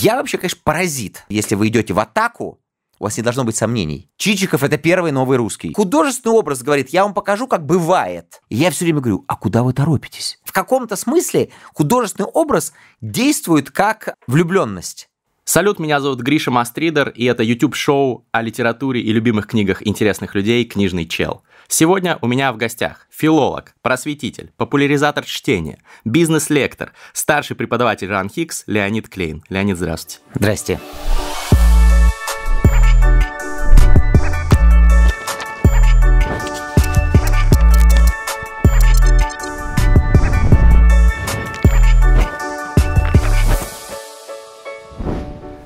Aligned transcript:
Я 0.00 0.16
вообще, 0.16 0.38
конечно, 0.38 0.60
паразит. 0.62 1.24
Если 1.28 1.56
вы 1.56 1.68
идете 1.68 1.92
в 1.92 1.98
атаку, 1.98 2.60
у 3.00 3.04
вас 3.04 3.16
не 3.16 3.22
должно 3.24 3.42
быть 3.42 3.56
сомнений. 3.56 4.08
Чичиков 4.16 4.62
это 4.62 4.78
первый 4.78 5.10
новый 5.10 5.38
русский. 5.38 5.72
Художественный 5.74 6.36
образ 6.36 6.62
говорит, 6.62 6.90
я 6.90 7.02
вам 7.02 7.14
покажу, 7.14 7.48
как 7.48 7.66
бывает. 7.66 8.40
И 8.48 8.56
я 8.56 8.70
все 8.70 8.84
время 8.84 9.00
говорю, 9.00 9.24
а 9.26 9.34
куда 9.34 9.64
вы 9.64 9.72
торопитесь? 9.72 10.38
В 10.44 10.52
каком-то 10.52 10.94
смысле 10.94 11.50
художественный 11.74 12.28
образ 12.28 12.72
действует 13.00 13.72
как 13.72 14.14
влюбленность. 14.28 15.08
Салют, 15.44 15.80
меня 15.80 16.00
зовут 16.00 16.20
Гриша 16.20 16.50
Мастридер, 16.52 17.08
и 17.08 17.24
это 17.24 17.42
YouTube-шоу 17.42 18.26
о 18.30 18.42
литературе 18.42 19.00
и 19.00 19.12
любимых 19.12 19.46
книгах 19.46 19.84
интересных 19.84 20.34
людей 20.34 20.64
«Книжный 20.64 21.06
чел». 21.06 21.42
Сегодня 21.70 22.18
у 22.22 22.26
меня 22.26 22.50
в 22.50 22.56
гостях 22.56 23.06
филолог, 23.10 23.74
просветитель, 23.82 24.52
популяризатор 24.56 25.26
чтения, 25.26 25.78
бизнес-лектор, 26.02 26.92
старший 27.12 27.56
преподаватель 27.56 28.08
РАН 28.08 28.30
Хикс 28.30 28.64
Леонид 28.66 29.10
Клейн. 29.10 29.44
Леонид, 29.50 29.76
здравствуйте. 29.76 30.22
Здрасте. 30.34 30.80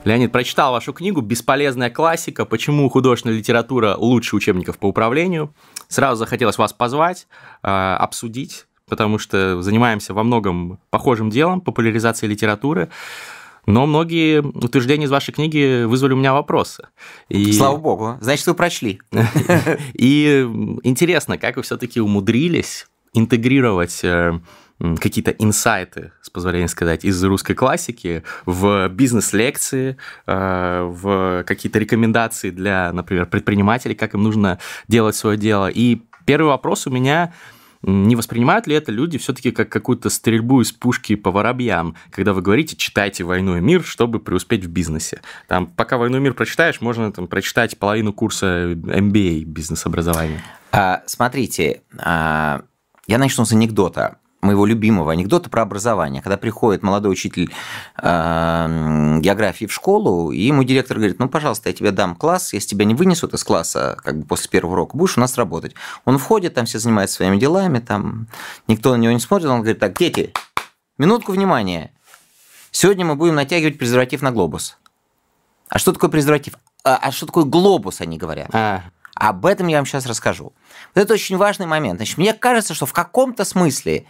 Леонид, 0.05 0.33
прочитал 0.33 0.73
вашу 0.73 0.93
книгу 0.93 1.21
«Бесполезная 1.21 1.89
классика. 1.89 2.45
Почему 2.45 2.89
художественная 2.89 3.37
литература 3.37 3.95
лучше 3.97 4.35
учебников 4.35 4.79
по 4.79 4.87
управлению». 4.87 5.55
Сразу 5.87 6.19
захотелось 6.19 6.59
вас 6.59 6.73
позвать, 6.73 7.29
э, 7.63 7.69
обсудить, 7.69 8.67
потому 8.89 9.19
что 9.19 9.63
занимаемся 9.63 10.13
во 10.13 10.25
многом 10.25 10.81
похожим 10.91 11.31
делом, 11.31 11.61
популяризацией 11.61 12.33
литературы. 12.33 12.89
Но 13.67 13.87
многие 13.87 14.41
утверждения 14.41 15.05
из 15.05 15.11
вашей 15.11 15.33
книги 15.33 15.85
вызвали 15.85 16.15
у 16.15 16.17
меня 16.17 16.33
вопросы. 16.33 16.89
И... 17.29 17.53
Слава 17.53 17.77
богу, 17.77 18.17
значит, 18.21 18.45
вы 18.49 18.55
прочли. 18.55 19.01
И 19.95 20.49
интересно, 20.83 21.39
как 21.39 21.57
вы 21.57 21.63
все-таки 21.63 22.01
умудрились 22.01 22.87
интегрировать 23.15 24.01
э, 24.03 24.41
какие-то 25.01 25.31
инсайты, 25.33 26.13
с 26.23 26.31
позволения 26.31 26.69
сказать, 26.69 27.05
из 27.05 27.23
русской 27.23 27.55
классики 27.55 28.25
в 28.47 28.89
бизнес-лекции, 28.89 29.97
э, 30.27 30.83
в 30.83 31.45
какие-то 31.47 31.79
рекомендации 31.79 32.51
для, 32.51 32.93
например, 32.93 33.27
предпринимателей, 33.27 33.95
как 33.95 34.15
им 34.15 34.23
нужно 34.23 34.59
делать 34.89 35.17
свое 35.17 35.39
дело. 35.39 35.69
И 35.69 36.03
первый 36.27 36.49
вопрос 36.49 36.87
у 36.87 36.91
меня 36.91 37.33
не 37.83 38.15
воспринимают 38.15 38.67
ли 38.67 38.77
это 38.77 38.93
люди 38.93 39.19
все-таки 39.19 39.51
как 39.51 39.69
какую-то 39.69 40.09
стрельбу 40.09 40.61
из 40.61 40.71
пушки 40.71 41.17
по 41.17 41.31
воробьям, 41.33 41.97
когда 42.11 42.33
вы 42.33 42.41
говорите, 42.41 42.77
читайте 42.77 43.25
«Войну 43.25 43.57
и 43.57 43.61
мир», 43.61 43.83
чтобы 43.83 44.21
преуспеть 44.21 44.65
в 44.65 44.71
бизнесе? 44.71 45.21
Там, 45.49 45.67
пока 45.67 45.99
«Войну 45.99 46.19
и 46.19 46.21
мир» 46.21 46.35
прочитаешь, 46.35 46.81
можно 46.81 47.13
там, 47.13 47.27
прочитать 47.27 47.77
половину 47.79 48.13
курса 48.13 48.73
MBA 48.73 49.43
бизнес-образования. 49.45 50.43
А, 50.71 51.03
смотрите, 51.07 51.83
а, 51.99 52.63
я 53.09 53.19
начну 53.19 53.45
с 53.45 53.53
анекдота 53.53 54.19
моего 54.43 54.67
любимого 54.67 55.13
анекдота 55.13 55.49
про 55.49 55.63
образование. 55.63 56.21
Когда 56.21 56.37
приходит 56.37 56.83
молодой 56.83 57.13
учитель 57.13 57.53
э, 57.97 59.19
географии 59.21 59.67
в 59.67 59.73
школу, 59.73 60.33
и 60.33 60.41
ему 60.41 60.65
директор 60.65 60.97
говорит, 60.97 61.21
ну, 61.21 61.29
пожалуйста, 61.29 61.69
я 61.69 61.75
тебе 61.75 61.93
дам 61.93 62.17
класс, 62.17 62.53
если 62.53 62.71
тебя 62.71 62.85
не 62.85 62.95
вынесут 62.95 63.35
из 63.35 63.45
класса 63.45 63.97
как 64.03 64.19
бы 64.19 64.27
после 64.27 64.51
первого 64.51 64.73
урока, 64.73 64.97
будешь 64.97 65.17
у 65.17 65.21
нас 65.21 65.39
работать. 65.39 65.75
Он 66.05 66.19
входит, 66.19 66.55
там 66.55 66.67
все 66.67 66.81
занимаются 66.81 67.17
своими 67.17 67.39
делами, 67.39 67.79
там 67.79 68.27
никто 68.67 68.95
на 68.95 69.01
него 69.01 69.13
не 69.13 69.21
смотрит, 69.21 69.49
он 69.49 69.61
говорит, 69.61 69.79
так, 69.79 69.97
дети, 69.97 70.33
минутку 70.99 71.33
внимания. 71.33 71.93
Сегодня 72.73 73.05
мы 73.05 73.15
будем 73.15 73.37
натягивать 73.37 73.79
презерватив 73.79 74.23
на 74.23 74.33
глобус. 74.33 74.77
А 75.69 75.79
что 75.79 75.93
такое 75.93 76.11
презерватив? 76.11 76.55
А, 76.85 76.97
а 76.97 77.13
что 77.13 77.27
такое 77.27 77.45
глобус, 77.45 78.01
они 78.01 78.19
говорят? 78.19 78.49
А. 78.53 78.83
Об 79.15 79.47
этом 79.47 79.69
я 79.69 79.77
вам 79.77 79.87
сейчас 79.87 80.07
расскажу. 80.07 80.53
Вот 80.95 81.03
это 81.03 81.15
очень 81.15 81.37
важный 81.37 81.67
момент. 81.67 81.99
Значит, 81.99 82.19
мне 82.19 82.33
кажется, 82.33 82.75
что 82.75 82.87
в 82.87 82.93
каком-то 82.93 83.45
смысле 83.45 84.07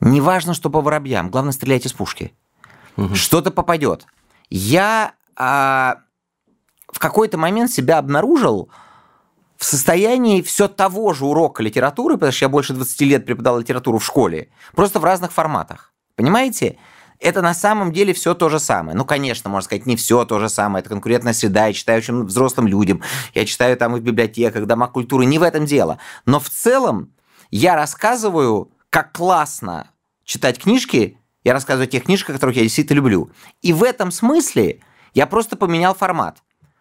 не 0.00 0.20
важно, 0.20 0.54
что 0.54 0.70
по 0.70 0.80
воробьям, 0.80 1.30
главное 1.30 1.52
стрелять 1.52 1.86
из 1.86 1.92
пушки. 1.92 2.32
Угу. 2.96 3.14
Что-то 3.14 3.50
попадет. 3.50 4.06
Я 4.50 5.14
а, 5.36 5.98
в 6.92 6.98
какой-то 6.98 7.38
момент 7.38 7.70
себя 7.70 7.98
обнаружил 7.98 8.70
в 9.56 9.64
состоянии 9.64 10.42
все 10.42 10.68
того 10.68 11.14
же 11.14 11.24
урока 11.24 11.62
литературы, 11.62 12.14
потому 12.14 12.32
что 12.32 12.44
я 12.44 12.48
больше 12.48 12.74
20 12.74 13.00
лет 13.02 13.26
преподавал 13.26 13.60
литературу 13.60 13.98
в 13.98 14.04
школе, 14.04 14.50
просто 14.74 15.00
в 15.00 15.04
разных 15.04 15.32
форматах. 15.32 15.92
Понимаете? 16.14 16.78
Это 17.18 17.40
на 17.40 17.54
самом 17.54 17.92
деле 17.92 18.12
все 18.12 18.34
то 18.34 18.50
же 18.50 18.60
самое. 18.60 18.96
Ну, 18.96 19.06
конечно, 19.06 19.48
можно 19.48 19.64
сказать, 19.64 19.86
не 19.86 19.96
все 19.96 20.26
то 20.26 20.38
же 20.38 20.50
самое. 20.50 20.80
Это 20.80 20.90
конкурентная 20.90 21.32
среда, 21.32 21.66
я 21.66 21.72
читаю 21.72 21.98
очень 21.98 22.24
взрослым 22.24 22.66
людям, 22.66 23.02
я 23.32 23.46
читаю 23.46 23.76
там 23.78 23.96
и 23.96 24.00
в 24.00 24.02
библиотеках, 24.02 24.66
дома 24.66 24.88
культуры, 24.88 25.24
не 25.24 25.38
в 25.38 25.42
этом 25.42 25.64
дело. 25.64 25.98
Но 26.26 26.40
в 26.40 26.50
целом 26.50 27.14
я 27.50 27.74
рассказываю 27.74 28.70
как 28.96 29.12
классно 29.12 29.90
читать 30.24 30.58
книжки, 30.58 31.20
я 31.44 31.52
рассказываю 31.52 31.84
о 31.84 31.90
тех 31.90 32.04
книжках, 32.04 32.36
которых 32.36 32.56
я 32.56 32.62
действительно 32.62 32.96
люблю. 32.96 33.30
И 33.60 33.74
в 33.74 33.82
этом 33.82 34.10
смысле 34.10 34.80
я 35.12 35.26
просто 35.26 35.54
поменял 35.54 35.94
формат. 35.94 36.38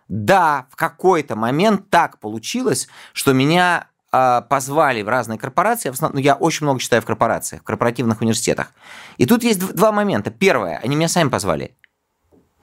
Да, 0.08 0.66
в 0.72 0.78
какой-то 0.78 1.36
момент 1.36 1.90
так 1.90 2.22
получилось, 2.22 2.88
что 3.12 3.34
меня 3.34 3.90
э, 4.14 4.42
позвали 4.50 5.02
в 5.02 5.10
разные 5.10 5.38
корпорации. 5.38 5.90
В 5.90 5.96
основном, 5.96 6.16
ну, 6.16 6.22
я 6.22 6.36
очень 6.36 6.66
много 6.66 6.80
читаю 6.80 7.02
в 7.02 7.06
корпорациях, 7.06 7.64
в 7.64 7.66
корпоративных 7.66 8.22
университетах. 8.22 8.72
И 9.18 9.26
тут 9.26 9.44
есть 9.44 9.60
два 9.60 9.92
момента. 9.92 10.32
Первое, 10.32 10.78
они 10.78 10.96
меня 10.96 11.10
сами 11.10 11.28
позвали. 11.28 11.76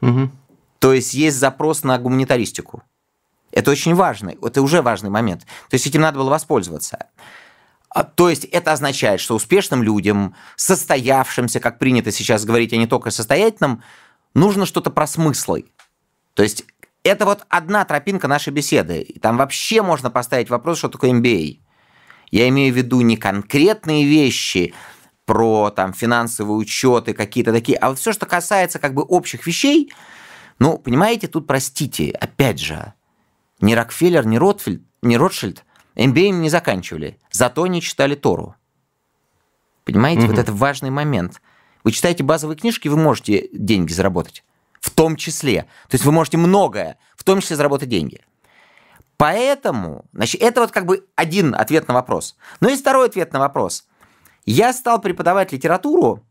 Угу. 0.00 0.30
То 0.78 0.94
есть 0.94 1.12
есть 1.12 1.36
запрос 1.36 1.84
на 1.84 1.98
гуманитаристику. 1.98 2.84
Это 3.50 3.70
очень 3.70 3.94
важный, 3.94 4.38
это 4.40 4.62
уже 4.62 4.80
важный 4.80 5.10
момент. 5.10 5.42
То 5.68 5.74
есть 5.74 5.86
этим 5.86 6.00
надо 6.00 6.20
было 6.20 6.30
воспользоваться. 6.30 7.10
А, 7.94 8.04
то 8.04 8.30
есть 8.30 8.44
это 8.46 8.72
означает, 8.72 9.20
что 9.20 9.34
успешным 9.34 9.82
людям, 9.82 10.34
состоявшимся, 10.56 11.60
как 11.60 11.78
принято 11.78 12.10
сейчас 12.10 12.44
говорить, 12.44 12.72
а 12.72 12.76
не 12.76 12.86
только 12.86 13.10
состоятельным, 13.10 13.82
нужно 14.34 14.64
что-то 14.64 14.90
про 14.90 15.06
смыслы. 15.06 15.66
То 16.32 16.42
есть 16.42 16.64
это 17.04 17.26
вот 17.26 17.44
одна 17.50 17.84
тропинка 17.84 18.28
нашей 18.28 18.52
беседы. 18.52 19.02
И 19.02 19.18
там 19.18 19.36
вообще 19.36 19.82
можно 19.82 20.10
поставить 20.10 20.48
вопрос, 20.48 20.78
что 20.78 20.88
такое 20.88 21.10
MBA. 21.10 21.58
Я 22.30 22.48
имею 22.48 22.72
в 22.72 22.76
виду 22.76 23.02
не 23.02 23.18
конкретные 23.18 24.06
вещи 24.06 24.72
про 25.26 25.70
там 25.70 25.92
финансовые 25.92 26.56
учеты, 26.56 27.12
какие-то 27.12 27.52
такие, 27.52 27.76
а 27.76 27.90
вот 27.90 27.98
все, 27.98 28.12
что 28.12 28.24
касается 28.24 28.78
как 28.78 28.94
бы 28.94 29.02
общих 29.02 29.46
вещей, 29.46 29.92
ну, 30.58 30.78
понимаете, 30.78 31.28
тут, 31.28 31.46
простите, 31.46 32.10
опять 32.12 32.58
же, 32.58 32.94
ни 33.60 33.74
Рокфеллер, 33.74 34.26
ни 34.26 34.38
Ротфельд, 34.38 34.82
ни 35.02 35.16
Ротшильд– 35.16 35.64
MBA 35.94 36.30
не 36.30 36.48
заканчивали, 36.48 37.18
зато 37.30 37.64
они 37.64 37.80
читали 37.80 38.14
Тору. 38.14 38.54
Понимаете, 39.84 40.22
угу. 40.22 40.30
вот 40.30 40.38
это 40.38 40.52
важный 40.52 40.90
момент. 40.90 41.40
Вы 41.84 41.92
читаете 41.92 42.22
базовые 42.22 42.56
книжки, 42.56 42.88
вы 42.88 42.96
можете 42.96 43.48
деньги 43.52 43.92
заработать. 43.92 44.44
В 44.80 44.90
том 44.90 45.16
числе. 45.16 45.62
То 45.88 45.94
есть 45.94 46.04
вы 46.04 46.12
можете 46.12 46.38
многое, 46.38 46.98
в 47.16 47.24
том 47.24 47.40
числе 47.40 47.56
заработать 47.56 47.88
деньги. 47.88 48.20
Поэтому, 49.16 50.04
значит, 50.12 50.42
это 50.42 50.60
вот 50.62 50.72
как 50.72 50.86
бы 50.86 51.06
один 51.14 51.54
ответ 51.54 51.86
на 51.86 51.94
вопрос. 51.94 52.36
Но 52.60 52.68
есть 52.68 52.82
второй 52.82 53.06
ответ 53.06 53.32
на 53.32 53.38
вопрос. 53.38 53.86
Я 54.44 54.72
стал 54.72 55.00
преподавать 55.00 55.52
литературу 55.52 56.24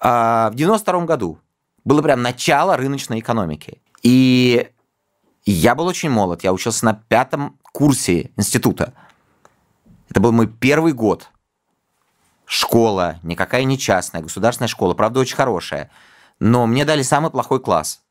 э, 0.00 0.06
в 0.08 0.52
92 0.54 1.04
году. 1.06 1.40
Было 1.84 2.02
прям 2.02 2.22
начало 2.22 2.76
рыночной 2.76 3.18
экономики. 3.18 3.80
И 4.02 4.68
я 5.44 5.74
был 5.74 5.86
очень 5.86 6.10
молод. 6.10 6.44
Я 6.44 6.52
учился 6.52 6.84
на 6.84 6.94
пятом 6.94 7.58
курсе 7.62 8.30
института. 8.36 8.92
Это 10.08 10.20
был 10.20 10.32
мой 10.32 10.48
первый 10.48 10.92
год. 10.92 11.30
Школа, 12.44 13.20
никакая 13.22 13.62
не 13.64 13.78
частная, 13.78 14.22
государственная 14.22 14.68
школа, 14.68 14.94
правда, 14.94 15.20
очень 15.20 15.36
хорошая. 15.36 15.90
Но 16.40 16.66
мне 16.66 16.84
дали 16.84 17.02
самый 17.02 17.30
плохой 17.30 17.60
класс. 17.60 18.02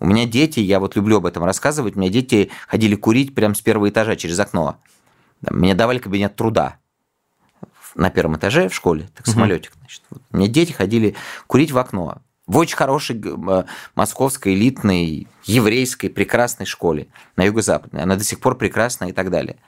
У 0.00 0.06
меня 0.06 0.26
дети, 0.26 0.58
я 0.60 0.80
вот 0.80 0.96
люблю 0.96 1.18
об 1.18 1.26
этом 1.26 1.44
рассказывать, 1.44 1.96
у 1.96 2.00
меня 2.00 2.10
дети 2.10 2.50
ходили 2.66 2.96
курить 2.96 3.34
прямо 3.34 3.54
с 3.54 3.60
первого 3.60 3.88
этажа 3.88 4.16
через 4.16 4.38
окно. 4.38 4.78
Мне 5.42 5.74
давали 5.74 5.98
кабинет 5.98 6.34
труда 6.34 6.78
на 7.94 8.10
первом 8.10 8.36
этаже 8.36 8.68
в 8.68 8.74
школе, 8.74 9.08
так 9.14 9.26
самолетик. 9.26 9.72
Значит. 9.78 10.02
Вот. 10.10 10.22
У 10.32 10.36
меня 10.36 10.48
дети 10.48 10.72
ходили 10.72 11.14
курить 11.46 11.70
в 11.70 11.78
окно 11.78 12.18
в 12.48 12.56
очень 12.56 12.76
хорошей 12.76 13.22
э, 13.22 13.64
московской 13.94 14.54
элитной 14.54 15.28
еврейской 15.44 16.08
прекрасной 16.08 16.66
школе 16.66 17.08
на 17.36 17.44
юго-западной. 17.44 18.02
Она 18.02 18.16
до 18.16 18.24
сих 18.24 18.40
пор 18.40 18.56
прекрасна 18.56 19.04
и 19.04 19.12
так 19.12 19.30
далее. 19.30 19.58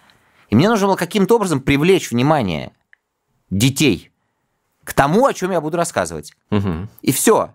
И 0.48 0.56
мне 0.56 0.68
нужно 0.68 0.88
было 0.88 0.96
каким-то 0.96 1.36
образом 1.36 1.60
привлечь 1.60 2.10
внимание 2.10 2.72
детей 3.50 4.10
к 4.82 4.94
тому, 4.94 5.26
о 5.26 5.34
чем 5.34 5.52
я 5.52 5.60
буду 5.60 5.76
рассказывать. 5.76 6.32
Угу. 6.50 6.88
И 7.02 7.12
все. 7.12 7.54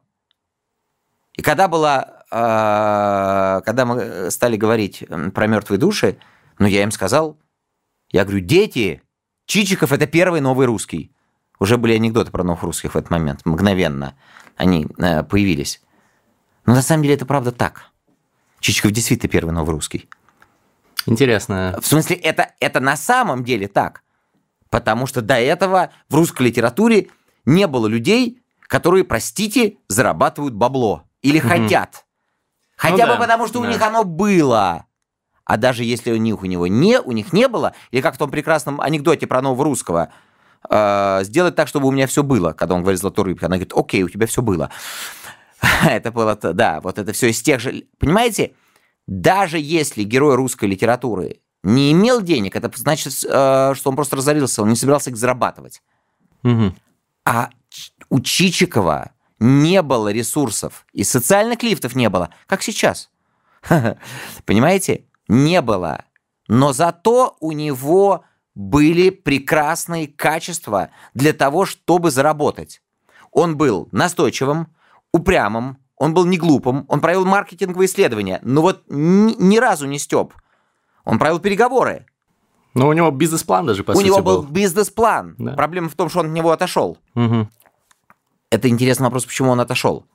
И 1.33 1.41
когда 1.41 1.67
была, 1.67 2.23
э, 2.29 3.61
когда 3.65 3.85
мы 3.85 4.29
стали 4.29 4.57
говорить 4.57 5.03
про 5.33 5.47
мертвые 5.47 5.79
души, 5.79 6.17
ну 6.59 6.67
я 6.67 6.83
им 6.83 6.91
сказал, 6.91 7.39
я 8.11 8.23
говорю, 8.25 8.41
дети, 8.41 9.01
Чичиков 9.47 9.91
это 9.91 10.05
первый 10.05 10.39
новый 10.39 10.67
русский. 10.67 11.11
Уже 11.59 11.77
были 11.77 11.93
анекдоты 11.93 12.29
про 12.29 12.43
новых 12.43 12.61
русских 12.61 12.93
в 12.93 12.97
этот 12.97 13.09
момент, 13.09 13.41
мгновенно 13.43 14.15
они 14.55 14.87
э, 14.97 15.23
появились. 15.23 15.81
Но 16.65 16.73
на 16.73 16.81
самом 16.81 17.03
деле 17.03 17.15
это 17.15 17.25
правда 17.25 17.51
так. 17.51 17.91
Чичиков 18.59 18.91
действительно 18.91 19.29
первый 19.29 19.51
новый 19.51 19.73
русский. 19.73 20.09
Интересно. 21.05 21.77
В 21.81 21.85
смысле, 21.85 22.15
это, 22.15 22.53
это 22.59 22.79
на 22.79 22.97
самом 22.97 23.43
деле 23.43 23.67
так. 23.67 24.01
Потому 24.69 25.05
что 25.05 25.21
до 25.21 25.35
этого 25.35 25.91
в 26.09 26.15
русской 26.15 26.43
литературе 26.43 27.09
не 27.45 27.67
было 27.67 27.87
людей, 27.87 28.41
которые, 28.61 29.03
простите, 29.03 29.77
зарабатывают 29.87 30.55
бабло. 30.55 31.03
Или 31.21 31.39
угу. 31.39 31.47
хотят. 31.47 32.05
Хотя 32.75 33.05
ну, 33.05 33.13
бы 33.13 33.13
да, 33.13 33.17
потому, 33.17 33.47
что 33.47 33.61
да. 33.61 33.67
у 33.67 33.71
них 33.71 33.81
оно 33.81 34.03
было. 34.03 34.85
А 35.45 35.57
даже 35.57 35.83
если 35.83 36.11
у 36.11 36.17
них 36.17 36.41
у 36.41 36.45
него 36.45 36.65
не, 36.67 36.99
у 36.99 37.11
них 37.11 37.31
не 37.31 37.47
было, 37.47 37.73
или 37.91 38.01
как 38.01 38.15
в 38.15 38.17
том 38.17 38.31
прекрасном 38.31 38.81
анекдоте 38.81 39.27
про 39.27 39.41
нового 39.41 39.63
русского, 39.63 40.11
сделать 41.23 41.55
так, 41.55 41.67
чтобы 41.67 41.87
у 41.87 41.91
меня 41.91 42.07
все 42.07 42.23
было, 42.23 42.53
когда 42.53 42.75
он 42.75 42.81
говорит 42.81 42.99
золотой 42.99 43.25
рыбке, 43.25 43.45
она 43.45 43.57
говорит, 43.57 43.73
окей, 43.75 44.03
у 44.03 44.09
тебя 44.09 44.27
все 44.27 44.41
было. 44.41 44.69
это 45.85 46.11
было, 46.11 46.35
да, 46.35 46.81
вот 46.81 46.99
это 46.99 47.13
все 47.13 47.29
из 47.29 47.41
тех 47.41 47.59
же... 47.59 47.85
Понимаете, 47.97 48.53
даже 49.07 49.59
если 49.59 50.03
герой 50.03 50.35
русской 50.35 50.65
литературы 50.65 51.39
не 51.63 51.91
имел 51.91 52.21
денег, 52.21 52.55
это 52.55 52.71
значит, 52.75 53.13
э, 53.23 53.73
что 53.75 53.89
он 53.89 53.95
просто 53.95 54.15
разорился, 54.15 54.61
он 54.61 54.69
не 54.69 54.75
собирался 54.75 55.09
их 55.09 55.17
зарабатывать. 55.17 55.81
Угу. 56.43 56.73
А 57.25 57.49
у 58.09 58.19
Чичикова 58.19 59.11
не 59.39 59.81
было 59.81 60.11
ресурсов, 60.11 60.85
и 60.93 61.03
социальных 61.03 61.63
лифтов 61.63 61.95
не 61.95 62.09
было, 62.09 62.29
как 62.47 62.61
сейчас. 62.61 63.09
Понимаете? 64.45 65.05
Не 65.27 65.61
было. 65.61 66.05
Но 66.47 66.73
зато 66.73 67.35
у 67.39 67.51
него 67.51 68.23
были 68.55 69.09
прекрасные 69.09 70.07
качества 70.07 70.89
для 71.13 71.33
того, 71.33 71.65
чтобы 71.65 72.09
заработать. 72.09 72.81
Он 73.31 73.57
был 73.57 73.89
настойчивым, 73.91 74.67
упрямым, 75.11 75.77
он 75.97 76.13
был 76.13 76.25
не 76.25 76.37
глупым, 76.37 76.85
он 76.87 77.01
провел 77.01 77.25
маркетинговые 77.25 77.87
исследования, 77.87 78.39
но 78.43 78.61
вот 78.61 78.83
ни, 78.87 79.35
ни 79.41 79.57
разу 79.57 79.85
не 79.85 79.99
степ. 79.99 80.33
Он 81.03 81.19
провел 81.19 81.39
переговоры. 81.39 82.05
Но 82.73 82.87
у 82.87 82.93
него 82.93 83.11
бизнес-план 83.11 83.65
даже, 83.65 83.83
по 83.83 83.91
у 83.91 83.95
сути, 83.95 84.05
него 84.05 84.21
был, 84.21 84.41
был. 84.41 84.51
бизнес-план. 84.51 85.35
Да. 85.37 85.53
Проблема 85.53 85.87
в 85.87 85.95
том, 85.95 86.09
что 86.09 86.19
он 86.19 86.27
от 86.27 86.31
него 86.31 86.51
отошел. 86.51 86.97
Угу. 87.13 87.47
Это 88.49 88.67
интересный 88.69 89.05
вопрос, 89.05 89.25
почему 89.25 89.51
он 89.51 89.61
отошел. 89.61 90.05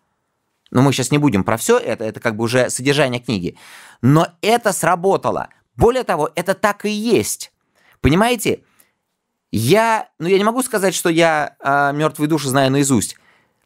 Но 0.71 0.83
мы 0.83 0.93
сейчас 0.93 1.11
не 1.11 1.19
будем 1.19 1.43
про 1.43 1.57
все 1.57 1.79
это, 1.79 2.05
это 2.05 2.21
как 2.21 2.37
бы 2.37 2.45
уже 2.45 2.69
содержание 2.69 3.21
книги. 3.21 3.57
Но 4.03 4.29
это 4.43 4.73
сработало. 4.73 5.49
Более 5.77 6.05
того, 6.05 6.31
это 6.35 6.55
так 6.55 6.85
и 6.85 6.91
есть. 6.91 7.51
Понимаете? 8.01 8.63
Я, 9.53 10.09
ну 10.19 10.29
я 10.29 10.39
не 10.39 10.45
могу 10.45 10.63
сказать, 10.63 10.95
что 10.95 11.09
я 11.09 11.57
э, 11.61 11.93
мертвые 11.93 12.29
души 12.29 12.49
знаю 12.49 12.71
наизусть. 12.71 13.17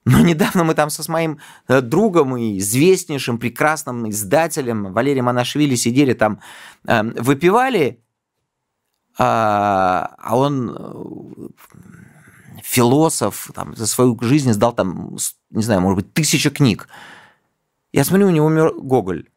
Но 0.04 0.20
недавно 0.24 0.64
мы 0.64 0.74
там 0.74 0.90
со 0.90 1.02
с 1.02 1.08
моим 1.08 1.38
э, 1.68 1.80
другом 1.80 2.36
и 2.36 2.58
известнейшим, 2.58 3.38
прекрасным 3.38 4.08
издателем 4.08 4.92
Валерием 4.92 5.28
Анашвили 5.28 5.74
сидели 5.74 6.14
там, 6.14 6.40
э, 6.86 7.02
выпивали, 7.02 8.00
а, 9.16 10.14
а 10.18 10.36
он 10.36 10.74
э, 10.76 12.60
философ, 12.62 13.50
там, 13.54 13.76
за 13.76 13.86
свою 13.86 14.18
жизнь 14.20 14.52
сдал 14.52 14.72
там, 14.72 15.16
не 15.50 15.62
знаю, 15.62 15.80
может 15.80 15.96
быть, 15.96 16.12
тысяча 16.12 16.50
книг. 16.50 16.88
Я 17.92 18.04
смотрю, 18.04 18.26
у 18.26 18.30
него 18.30 18.46
умер 18.46 18.74
Гоголь. 18.74 19.28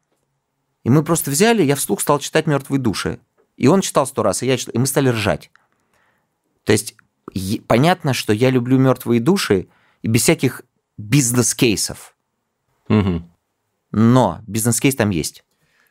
И 0.83 0.89
мы 0.89 1.03
просто 1.03 1.29
взяли, 1.29 1.63
я 1.63 1.75
вслух 1.75 2.01
стал 2.01 2.19
читать 2.19 2.47
«Мертвые 2.47 2.79
души». 2.79 3.19
И 3.57 3.67
он 3.67 3.81
читал 3.81 4.07
сто 4.07 4.23
раз, 4.23 4.43
и 4.43 4.47
я 4.47 4.55
читал, 4.55 4.73
и 4.73 4.77
мы 4.77 4.87
стали 4.87 5.09
ржать. 5.09 5.51
То 6.63 6.71
есть 6.71 6.95
понятно, 7.67 8.13
что 8.13 8.31
я 8.33 8.49
люблю 8.49 8.77
«Мертвые 8.77 9.19
души», 9.19 9.67
и 10.03 10.07
без 10.07 10.21
всяких 10.21 10.61
бизнес-кейсов. 10.97 12.15
Угу. 12.87 13.23
Но 13.91 14.39
бизнес-кейс 14.47 14.95
там 14.95 15.09
есть. 15.09 15.43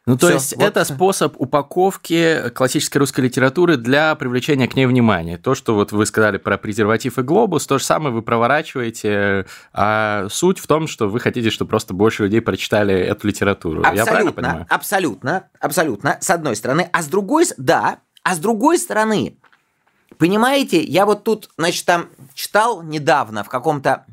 Ну, 0.06 0.16
то 0.16 0.28
Всё, 0.28 0.34
есть 0.34 0.56
вот. 0.56 0.64
это 0.64 0.84
способ 0.84 1.34
упаковки 1.36 2.50
классической 2.50 2.98
русской 2.98 3.22
литературы 3.22 3.76
для 3.76 4.14
привлечения 4.14 4.68
к 4.68 4.76
ней 4.76 4.86
внимания. 4.86 5.36
То, 5.36 5.56
что 5.56 5.74
вот 5.74 5.90
вы 5.90 6.06
сказали 6.06 6.38
про 6.38 6.56
презерватив 6.58 7.18
и 7.18 7.22
глобус, 7.22 7.66
то 7.66 7.78
же 7.78 7.84
самое 7.84 8.14
вы 8.14 8.22
проворачиваете, 8.22 9.46
а 9.72 10.28
суть 10.30 10.60
в 10.60 10.66
том, 10.68 10.86
что 10.86 11.08
вы 11.08 11.18
хотите, 11.18 11.50
чтобы 11.50 11.70
просто 11.70 11.92
больше 11.92 12.22
людей 12.22 12.40
прочитали 12.40 12.94
эту 12.94 13.26
литературу. 13.26 13.80
Абсолютно, 13.80 13.98
Я 13.98 14.06
правильно 14.06 14.32
понимаю? 14.32 14.66
Абсолютно, 14.68 15.48
абсолютно, 15.58 16.18
с 16.20 16.30
одной 16.30 16.54
стороны. 16.54 16.88
А 16.92 17.02
с 17.02 17.06
другой, 17.06 17.46
да, 17.56 17.98
а 18.22 18.34
с 18.36 18.38
другой 18.38 18.78
стороны, 18.78 19.36
Понимаете, 20.18 20.82
я 20.82 21.04
вот 21.04 21.24
тут, 21.24 21.50
значит, 21.58 21.84
там 21.84 22.08
читал 22.34 22.82
недавно 22.82 23.44
в 23.44 23.48
каком-то, 23.48 24.06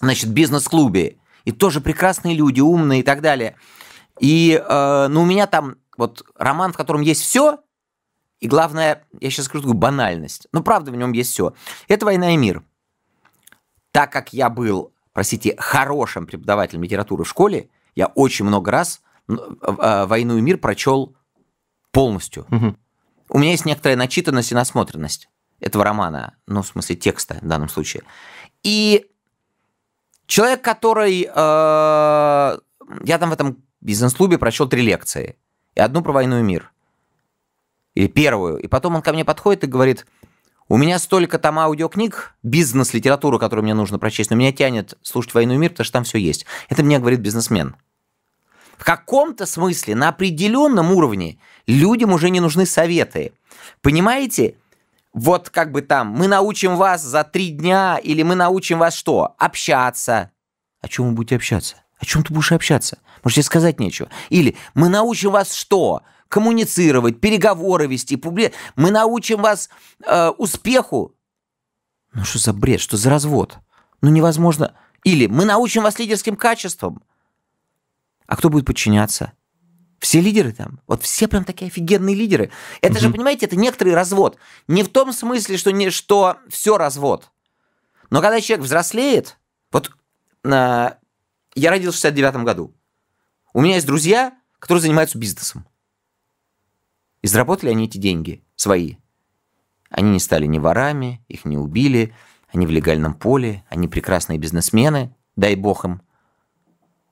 значит, 0.00 0.30
бизнес-клубе, 0.30 1.16
и 1.44 1.52
тоже 1.52 1.80
прекрасные 1.80 2.34
люди, 2.34 2.60
умные 2.60 3.00
и 3.00 3.02
так 3.02 3.20
далее. 3.20 3.56
И, 4.20 4.62
э, 4.62 5.06
ну, 5.08 5.22
у 5.22 5.26
меня 5.26 5.46
там 5.46 5.76
вот 5.96 6.22
роман, 6.36 6.72
в 6.72 6.76
котором 6.76 7.00
есть 7.00 7.22
все, 7.22 7.58
и 8.40 8.46
главное, 8.46 9.04
я 9.20 9.30
сейчас 9.30 9.46
скажу 9.46 9.62
такую 9.62 9.78
банальность, 9.78 10.46
но 10.52 10.62
правда 10.62 10.92
в 10.92 10.96
нем 10.96 11.12
есть 11.12 11.32
все. 11.32 11.54
Это 11.88 12.06
«Война 12.06 12.34
и 12.34 12.36
мир». 12.36 12.62
Так 13.90 14.12
как 14.12 14.32
я 14.32 14.48
был, 14.48 14.92
простите, 15.12 15.56
хорошим 15.58 16.26
преподавателем 16.26 16.84
литературы 16.84 17.24
в 17.24 17.28
школе, 17.28 17.68
я 17.96 18.06
очень 18.06 18.44
много 18.44 18.70
раз 18.70 19.00
э, 19.28 19.34
«Войну 20.06 20.38
и 20.38 20.40
мир» 20.40 20.58
прочел 20.58 21.16
полностью. 21.90 22.46
Угу. 22.50 22.76
У 23.30 23.38
меня 23.38 23.50
есть 23.50 23.64
некоторая 23.64 23.96
начитанность 23.96 24.52
и 24.52 24.54
насмотренность 24.54 25.28
этого 25.58 25.84
романа, 25.84 26.36
ну, 26.46 26.62
в 26.62 26.66
смысле 26.66 26.94
текста 26.94 27.38
в 27.42 27.46
данном 27.46 27.68
случае. 27.68 28.04
И 28.62 29.10
человек, 30.26 30.62
который... 30.62 31.28
Э, 31.28 32.58
я 33.04 33.18
там 33.18 33.30
в 33.30 33.32
этом 33.32 33.67
бизнес-клубе 33.80 34.38
прочел 34.38 34.68
три 34.68 34.82
лекции. 34.82 35.36
И 35.74 35.80
одну 35.80 36.02
про 36.02 36.12
войну 36.12 36.40
и 36.40 36.42
мир. 36.42 36.72
Или 37.94 38.08
первую. 38.08 38.58
И 38.58 38.66
потом 38.66 38.96
он 38.96 39.02
ко 39.02 39.12
мне 39.12 39.24
подходит 39.24 39.64
и 39.64 39.68
говорит, 39.68 40.06
у 40.68 40.76
меня 40.76 40.98
столько 40.98 41.38
там 41.38 41.58
аудиокниг, 41.58 42.34
бизнес-литературу, 42.42 43.38
которую 43.38 43.64
мне 43.64 43.74
нужно 43.74 43.98
прочесть, 43.98 44.30
но 44.30 44.36
меня 44.36 44.52
тянет 44.52 44.98
слушать 45.02 45.32
«Войну 45.34 45.54
и 45.54 45.56
мир», 45.56 45.70
потому 45.70 45.84
что 45.84 45.92
там 45.94 46.04
все 46.04 46.18
есть. 46.18 46.44
Это 46.68 46.82
мне 46.82 46.98
говорит 46.98 47.20
бизнесмен. 47.20 47.74
В 48.76 48.84
каком-то 48.84 49.46
смысле, 49.46 49.94
на 49.94 50.10
определенном 50.10 50.92
уровне, 50.92 51.38
людям 51.66 52.12
уже 52.12 52.30
не 52.30 52.40
нужны 52.40 52.66
советы. 52.66 53.32
Понимаете? 53.80 54.56
Вот 55.14 55.50
как 55.50 55.72
бы 55.72 55.82
там, 55.82 56.08
мы 56.08 56.28
научим 56.28 56.76
вас 56.76 57.02
за 57.02 57.24
три 57.24 57.50
дня, 57.50 57.98
или 58.00 58.22
мы 58.22 58.34
научим 58.34 58.78
вас 58.78 58.94
что? 58.94 59.34
Общаться. 59.38 60.30
О 60.80 60.88
чем 60.88 61.08
вы 61.08 61.12
будете 61.12 61.36
общаться? 61.36 61.76
О 61.98 62.04
чем 62.04 62.22
ты 62.22 62.32
будешь 62.32 62.52
общаться? 62.52 62.98
Может, 63.22 63.36
тебе 63.36 63.42
сказать 63.44 63.80
нечего. 63.80 64.08
Или 64.28 64.56
мы 64.74 64.88
научим 64.88 65.32
вас 65.32 65.54
что? 65.54 66.02
Коммуницировать, 66.28 67.20
переговоры 67.20 67.86
вести, 67.86 68.16
публи... 68.16 68.52
Мы 68.76 68.90
научим 68.90 69.40
вас 69.40 69.70
э, 70.04 70.28
успеху. 70.36 71.14
Ну 72.12 72.24
что 72.24 72.38
за 72.38 72.52
бред, 72.52 72.80
что 72.80 72.96
за 72.96 73.08
развод? 73.08 73.58
Ну 74.02 74.10
невозможно. 74.10 74.74
Или 75.04 75.26
мы 75.26 75.44
научим 75.44 75.84
вас 75.84 75.98
лидерским 75.98 76.36
качествам. 76.36 77.02
А 78.26 78.36
кто 78.36 78.50
будет 78.50 78.66
подчиняться? 78.66 79.32
Все 80.00 80.20
лидеры 80.20 80.52
там, 80.52 80.80
вот 80.86 81.02
все 81.02 81.26
прям 81.26 81.44
такие 81.44 81.68
офигенные 81.68 82.14
лидеры. 82.14 82.52
Это 82.82 82.94
угу. 82.94 83.00
же, 83.00 83.10
понимаете, 83.10 83.46
это 83.46 83.56
некоторый 83.56 83.94
развод. 83.94 84.36
Не 84.68 84.84
в 84.84 84.88
том 84.88 85.12
смысле, 85.12 85.56
что, 85.56 85.72
не, 85.72 85.90
что 85.90 86.36
все 86.48 86.78
развод. 86.78 87.30
Но 88.10 88.20
когда 88.20 88.40
человек 88.40 88.64
взрослеет, 88.64 89.38
вот 89.72 89.90
э, 90.44 90.48
я 90.50 91.70
родился 91.70 91.98
в 91.98 92.00
69 92.00 92.44
году. 92.44 92.74
У 93.58 93.60
меня 93.60 93.74
есть 93.74 93.88
друзья, 93.88 94.38
которые 94.60 94.82
занимаются 94.82 95.18
бизнесом. 95.18 95.66
И 97.22 97.26
заработали 97.26 97.70
они 97.70 97.86
эти 97.86 97.98
деньги 97.98 98.44
свои. 98.54 98.98
Они 99.90 100.12
не 100.12 100.20
стали 100.20 100.46
ни 100.46 100.60
ворами, 100.60 101.24
их 101.26 101.44
не 101.44 101.58
убили, 101.58 102.14
они 102.52 102.68
в 102.68 102.70
легальном 102.70 103.14
поле, 103.14 103.64
они 103.68 103.88
прекрасные 103.88 104.38
бизнесмены, 104.38 105.12
дай 105.34 105.56
бог 105.56 105.84
им. 105.84 106.02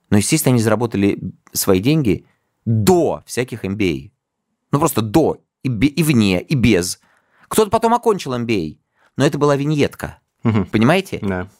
Но, 0.08 0.18
естественно, 0.18 0.52
они 0.52 0.62
заработали 0.62 1.18
свои 1.50 1.80
деньги 1.80 2.26
до 2.64 3.24
всяких 3.26 3.64
MBA. 3.64 4.12
Ну, 4.70 4.78
просто 4.78 5.02
до, 5.02 5.42
и, 5.64 5.68
и 5.68 6.02
вне, 6.04 6.40
и 6.40 6.54
без. 6.54 7.00
Кто-то 7.48 7.72
потом 7.72 7.92
окончил 7.92 8.32
MBA, 8.34 8.78
но 9.16 9.26
это 9.26 9.36
была 9.36 9.56
виньетка. 9.56 10.20
Угу. 10.44 10.66
Понимаете? 10.66 11.18
Да. 11.22 11.50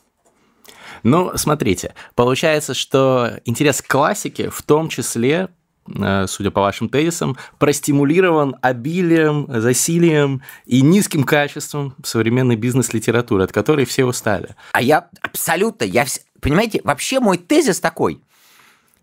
Ну, 1.02 1.32
смотрите, 1.36 1.94
получается, 2.14 2.74
что 2.74 3.40
интерес 3.44 3.82
к 3.82 3.86
классике 3.86 4.50
в 4.50 4.62
том 4.62 4.88
числе 4.88 5.48
э, 5.88 6.26
судя 6.28 6.50
по 6.50 6.60
вашим 6.60 6.88
тезисам, 6.88 7.36
простимулирован 7.58 8.56
обилием, 8.62 9.46
засилием 9.48 10.42
и 10.64 10.80
низким 10.80 11.24
качеством 11.24 11.94
современной 12.04 12.56
бизнес-литературы, 12.56 13.44
от 13.44 13.52
которой 13.52 13.84
все 13.84 14.04
устали. 14.04 14.56
А 14.72 14.82
я 14.82 15.08
абсолютно, 15.22 15.84
я, 15.84 16.06
понимаете, 16.40 16.80
вообще 16.84 17.20
мой 17.20 17.38
тезис 17.38 17.80
такой. 17.80 18.20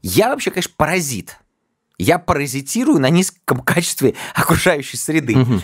Я 0.02 0.30
вообще, 0.30 0.52
конечно, 0.52 0.74
паразит. 0.76 1.38
Я 1.98 2.20
паразитирую 2.20 3.00
на 3.00 3.10
низком 3.10 3.60
качестве 3.64 4.16
окружающей 4.36 4.98
среды. 4.98 5.38
Угу. 5.38 5.62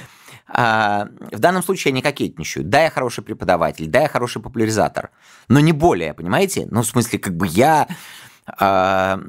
А, 0.51 1.07
в 1.31 1.39
данном 1.39 1.61
случае 1.61 1.91
я 1.91 1.95
не 1.95 2.01
кокетничаю. 2.01 2.65
Да, 2.65 2.83
я 2.83 2.89
хороший 2.89 3.23
преподаватель, 3.23 3.87
да, 3.87 4.01
я 4.01 4.07
хороший 4.07 4.41
популяризатор. 4.41 5.11
Но 5.47 5.59
не 5.59 5.71
более, 5.71 6.13
понимаете? 6.13 6.67
Ну, 6.71 6.81
в 6.81 6.87
смысле, 6.87 7.19
как 7.19 7.35
бы 7.37 7.47
я 7.47 7.87
а, 8.45 9.19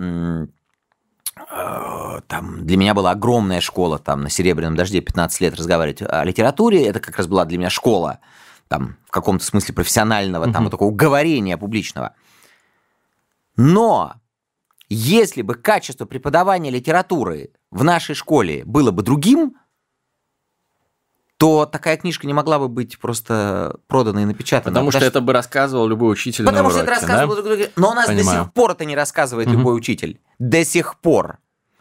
а, 1.48 2.20
там 2.26 2.66
для 2.66 2.76
меня 2.76 2.94
была 2.94 3.10
огромная 3.10 3.60
школа 3.60 3.98
там 3.98 4.22
на 4.22 4.30
Серебряном 4.30 4.76
дожде 4.76 5.00
15 5.00 5.40
лет 5.40 5.54
разговаривать 5.56 6.02
о 6.02 6.24
литературе. 6.24 6.86
Это 6.86 7.00
как 7.00 7.16
раз 7.16 7.26
была 7.26 7.44
для 7.44 7.58
меня 7.58 7.70
школа 7.70 8.20
там 8.68 8.96
в 9.06 9.10
каком-то 9.10 9.44
смысле 9.44 9.74
профессионального, 9.74 10.44
угу. 10.44 10.52
там 10.52 10.64
вот 10.64 10.70
такого 10.70 10.92
говорения 10.92 11.58
публичного. 11.58 12.14
Но 13.56 14.14
если 14.88 15.42
бы 15.42 15.54
качество 15.54 16.06
преподавания 16.06 16.70
литературы 16.70 17.50
в 17.70 17.84
нашей 17.84 18.14
школе 18.14 18.64
было 18.64 18.90
бы 18.90 19.02
другим, 19.02 19.56
то 21.40 21.64
такая 21.64 21.96
книжка 21.96 22.26
не 22.26 22.34
могла 22.34 22.58
бы 22.58 22.68
быть 22.68 22.98
просто 22.98 23.76
продана 23.86 24.22
и 24.22 24.24
напечатана. 24.26 24.74
Потому, 24.74 24.88
потому 24.88 25.00
что, 25.00 25.08
это 25.08 25.20
бы 25.22 25.32
рассказывал 25.32 25.88
любой 25.88 26.12
учитель 26.12 26.44
Потому 26.44 26.68
на 26.68 26.70
что 26.74 26.82
это 26.82 26.90
рассказывал... 26.90 27.42
Да? 27.42 27.66
Но 27.76 27.92
у 27.92 27.94
нас 27.94 28.08
Понимаю. 28.08 28.40
до 28.40 28.44
сих 28.44 28.52
пор 28.52 28.72
это 28.72 28.84
не 28.84 28.94
рассказывает 28.94 29.48
угу. 29.48 29.56
любой 29.56 29.78
учитель. 29.78 30.20
До 30.38 30.62
сих 30.66 31.00
пор. 31.00 31.38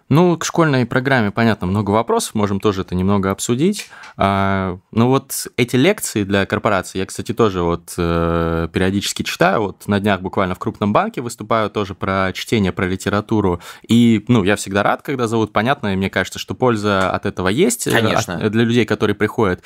Ну, 0.10 0.38
к 0.38 0.46
школьной 0.46 0.88
программе, 0.88 1.30
понятно, 1.30 1.68
много 1.68 1.92
вопросов, 1.92 2.34
можем 2.34 2.60
тоже 2.60 2.82
это 2.82 2.96
немного 2.96 3.30
обсудить. 3.30 3.90
А, 4.18 4.80
ну 4.92 5.08
вот 5.08 5.48
эти 5.56 5.76
лекции 5.76 6.24
для 6.24 6.48
корпорации, 6.48 6.98
я, 6.98 7.06
кстати, 7.06 7.32
тоже 7.32 7.62
вот 7.62 7.94
э, 7.96 8.68
периодически 8.74 9.22
читаю, 9.22 9.62
вот 9.62 9.88
на 9.88 10.00
днях 10.00 10.22
буквально 10.22 10.56
в 10.56 10.60
крупном 10.60 10.94
банке 10.94 11.22
выступаю 11.22 11.70
тоже 11.70 11.94
про 11.94 12.32
чтение, 12.34 12.72
про 12.72 12.88
литературу, 12.88 13.62
и, 13.88 14.26
ну, 14.28 14.44
я 14.44 14.56
всегда 14.56 14.82
рад, 14.82 15.04
когда 15.04 15.28
зовут, 15.28 15.54
понятно, 15.54 15.94
и 15.94 15.96
мне 15.96 16.10
кажется, 16.10 16.40
что 16.40 16.56
польза 16.56 17.12
от 17.12 17.28
этого 17.28 17.48
есть 17.48 17.86
э, 17.86 17.92
Конечно. 17.92 18.36
От, 18.38 18.52
для 18.52 18.64
людей, 18.64 18.86
которые 18.86 19.16
приходят. 19.16 19.62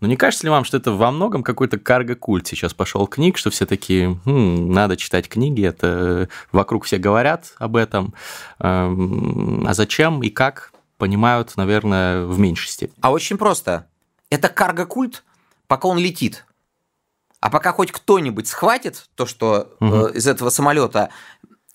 Но 0.00 0.08
не 0.08 0.16
кажется 0.16 0.46
ли 0.46 0.50
вам, 0.50 0.64
что 0.64 0.76
это 0.76 0.92
во 0.92 1.10
многом 1.10 1.42
какой-то 1.42 1.78
карго-культ 1.78 2.46
сейчас 2.46 2.74
пошел 2.74 3.06
книг, 3.06 3.38
что 3.38 3.50
все 3.50 3.64
такие, 3.64 4.20
хм, 4.24 4.72
надо 4.72 4.96
читать 4.96 5.28
книги, 5.28 5.64
это 5.64 6.28
вокруг 6.52 6.84
все 6.84 6.98
говорят 6.98 7.54
об 7.58 7.76
этом, 7.76 8.14
эм, 8.58 9.66
а 9.66 9.72
зачем 9.72 10.22
и 10.22 10.28
как 10.28 10.72
понимают, 10.98 11.56
наверное, 11.56 12.26
в 12.26 12.38
меньшей 12.38 12.68
степени? 12.68 12.98
А 13.00 13.10
очень 13.10 13.38
просто. 13.38 13.86
Это 14.28 14.48
карго-культ, 14.48 15.24
пока 15.66 15.88
он 15.88 15.98
летит. 15.98 16.44
А 17.40 17.50
пока 17.50 17.72
хоть 17.72 17.92
кто-нибудь 17.92 18.48
схватит 18.48 19.08
то, 19.14 19.24
что 19.24 19.76
угу. 19.80 20.06
из 20.06 20.26
этого 20.26 20.50
самолета 20.50 21.10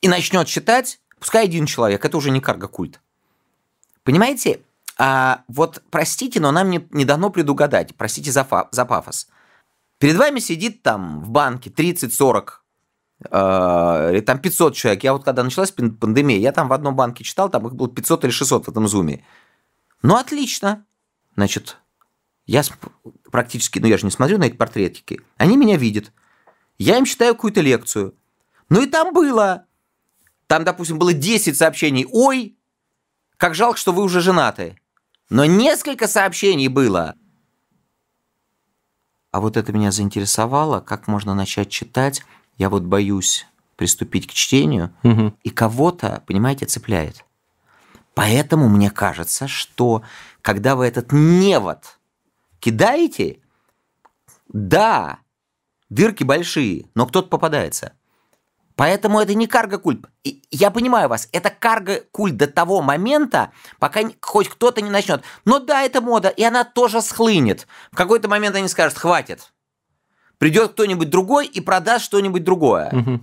и 0.01 0.08
начнет 0.08 0.48
читать, 0.48 1.00
пускай 1.20 1.46
один 1.46 1.66
человек, 1.66 2.04
это 2.04 2.18
уже 2.18 2.30
не 2.30 2.42
карго-культ. 2.42 3.00
Понимаете? 4.04 4.62
А, 4.98 5.44
вот 5.48 5.84
простите, 5.90 6.40
но 6.40 6.52
нам 6.52 6.70
не, 6.70 6.88
не 6.92 7.06
дано 7.06 7.30
предугадать. 7.30 7.96
Простите 7.96 8.32
за, 8.32 8.44
фа, 8.44 8.68
за 8.72 8.86
пафос. 8.86 9.28
Перед 9.98 10.16
вами 10.18 10.40
сидит 10.40 10.82
там 10.82 11.22
в 11.22 11.30
банке 11.30 11.70
30-40 11.70 12.50
э, 13.30 14.10
или 14.14 14.22
там 14.22 14.40
500 14.40 14.76
человек. 14.76 15.04
Я 15.04 15.14
вот 15.14 15.24
когда 15.24 15.44
началась 15.44 15.72
пандемия, 15.72 16.40
я 16.40 16.52
там 16.52 16.68
в 16.68 16.74
одном 16.74 16.96
банке 16.96 17.24
читал, 17.24 17.50
там 17.50 17.68
их 17.68 17.76
было 17.76 17.90
500 17.90 18.26
или 18.26 18.32
600 18.32 18.66
в 18.66 18.70
этом 18.70 18.88
зуме. 18.88 19.24
Ну, 20.02 20.16
отлично. 20.16 20.86
Значит, 21.36 21.78
я 22.46 22.64
практически, 23.32 23.80
ну 23.80 23.88
я 23.88 23.98
же 23.98 24.06
не 24.06 24.12
смотрю 24.12 24.38
на 24.38 24.46
эти 24.46 24.56
портретики. 24.56 25.22
Они 25.38 25.56
меня 25.56 25.78
видят. 25.78 26.12
Я 26.78 26.98
им 26.98 27.06
читаю 27.06 27.36
какую-то 27.36 27.62
лекцию. 27.62 28.16
Ну 28.70 28.82
и 28.82 28.88
там 28.88 29.14
было. 29.14 29.68
Там, 30.48 30.64
допустим, 30.64 30.98
было 30.98 31.14
10 31.14 31.56
сообщений. 31.56 32.08
Ой, 32.12 32.58
как 33.38 33.54
жалко, 33.56 33.78
что 33.78 33.94
вы 33.94 34.04
уже 34.04 34.20
женаты. 34.20 34.81
Но 35.32 35.46
несколько 35.46 36.10
сообщений 36.10 36.68
было. 36.68 37.16
А 39.32 39.40
вот 39.40 39.56
это 39.56 39.72
меня 39.72 39.90
заинтересовало, 39.90 40.82
как 40.82 41.08
можно 41.08 41.34
начать 41.34 41.70
читать. 41.70 42.22
Я 42.58 42.70
вот 42.70 42.84
боюсь 42.84 43.48
приступить 43.78 44.28
к 44.28 44.34
чтению, 44.34 44.94
угу. 45.04 45.34
и 45.42 45.50
кого-то, 45.50 46.22
понимаете, 46.28 46.66
цепляет. 46.66 47.24
Поэтому 48.14 48.68
мне 48.68 48.92
кажется, 48.92 49.48
что 49.48 50.04
когда 50.42 50.76
вы 50.76 50.86
этот 50.86 51.14
невод 51.14 51.98
кидаете, 52.60 53.40
да, 54.50 55.20
дырки 55.90 56.26
большие, 56.26 56.90
но 56.94 57.08
кто-то 57.08 57.30
попадается. 57.30 57.94
Поэтому 58.82 59.20
это 59.20 59.36
не 59.36 59.46
карго-культ. 59.46 60.08
Я 60.50 60.72
понимаю 60.72 61.08
вас, 61.08 61.30
это 61.32 61.52
карго-культ 61.52 62.36
до 62.36 62.48
того 62.48 62.82
момента, 62.82 63.52
пока 63.78 64.02
хоть 64.22 64.50
кто-то 64.50 64.82
не 64.82 64.90
начнет. 64.90 65.22
Но 65.46 65.60
да, 65.60 65.84
это 65.84 66.02
мода, 66.02 66.30
и 66.30 66.42
она 66.42 66.64
тоже 66.64 67.04
схлынет. 67.04 67.68
В 67.92 67.96
какой-то 67.96 68.28
момент 68.28 68.56
они 68.56 68.68
скажут, 68.68 68.98
хватит. 68.98 69.54
Придет 70.40 70.72
кто-нибудь 70.72 71.12
другой 71.12 71.46
и 71.46 71.62
продаст 71.62 72.06
что-нибудь 72.06 72.44
другое. 72.44 72.90
Угу. 72.92 73.20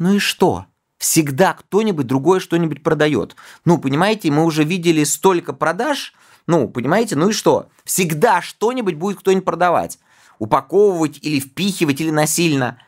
Ну 0.00 0.14
и 0.14 0.18
что? 0.18 0.66
Всегда 0.98 1.52
кто-нибудь 1.52 2.08
другое 2.08 2.40
что-нибудь 2.40 2.82
продает. 2.82 3.36
Ну, 3.64 3.78
понимаете, 3.78 4.32
мы 4.32 4.42
уже 4.42 4.64
видели 4.64 5.04
столько 5.04 5.52
продаж, 5.52 6.12
ну, 6.48 6.66
понимаете, 6.66 7.14
ну 7.14 7.28
и 7.28 7.32
что? 7.32 7.68
Всегда 7.84 8.42
что-нибудь 8.42 8.96
будет 8.96 9.20
кто-нибудь 9.20 9.44
продавать. 9.44 10.00
Упаковывать 10.40 11.20
или 11.22 11.38
впихивать, 11.38 12.00
или 12.00 12.10
насильно– 12.10 12.82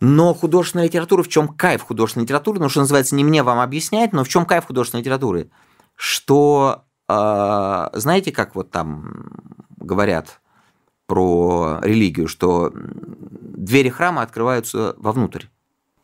но 0.00 0.32
художественная 0.32 0.86
литература, 0.86 1.22
в 1.22 1.28
чем 1.28 1.48
кайф 1.48 1.82
художественной 1.82 2.24
литературы, 2.24 2.60
ну, 2.60 2.68
что 2.68 2.80
называется, 2.80 3.16
не 3.16 3.24
мне 3.24 3.42
вам 3.42 3.58
объяснять, 3.58 4.12
но 4.12 4.24
в 4.24 4.28
чем 4.28 4.46
кайф 4.46 4.66
художественной 4.66 5.02
литературы? 5.02 5.50
Что, 5.96 6.84
э, 7.08 7.88
знаете, 7.92 8.30
как 8.30 8.54
вот 8.54 8.70
там 8.70 9.30
говорят 9.76 10.40
про 11.06 11.78
религию, 11.82 12.28
что 12.28 12.72
двери 12.72 13.88
храма 13.88 14.22
открываются 14.22 14.94
вовнутрь. 14.98 15.46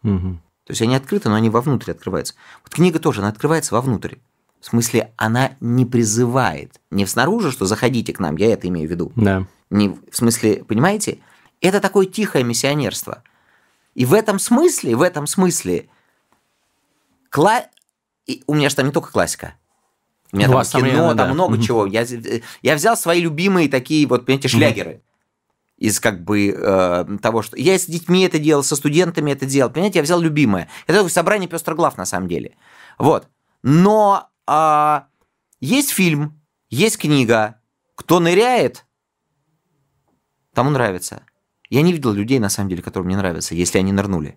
Угу. 0.03 0.39
То 0.65 0.71
есть 0.71 0.83
они 0.83 0.97
открыты, 0.97 1.29
но 1.29 1.37
они 1.37 1.51
вовнутрь 1.51 1.93
открываются. 1.93 2.35
Вот 2.65 2.75
книга 2.75 2.99
тоже, 2.99 3.21
она 3.21 3.29
открывается 3.29 3.75
вовнутрь. 3.75 4.17
В 4.61 4.67
смысле, 4.67 5.13
она 5.17 5.53
не 5.61 5.85
призывает. 5.85 6.81
Не 6.91 7.07
снаружи, 7.07 7.53
что 7.53 7.67
заходите 7.67 8.15
к 8.15 8.19
нам, 8.19 8.37
я 8.37 8.53
это 8.53 8.67
имею 8.69 8.89
в 8.89 8.91
виду. 8.91 9.13
Да. 9.15 9.47
Не, 9.71 9.91
в 9.91 10.17
смысле, 10.17 10.65
понимаете? 10.65 11.19
Это 11.61 11.81
такое 11.81 12.07
тихое 12.07 12.43
миссионерство– 12.43 13.23
и 13.95 14.05
в 14.05 14.13
этом 14.13 14.39
смысле, 14.39 14.97
в 14.97 15.03
этом 15.03 15.27
смысле, 15.27 15.89
кла... 17.31 17.65
И 18.27 18.43
у 18.47 18.55
меня 18.55 18.69
же 18.69 18.77
там 18.77 18.87
не 18.87 18.93
только 18.93 19.11
классика. 19.11 19.55
У 20.33 20.37
меня 20.37 20.51
у 20.51 20.65
там 20.65 20.83
кино, 20.83 21.09
там 21.09 21.29
да. 21.29 21.35
много 21.35 21.63
чего. 21.63 21.87
Я, 21.87 22.05
я 22.63 22.75
взял 22.75 22.97
свои 22.97 23.21
любимые 23.21 23.69
такие 23.69 24.07
вот, 24.07 24.27
понимаете, 24.27 24.49
шлягеры. 24.49 25.03
Из 25.77 26.01
как 26.01 26.25
бы 26.25 26.49
э, 26.49 27.19
того, 27.21 27.43
что... 27.43 27.57
Я 27.57 27.79
с 27.79 27.87
детьми 27.87 28.25
это 28.25 28.39
делал, 28.39 28.63
со 28.63 28.75
студентами 28.77 29.31
это 29.33 29.47
делал. 29.47 29.71
Понимаете, 29.71 29.99
я 29.99 30.03
взял 30.03 30.21
любимое. 30.21 30.69
Это 30.87 30.99
такое 30.99 31.11
собрание 31.11 31.49
пестроглав 31.49 31.97
на 31.97 32.05
самом 32.05 32.29
деле. 32.29 32.57
Вот. 32.99 33.29
Но 33.63 34.29
э, 34.49 35.01
есть 35.61 35.91
фильм, 35.91 36.41
есть 36.71 36.99
книга. 36.99 37.61
Кто 37.95 38.19
ныряет, 38.19 38.87
тому 40.53 40.71
нравится. 40.71 41.23
Я 41.75 41.83
не 41.83 41.93
видел 41.93 42.13
людей, 42.13 42.39
на 42.39 42.51
самом 42.51 42.69
деле, 42.69 42.83
которым 42.83 43.09
мне 43.09 43.17
нравятся, 43.17 43.57
если 43.57 43.79
они 43.79 43.91
нырнули. 43.91 44.37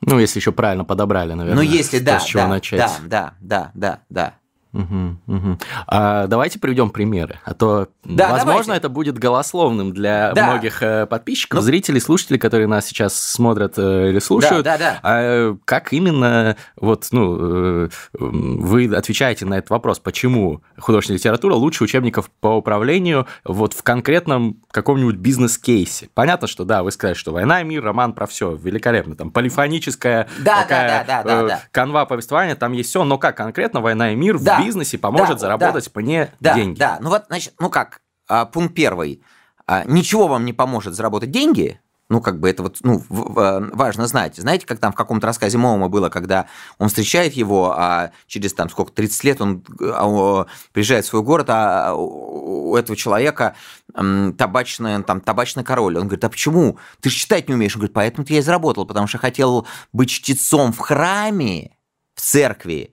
Ну, 0.00 0.20
если 0.20 0.38
еще 0.38 0.52
правильно 0.52 0.84
подобрали, 0.84 1.32
наверное. 1.32 1.64
Ну, 1.64 1.68
если 1.68 1.98
да, 1.98 2.20
с 2.20 2.24
чего 2.24 2.42
да, 2.42 2.48
начать. 2.48 2.78
да, 2.78 3.00
да, 3.02 3.34
да, 3.40 3.70
да, 3.74 4.00
да. 4.08 4.34
Угу, 4.72 5.16
угу. 5.26 5.58
А 5.88 6.28
давайте 6.28 6.60
приведем 6.60 6.90
примеры, 6.90 7.40
а 7.44 7.54
то, 7.54 7.88
да, 8.04 8.30
возможно, 8.30 8.66
давайте. 8.66 8.78
это 8.78 8.88
будет 8.88 9.18
голословным 9.18 9.92
для 9.92 10.32
да. 10.32 10.46
многих 10.46 10.80
э, 10.80 11.06
подписчиков, 11.06 11.58
ну, 11.58 11.62
зрителей, 11.62 12.00
слушателей, 12.00 12.38
которые 12.38 12.68
нас 12.68 12.86
сейчас 12.86 13.18
смотрят 13.20 13.74
э, 13.78 14.10
или 14.10 14.20
слушают. 14.20 14.64
Да, 14.64 14.78
да, 14.78 14.92
да. 14.92 15.00
А 15.02 15.56
как 15.64 15.92
именно 15.92 16.56
вот, 16.76 17.08
ну, 17.10 17.84
э, 17.84 17.88
вы 18.12 18.94
отвечаете 18.94 19.44
на 19.44 19.58
этот 19.58 19.70
вопрос, 19.70 19.98
почему 19.98 20.62
художественная 20.78 21.18
литература 21.18 21.54
лучше 21.54 21.82
учебников 21.82 22.30
по 22.40 22.56
управлению 22.56 23.26
вот 23.44 23.72
в 23.72 23.82
конкретном 23.82 24.58
каком-нибудь 24.70 25.16
бизнес-кейсе? 25.16 26.10
Понятно, 26.14 26.46
что 26.46 26.64
да, 26.64 26.84
вы 26.84 26.92
сказали, 26.92 27.14
что 27.14 27.32
«Война 27.32 27.60
и 27.60 27.64
мир», 27.64 27.82
роман 27.82 28.12
про 28.12 28.28
все, 28.28 28.54
великолепно, 28.54 29.16
там 29.16 29.32
полифоническая 29.32 30.28
да, 30.38 30.62
такая 30.62 31.04
да, 31.04 31.04
да, 31.04 31.22
да, 31.24 31.42
да, 31.42 31.48
да. 31.48 31.60
канва 31.72 32.04
повествования, 32.06 32.54
там 32.54 32.72
есть 32.72 32.90
все, 32.90 33.02
но 33.02 33.18
как 33.18 33.36
конкретно 33.36 33.80
«Война 33.80 34.12
и 34.12 34.14
мир» 34.14 34.38
да 34.38 34.59
бизнесе 34.64 34.98
поможет 34.98 35.36
да, 35.36 35.38
заработать 35.38 35.90
да, 35.92 36.00
мне 36.00 36.32
да, 36.40 36.54
деньги. 36.54 36.78
Да, 36.78 36.98
ну 37.00 37.10
вот, 37.10 37.24
значит, 37.28 37.54
ну 37.58 37.70
как, 37.70 38.00
а, 38.28 38.46
пункт 38.46 38.74
первый. 38.74 39.22
А, 39.66 39.84
ничего 39.84 40.28
вам 40.28 40.44
не 40.44 40.52
поможет 40.52 40.94
заработать 40.94 41.30
деньги, 41.30 41.80
ну, 42.10 42.20
как 42.20 42.40
бы 42.40 42.50
это 42.50 42.64
вот 42.64 42.78
ну, 42.82 43.02
важно 43.08 44.08
знать. 44.08 44.34
Знаете, 44.36 44.66
как 44.66 44.80
там 44.80 44.92
в 44.92 44.96
каком-то 44.96 45.28
рассказе 45.28 45.56
Моума 45.58 45.88
было, 45.88 46.08
когда 46.08 46.46
он 46.78 46.88
встречает 46.88 47.34
его, 47.34 47.72
а 47.78 48.10
через 48.26 48.52
там 48.52 48.68
сколько, 48.68 48.92
30 48.92 49.24
лет 49.24 49.40
он 49.40 49.64
а, 49.80 50.46
приезжает 50.72 51.04
в 51.04 51.08
свой 51.08 51.22
город, 51.22 51.46
а 51.50 51.94
у 51.94 52.74
этого 52.74 52.96
человека 52.96 53.54
табачная, 53.94 55.02
там, 55.02 55.20
табачный 55.20 55.62
король. 55.62 55.96
Он 55.96 56.04
говорит, 56.04 56.24
а 56.24 56.28
почему? 56.28 56.78
Ты 57.00 57.10
же 57.10 57.16
читать 57.16 57.48
не 57.48 57.54
умеешь. 57.54 57.76
Он 57.76 57.80
говорит, 57.80 57.94
поэтому-то 57.94 58.32
я 58.32 58.40
и 58.40 58.42
заработал, 58.42 58.86
потому 58.86 59.06
что 59.06 59.18
хотел 59.18 59.66
быть 59.92 60.10
чтецом 60.10 60.72
в 60.72 60.78
храме, 60.78 61.76
в 62.16 62.20
церкви, 62.20 62.92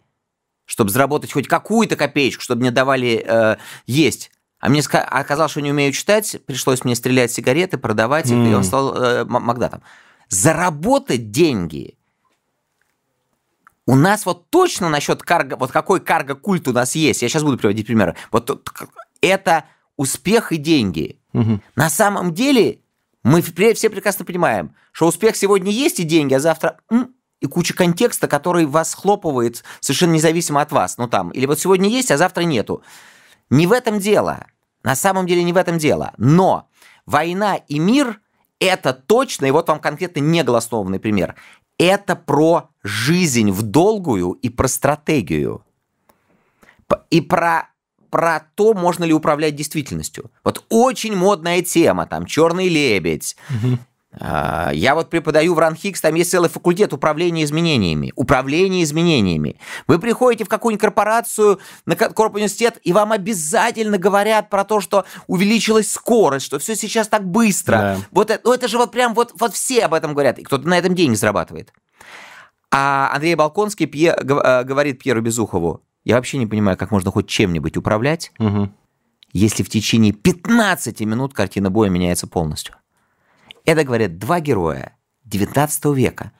чтобы 0.67 0.91
заработать 0.91 1.31
хоть 1.31 1.47
какую-то 1.47 1.95
копеечку, 1.95 2.43
чтобы 2.43 2.61
мне 2.61 2.71
давали 2.71 3.23
э, 3.25 3.57
есть. 3.87 4.29
А 4.59 4.69
мне 4.69 4.81
оказалось, 4.81 5.51
что 5.51 5.61
не 5.61 5.71
умею 5.71 5.93
читать, 5.93 6.37
пришлось 6.45 6.83
мне 6.83 6.93
стрелять 6.95 7.31
сигареты, 7.31 7.77
продавать 7.77 8.27
mm. 8.27 8.51
и 8.51 8.53
он 8.53 8.63
стал 8.63 8.95
э, 8.95 9.23
магдатом. 9.25 9.81
Заработать 10.29 11.31
деньги 11.31 11.97
У 13.85 13.95
нас 13.95 14.25
вот 14.25 14.49
точно 14.49 14.89
насчет 14.89 15.23
карго, 15.23 15.55
вот 15.55 15.71
какой 15.71 16.01
карго-культ 16.01 16.67
у 16.67 16.73
нас 16.73 16.95
есть, 16.95 17.21
я 17.21 17.29
сейчас 17.29 17.43
буду 17.43 17.57
приводить 17.57 17.87
примеры, 17.87 18.15
вот 18.31 18.69
это 19.21 19.65
успех 19.95 20.51
и 20.51 20.57
деньги. 20.57 21.21
Угу. 21.33 21.61
На 21.75 21.89
самом 21.89 22.33
деле 22.33 22.81
мы 23.23 23.41
все 23.41 23.89
прекрасно 23.89 24.25
понимаем, 24.25 24.75
что 24.91 25.07
успех 25.07 25.37
сегодня 25.37 25.71
есть 25.71 26.01
и 26.01 26.03
деньги, 26.03 26.33
а 26.33 26.39
завтра 26.39 26.79
и 27.39 27.45
куча 27.45 27.73
контекста, 27.73 28.27
который 28.27 28.65
вас 28.65 28.93
хлопывает 28.93 29.63
совершенно 29.79 30.13
независимо 30.13 30.61
от 30.61 30.71
вас. 30.71 30.97
Ну 30.97 31.07
там, 31.07 31.29
или 31.31 31.45
вот 31.45 31.59
сегодня 31.59 31.89
есть, 31.89 32.11
а 32.11 32.17
завтра 32.17 32.43
нету. 32.43 32.81
Не 33.49 33.67
в 33.67 33.71
этом 33.71 33.99
дело. 33.99 34.47
На 34.83 34.95
самом 34.95 35.27
деле 35.27 35.43
не 35.43 35.53
в 35.53 35.57
этом 35.57 35.77
дело. 35.77 36.13
Но 36.17 36.69
война 37.05 37.55
и 37.55 37.79
мир– 37.79 38.19
это 38.59 38.93
точно, 38.93 39.45
и 39.45 39.51
вот 39.51 39.67
вам 39.67 39.79
конкретно 39.79 40.19
неголоснованный 40.19 40.99
пример, 40.99 41.35
это 41.77 42.15
про 42.15 42.69
жизнь 42.83 43.51
в 43.51 43.61
долгую 43.61 44.31
и 44.31 44.49
про 44.49 44.67
стратегию. 44.67 45.63
И 47.09 47.21
про 47.21 47.69
про 48.09 48.39
то, 48.55 48.73
можно 48.73 49.03
ли 49.03 49.13
управлять 49.13 49.55
действительностью. 49.55 50.31
Вот 50.43 50.65
очень 50.69 51.13
модная 51.13 51.61
тема, 51.61 52.07
там, 52.07 52.25
черный 52.25 52.69
лебедь. 52.69 53.35
Угу. 53.49 53.77
Я 54.19 54.95
вот 54.95 55.09
преподаю 55.09 55.53
в 55.53 55.59
РАНХИКС, 55.59 56.01
там 56.01 56.15
есть 56.15 56.31
целый 56.31 56.49
факультет 56.49 56.93
управления 56.93 57.43
изменениями. 57.43 58.11
Управление 58.15 58.83
изменениями. 58.83 59.59
Вы 59.87 59.99
приходите 59.99 60.43
в 60.43 60.49
какую-нибудь 60.49 60.81
корпорацию, 60.81 61.59
на 61.85 61.95
корп-университет, 61.95 62.79
и 62.83 62.93
вам 62.93 63.11
обязательно 63.11 63.97
говорят 63.97 64.49
про 64.49 64.63
то, 64.63 64.81
что 64.81 65.05
увеличилась 65.27 65.91
скорость, 65.91 66.45
что 66.45 66.59
все 66.59 66.75
сейчас 66.75 67.07
так 67.07 67.25
быстро. 67.25 67.73
Да. 67.73 67.97
Вот 68.11 68.31
это, 68.31 68.41
ну 68.43 68.53
это 68.53 68.67
же 68.67 68.77
вот 68.77 68.91
прям 68.91 69.13
вот, 69.13 69.33
вот 69.39 69.53
все 69.53 69.85
об 69.85 69.93
этом 69.93 70.13
говорят, 70.13 70.39
и 70.39 70.43
кто-то 70.43 70.67
на 70.67 70.77
этом 70.77 70.95
деньги 70.95 71.15
зарабатывает. 71.15 71.73
А 72.71 73.11
Андрей 73.13 73.35
Балконский 73.35 73.85
Пье, 73.85 74.15
э, 74.17 74.63
говорит 74.63 74.99
Пьеру 74.99 75.21
Безухову, 75.21 75.83
я 76.03 76.15
вообще 76.15 76.37
не 76.37 76.47
понимаю, 76.47 76.77
как 76.77 76.91
можно 76.91 77.11
хоть 77.11 77.27
чем-нибудь 77.27 77.77
управлять, 77.77 78.31
угу. 78.39 78.69
если 79.33 79.63
в 79.63 79.69
течение 79.69 80.13
15 80.13 81.01
минут 81.01 81.33
картина 81.33 81.69
боя 81.69 81.89
меняется 81.89 82.27
полностью. 82.27 82.75
Это, 83.67 83.83
говорят, 83.83 84.17
два 84.17 84.39
героя 84.39 84.97
19 85.25 85.85
века. 85.93 86.31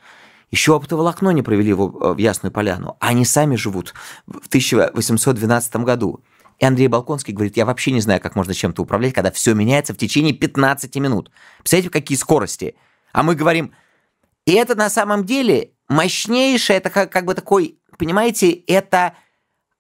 Еще 0.50 0.74
оптоволокно 0.74 1.32
не 1.32 1.42
провели 1.42 1.74
в, 1.74 1.82
э, 1.82 2.14
в 2.14 2.18
Ясную 2.18 2.54
Поляну. 2.54 2.96
Они 3.02 3.26
сами 3.26 3.58
живут 3.58 3.94
в 4.26 4.48
1812 4.48 5.84
году. 5.84 6.24
И 6.58 6.66
Андрей 6.66 6.88
Балконский 6.88 7.34
говорит, 7.34 7.58
я 7.58 7.66
вообще 7.66 7.92
не 7.92 8.00
знаю, 8.00 8.22
как 8.22 8.38
можно 8.38 8.54
чем-то 8.54 8.82
управлять, 8.82 9.14
когда 9.14 9.30
все 9.30 9.54
меняется 9.54 9.94
в 9.94 9.98
течение 9.98 10.34
15 10.34 10.96
минут. 10.96 11.30
Представляете, 11.60 11.90
какие 11.90 12.18
скорости? 12.18 12.76
А 13.12 13.24
мы 13.24 13.36
говорим, 13.36 13.74
и 14.46 14.54
это 14.54 14.76
на 14.76 14.90
самом 14.90 15.26
деле 15.26 15.74
мощнейшее, 15.90 16.78
это 16.78 16.90
как, 16.90 17.12
как 17.12 17.26
бы 17.26 17.34
такой, 17.36 17.78
понимаете, 17.98 18.52
это 18.52 19.16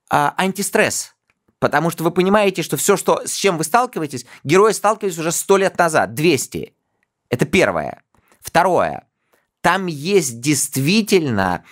а, 0.09 0.33
антистресс. 0.35 1.15
Потому 1.59 1.91
что 1.91 2.03
вы 2.03 2.11
понимаете, 2.11 2.61
что 2.61 2.75
все, 2.75 2.97
что, 2.97 3.25
с 3.25 3.33
чем 3.33 3.57
вы 3.57 3.63
сталкиваетесь, 3.63 4.25
герои 4.43 4.73
сталкивались 4.73 5.17
уже 5.17 5.31
сто 5.31 5.55
лет 5.55 5.77
назад, 5.77 6.13
200. 6.13 6.73
Это 7.29 7.45
первое. 7.45 8.03
Второе. 8.39 9.07
Там 9.61 9.87
есть 9.87 10.39
действительно 10.39 11.63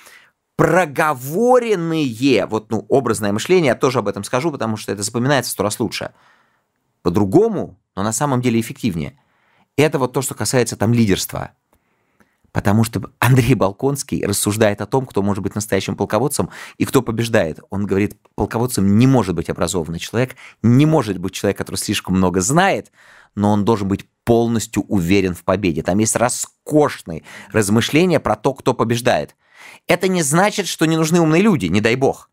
проговоренные, 0.56 2.46
вот, 2.46 2.72
ну, 2.72 2.86
образное 2.90 3.32
мышление, 3.32 3.68
я 3.68 3.76
тоже 3.76 4.00
об 4.00 4.08
этом 4.08 4.24
скажу, 4.24 4.52
потому 4.52 4.78
что 4.78 4.92
это 4.92 5.04
запоминается 5.04 5.52
сто 5.52 5.64
раз 5.64 5.80
лучше. 5.80 6.14
По-другому, 7.02 7.80
но 7.96 8.04
на 8.04 8.12
самом 8.14 8.42
деле 8.42 8.60
эффективнее. 8.60 9.20
Это 9.78 10.00
вот 10.00 10.14
то, 10.14 10.22
что 10.22 10.34
касается 10.34 10.78
там 10.78 10.94
лидерства. 10.94 11.52
Потому 12.56 12.86
что 12.86 13.12
Андрей 13.20 13.54
Балконский 13.54 14.26
рассуждает 14.26 14.80
о 14.80 14.86
том, 14.86 15.06
кто 15.06 15.22
может 15.22 15.44
быть 15.44 15.56
настоящим 15.56 15.98
полководцем 15.98 16.52
и 16.78 16.86
кто 16.86 17.02
побеждает. 17.02 17.60
Он 17.70 17.86
говорит, 17.86 18.16
полководцем 18.36 18.98
не 18.98 19.08
может 19.08 19.36
быть 19.36 19.50
образованный 19.50 20.00
человек, 20.00 20.38
не 20.62 20.86
может 20.86 21.18
быть 21.18 21.34
человек, 21.34 21.58
который 21.58 21.76
слишком 21.76 22.16
много 22.16 22.40
знает, 22.40 22.94
но 23.36 23.52
он 23.52 23.66
должен 23.66 23.90
быть 23.90 24.08
полностью 24.24 24.84
уверен 24.84 25.36
в 25.36 25.44
победе. 25.44 25.84
Там 25.84 25.98
есть 25.98 26.16
роскошные 26.16 27.24
размышления 27.52 28.22
про 28.22 28.38
то, 28.38 28.54
кто 28.54 28.74
побеждает. 28.74 29.36
Это 29.86 30.08
не 30.08 30.22
значит, 30.22 30.68
что 30.68 30.86
не 30.86 30.96
нужны 30.96 31.20
умные 31.20 31.42
люди, 31.42 31.66
не 31.66 31.82
дай 31.82 31.98
бог. 31.98 32.30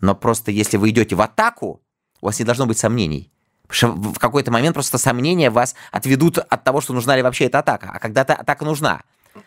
Но 0.00 0.14
просто 0.14 0.52
если 0.52 0.76
вы 0.76 0.90
идете 0.90 1.16
в 1.16 1.20
атаку, 1.20 1.82
у 2.20 2.26
вас 2.26 2.38
не 2.38 2.44
должно 2.44 2.66
быть 2.66 2.78
сомнений. 2.78 3.32
В 3.68 4.18
какой-то 4.18 4.50
момент 4.50 4.74
просто 4.74 4.98
сомнения 4.98 5.50
вас 5.50 5.74
отведут 5.92 6.38
от 6.38 6.64
того, 6.64 6.80
что 6.80 6.92
нужна 6.92 7.16
ли 7.16 7.22
вообще 7.22 7.44
эта 7.44 7.58
атака. 7.58 7.90
А 7.92 7.98
когда-то 7.98 8.34
атака 8.34 8.64
нужна. 8.64 9.02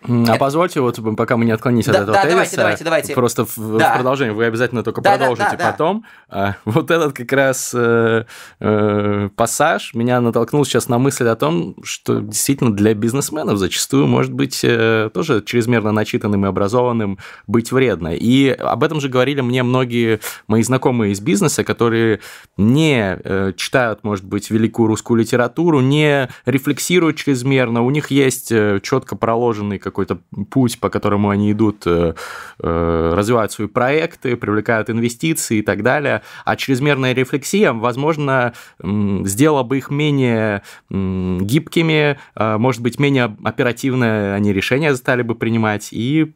А 0.07 0.35
позвольте, 0.37 0.81
вот 0.81 0.99
пока 1.17 1.37
мы 1.37 1.45
не 1.45 1.51
отклонились 1.51 1.85
да, 1.85 1.91
от 1.91 1.97
этого 2.03 2.13
да, 2.13 2.21
тезиса, 2.23 2.35
давайте, 2.35 2.55
давайте, 2.57 2.83
давайте. 2.83 3.13
просто 3.13 3.45
в, 3.45 3.77
да. 3.77 3.91
в 3.91 3.95
продолжение, 3.95 4.33
вы 4.33 4.45
обязательно 4.45 4.83
только 4.83 5.01
да, 5.01 5.17
продолжите 5.17 5.49
да, 5.51 5.57
да, 5.57 5.71
потом. 5.71 6.05
Да. 6.29 6.57
вот 6.65 6.91
этот 6.91 7.13
как 7.13 7.31
раз 7.33 7.71
э, 7.73 8.25
э, 8.59 9.29
пассаж 9.35 9.93
меня 9.93 10.21
натолкнул 10.21 10.63
сейчас 10.65 10.87
на 10.87 10.97
мысль 10.97 11.27
о 11.27 11.35
том, 11.35 11.75
что 11.83 12.19
действительно 12.19 12.73
для 12.73 12.93
бизнесменов 12.93 13.57
зачастую 13.57 14.07
может 14.07 14.33
быть 14.33 14.61
э, 14.63 15.09
тоже 15.13 15.43
чрезмерно 15.43 15.91
начитанным 15.91 16.45
и 16.45 16.49
образованным 16.49 17.19
быть 17.47 17.71
вредно. 17.71 18.15
И 18.15 18.49
об 18.49 18.83
этом 18.83 19.01
же 19.01 19.09
говорили 19.09 19.41
мне 19.41 19.63
многие 19.63 20.19
мои 20.47 20.63
знакомые 20.63 21.13
из 21.13 21.19
бизнеса, 21.19 21.63
которые 21.63 22.19
не 22.57 23.17
э, 23.23 23.53
читают, 23.55 24.03
может 24.03 24.25
быть, 24.25 24.49
великую 24.49 24.87
русскую 24.87 25.19
литературу, 25.19 25.81
не 25.81 26.29
рефлексируют 26.45 27.17
чрезмерно, 27.17 27.81
у 27.81 27.89
них 27.89 28.11
есть 28.11 28.51
э, 28.51 28.79
четко 28.83 29.15
проложенный 29.15 29.78
какой-то 29.79 30.19
путь, 30.49 30.79
по 30.79 30.89
которому 30.89 31.29
они 31.29 31.51
идут, 31.51 31.83
э, 31.85 32.13
э, 32.59 33.13
развивают 33.15 33.51
свои 33.51 33.67
проекты, 33.67 34.35
привлекают 34.35 34.89
инвестиции 34.89 35.59
и 35.59 35.61
так 35.61 35.83
далее. 35.83 36.21
А 36.45 36.55
чрезмерная 36.55 37.13
рефлексия, 37.13 37.73
возможно, 37.73 38.53
сделала 38.81 39.63
бы 39.63 39.77
их 39.77 39.89
менее 39.89 40.61
гибкими, 40.89 42.19
а, 42.35 42.57
может 42.57 42.81
быть, 42.81 42.99
менее 42.99 43.35
оперативно 43.43 44.35
они 44.35 44.53
решения 44.53 44.95
стали 44.95 45.21
бы 45.21 45.35
принимать. 45.35 45.89
И 45.91 46.33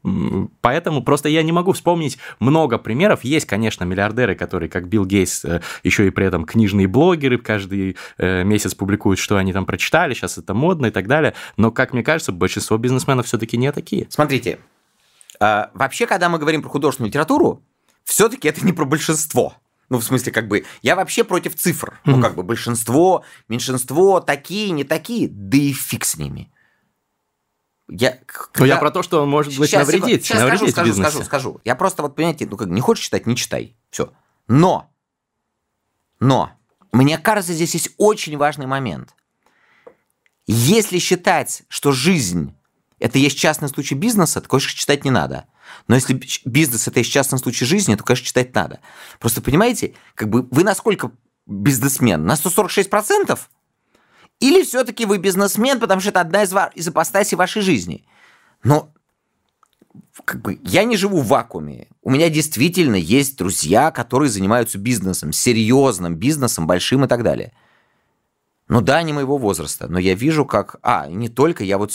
поэтому 0.62 1.04
просто 1.04 1.30
я 1.30 1.44
не 1.44 1.52
могу 1.52 1.72
вспомнить 1.74 2.18
много 2.40 2.78
примеров. 2.78 3.24
Есть, 3.24 3.46
конечно, 3.46 3.84
миллиардеры, 3.84 4.36
которые, 4.36 4.70
как 4.70 4.88
Билл 4.88 5.06
Гейтс, 5.06 5.46
э, 5.46 5.62
еще 5.84 6.08
и 6.08 6.10
при 6.10 6.26
этом 6.26 6.46
книжные 6.46 6.88
блогеры, 6.88 7.38
каждый 7.38 7.98
месяц 8.18 8.76
публикуют, 8.76 9.20
что 9.20 9.38
они 9.38 9.54
там 9.54 9.66
прочитали, 9.66 10.14
сейчас 10.14 10.38
это 10.38 10.54
модно 10.54 10.88
и 10.88 10.92
так 10.92 11.08
далее. 11.08 11.34
Но, 11.58 11.72
как 11.72 11.94
мне 11.94 12.04
кажется, 12.04 12.32
большинство 12.32 12.78
бизнесменов 12.78 13.28
все-таки 13.34 13.58
не 13.58 13.72
такие. 13.72 14.06
Смотрите, 14.12 14.60
э, 15.40 15.66
вообще, 15.74 16.06
когда 16.06 16.30
мы 16.30 16.38
говорим 16.38 16.62
про 16.62 16.70
художественную 16.70 17.10
литературу, 17.10 17.64
все-таки 18.04 18.48
это 18.48 18.64
не 18.64 18.74
про 18.74 18.86
большинство. 18.86 19.56
Ну, 19.90 19.98
в 19.98 20.04
смысле, 20.04 20.32
как 20.32 20.48
бы, 20.48 20.66
я 20.84 20.96
вообще 20.96 21.24
против 21.24 21.56
цифр. 21.56 21.90
Mm-hmm. 22.06 22.12
Ну, 22.12 22.22
как 22.22 22.36
бы, 22.36 22.44
большинство, 22.44 23.26
меньшинство, 23.50 24.20
такие, 24.20 24.70
не 24.70 24.84
такие, 24.84 25.28
да 25.28 25.58
и 25.58 25.74
фиг 25.74 26.06
с 26.06 26.16
ними. 26.16 26.52
Я, 27.90 28.20
когда... 28.26 28.60
Но 28.60 28.66
я 28.66 28.78
про 28.78 28.92
то, 28.92 29.02
что 29.02 29.24
он 29.24 29.30
может 29.30 29.58
быть 29.58 29.70
сейчас, 29.70 29.88
навредить, 29.88 30.26
сейчас 30.26 30.40
навредить 30.40 30.72
скажу, 30.72 30.94
скажу, 30.94 31.10
скажу, 31.10 31.26
скажу. 31.26 31.62
Я 31.64 31.76
просто, 31.76 32.04
вот, 32.04 32.16
понимаете, 32.16 32.48
ну, 32.50 32.56
как 32.56 32.68
не 32.68 32.82
хочешь 32.82 33.06
читать, 33.06 33.26
не 33.26 33.36
читай. 33.36 33.76
Все. 33.90 34.14
Но, 34.48 34.92
но, 36.20 36.52
мне 36.92 37.18
кажется, 37.18 37.54
здесь 37.54 37.74
есть 37.74 37.90
очень 37.98 38.38
важный 38.38 38.68
момент. 38.68 39.16
Если 40.46 41.00
считать, 41.00 41.64
что 41.68 41.92
жизнь 41.92 42.56
это 43.04 43.20
есть 43.20 43.38
частный 43.38 43.68
случай 43.68 43.96
бизнеса, 43.96 44.40
то, 44.40 44.48
конечно, 44.48 44.72
читать 44.72 45.04
не 45.04 45.12
надо. 45.12 45.46
Но 45.90 45.96
если 45.96 46.22
бизнес 46.46 46.88
это 46.88 47.02
есть 47.02 47.12
частный 47.12 47.38
случай 47.38 47.66
жизни, 47.66 47.96
то, 47.96 48.04
конечно, 48.04 48.26
читать 48.26 48.56
надо. 48.56 48.80
Просто 49.20 49.42
понимаете, 49.42 49.94
как 50.16 50.30
бы 50.30 50.48
вы 50.50 50.64
насколько 50.64 51.12
бизнесмен? 51.46 52.26
На 52.26 52.36
146%? 52.36 53.38
Или 54.40 54.64
все-таки 54.64 55.06
вы 55.06 55.18
бизнесмен, 55.18 55.82
потому 55.82 56.00
что 56.00 56.12
это 56.12 56.22
одна 56.22 56.44
из, 56.44 56.54
из 56.76 56.88
апостасий 56.88 57.36
вашей 57.36 57.62
жизни? 57.62 58.06
Но 58.64 58.94
как 60.24 60.42
бы, 60.42 60.62
я 60.64 60.86
не 60.86 60.96
живу 60.96 61.20
в 61.20 61.28
вакууме. 61.28 61.90
У 62.04 62.10
меня 62.10 62.30
действительно 62.30 62.96
есть 62.96 63.38
друзья, 63.38 63.92
которые 63.92 64.30
занимаются 64.30 64.78
бизнесом, 64.78 65.34
серьезным 65.34 66.16
бизнесом, 66.16 66.68
большим 66.68 67.04
и 67.04 67.08
так 67.10 67.22
далее. 67.22 67.52
Ну 68.74 68.82
да, 68.82 69.04
не 69.04 69.14
моего 69.14 69.38
возраста, 69.38 69.88
но 69.88 70.00
я 70.00 70.16
вижу, 70.16 70.46
как... 70.46 70.78
А, 70.82 71.06
не 71.06 71.30
только, 71.30 71.64
я 71.64 71.78
вот 71.78 71.92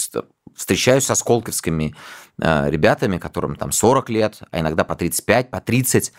встречаюсь 0.54 1.04
со 1.04 1.16
сколковскими 1.16 1.96
э, 2.40 2.70
ребятами, 2.70 3.18
которым 3.18 3.56
там 3.56 3.72
40 3.72 4.08
лет, 4.10 4.42
а 4.52 4.60
иногда 4.60 4.84
по 4.84 4.94
35, 4.94 5.50
по 5.50 5.60
30. 5.60 6.12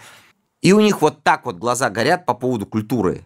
И 0.59 0.73
у 0.73 0.81
них 0.81 1.01
вот 1.01 1.23
так 1.23 1.45
вот 1.45 1.55
глаза 1.55 1.89
горят 1.89 2.25
по 2.25 2.33
поводу 2.33 2.65
культуры. 2.65 3.25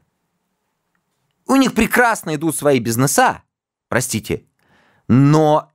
У 1.48 1.56
них 1.56 1.74
прекрасно 1.74 2.36
идут 2.36 2.56
свои 2.56 2.78
бизнеса, 2.78 3.42
простите, 3.90 4.46
но 5.08 5.72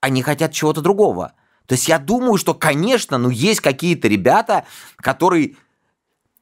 они 0.00 0.22
хотят 0.22 0.52
чего-то 0.52 0.80
другого. 0.80 1.32
То 1.66 1.72
есть 1.72 1.88
я 1.88 1.98
думаю, 1.98 2.36
что, 2.36 2.54
конечно, 2.54 3.18
ну 3.18 3.30
есть 3.30 3.60
какие-то 3.60 4.06
ребята, 4.06 4.64
которые 4.98 5.56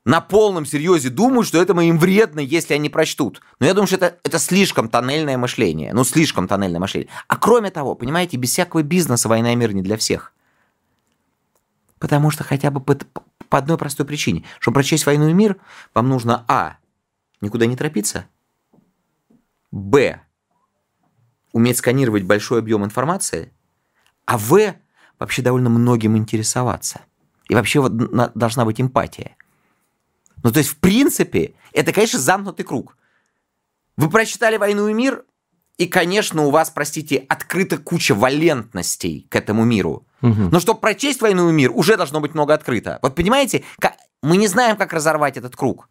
на 0.09 0.23
полном 0.23 0.65
серьезе 0.65 1.11
думают, 1.11 1.47
что 1.47 1.61
это 1.61 1.79
им 1.79 1.99
вредно, 1.99 2.41
если 2.41 2.73
они 2.73 2.89
прочтут. 2.89 3.43
Но 3.61 3.67
я 3.67 3.75
думаю, 3.75 3.87
что 3.89 3.97
это, 3.97 4.17
это 4.25 4.39
слишком 4.39 4.89
тоннельное 4.89 5.37
мышление. 5.37 5.93
Ну, 5.93 6.03
слишком 6.03 6.49
тоннельное 6.49 6.81
мышление. 6.81 7.11
А 7.27 7.37
кроме 7.37 7.71
того, 7.71 7.95
понимаете, 7.95 8.39
без 8.39 8.53
всякого 8.53 8.83
бизнеса 8.83 9.29
война 9.29 9.53
и 9.53 9.57
мир 9.57 9.75
не 9.75 9.83
для 9.83 9.99
всех. 9.99 10.33
потому 11.99 12.31
что 12.31 12.43
хотя 12.43 12.71
бы 12.71 12.81
по, 12.81 12.97
по 13.51 13.59
одной 13.59 13.77
простой 13.77 14.07
причине. 14.07 14.45
Чтобы 14.61 14.77
прочесть 14.77 15.05
«Войну 15.05 15.29
и 15.29 15.35
мир», 15.35 15.59
вам 15.93 16.09
нужно 16.09 16.43
а. 16.49 16.79
никуда 17.43 17.67
не 17.67 17.77
торопиться, 17.77 18.29
б. 19.71 20.23
уметь 21.53 21.77
сканировать 21.77 22.23
большой 22.23 22.61
объем 22.61 22.83
информации, 22.83 23.53
а 24.25 24.39
в. 24.39 24.75
вообще 25.19 25.43
довольно 25.43 25.69
многим 25.69 26.17
интересоваться. 26.17 27.03
И 27.51 27.55
вообще 27.55 27.81
вот 27.81 27.95
должна 28.35 28.65
быть 28.65 28.81
эмпатия. 28.81 29.37
Ну, 30.43 30.53
то 30.53 30.59
есть, 30.59 30.71
в 30.71 30.77
принципе, 30.77 31.55
это, 31.73 31.93
конечно, 31.93 32.19
замкнутый 32.19 32.65
круг. 32.65 32.97
Вы 33.97 34.09
прочитали 34.11 34.57
«Войну 34.57 34.89
и 34.89 34.93
мир», 34.93 35.25
и, 35.77 35.87
конечно, 35.87 36.45
у 36.45 36.51
вас, 36.51 36.71
простите, 36.71 37.25
открыта 37.29 37.79
куча 37.79 38.15
валентностей 38.15 39.27
к 39.31 39.37
этому 39.37 39.65
миру. 39.65 40.07
Угу. 40.23 40.49
Но 40.51 40.59
чтобы 40.61 40.81
прочесть 40.81 41.21
«Войну 41.21 41.49
и 41.51 41.53
мир», 41.53 41.71
уже 41.73 41.97
должно 41.97 42.21
быть 42.21 42.35
много 42.35 42.55
открыто. 42.55 42.99
Вот 43.03 43.15
понимаете, 43.15 43.65
мы 44.23 44.37
не 44.37 44.49
знаем, 44.49 44.77
как 44.77 44.93
разорвать 44.93 45.37
этот 45.37 45.55
круг. 45.55 45.89